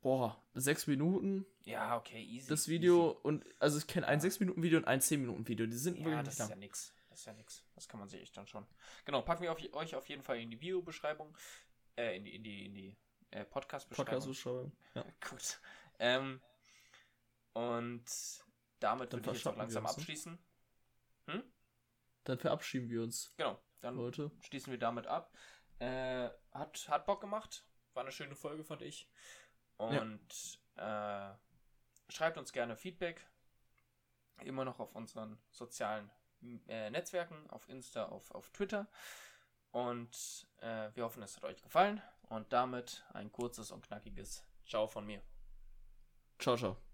Boah, 0.00 0.42
sechs 0.54 0.86
Minuten 0.86 1.44
Ja, 1.64 1.96
okay, 1.98 2.22
easy. 2.22 2.48
das 2.48 2.68
Video 2.68 3.10
Easy. 3.12 3.20
und, 3.22 3.44
also 3.58 3.78
ich 3.78 3.86
kenne 3.86 4.06
ein 4.06 4.18
Ja. 4.20 4.24
6-Minuten-Video 4.28 4.78
und 4.78 4.86
ein 4.86 5.00
10-Minuten-Video. 5.00 5.66
Die 5.66 5.76
sind 5.76 5.98
Ja, 5.98 6.04
wirklich 6.06 6.24
das 6.24 6.26
nicht 6.26 6.32
ist 6.34 6.38
lang. 6.40 6.48
ja 6.50 6.56
nix. 6.56 6.94
Das 7.10 7.18
ist 7.20 7.26
ja 7.26 7.32
nix. 7.34 7.64
Das 7.74 7.88
kann 7.88 8.00
man 8.00 8.08
sich 8.08 8.20
echt 8.22 8.36
dann 8.36 8.46
schon. 8.46 8.66
Genau, 9.04 9.20
packen 9.22 9.42
wir 9.42 9.52
auf, 9.52 9.58
euch 9.74 9.94
auf 9.94 10.08
jeden 10.08 10.22
Fall 10.22 10.38
in 10.40 10.50
die 10.50 10.60
Videobeschreibung. 10.60 11.36
Äh, 11.96 12.16
in 12.16 12.24
die, 12.24 12.34
in 12.36 12.42
die, 12.44 12.64
in 12.66 12.74
die 12.74 12.96
äh, 13.30 13.44
Podcast-Beschreibung. 13.44 14.06
Podcast-Beschreibung. 14.14 14.72
Ja. 14.94 15.04
Gut. 15.28 15.60
Ähm, 15.98 16.40
und 17.52 18.04
damit 18.78 19.12
Dann 19.12 19.20
würde 19.20 19.30
ich 19.32 19.36
jetzt 19.44 19.46
auch 19.48 19.56
langsam 19.56 19.84
uns, 19.84 19.92
ne? 19.96 20.00
abschließen. 20.00 20.38
Dann 22.24 22.38
verabschieden 22.38 22.88
wir 22.90 23.02
uns 23.02 23.32
Genau, 23.38 23.58
dann 23.80 23.96
heute. 23.96 24.30
schließen 24.40 24.70
wir 24.70 24.78
damit 24.78 25.06
ab. 25.06 25.34
Äh, 25.78 26.28
hat, 26.52 26.86
hat 26.88 27.06
Bock 27.06 27.20
gemacht. 27.20 27.64
War 27.94 28.02
eine 28.02 28.12
schöne 28.12 28.36
Folge, 28.36 28.62
fand 28.62 28.82
ich. 28.82 29.08
Und 29.80 30.58
ja. 30.76 31.32
äh, 31.32 31.36
schreibt 32.10 32.36
uns 32.36 32.52
gerne 32.52 32.76
Feedback. 32.76 33.26
Immer 34.42 34.64
noch 34.64 34.78
auf 34.78 34.94
unseren 34.94 35.38
sozialen 35.50 36.10
äh, 36.68 36.90
Netzwerken, 36.90 37.48
auf 37.48 37.68
Insta, 37.68 38.04
auf, 38.06 38.30
auf 38.30 38.50
Twitter. 38.50 38.88
Und 39.70 40.46
äh, 40.58 40.90
wir 40.94 41.04
hoffen, 41.04 41.22
es 41.22 41.36
hat 41.36 41.44
euch 41.44 41.62
gefallen. 41.62 42.02
Und 42.28 42.52
damit 42.52 43.04
ein 43.14 43.32
kurzes 43.32 43.70
und 43.70 43.86
knackiges 43.86 44.44
Ciao 44.66 44.86
von 44.86 45.06
mir. 45.06 45.22
Ciao, 46.38 46.56
ciao. 46.56 46.89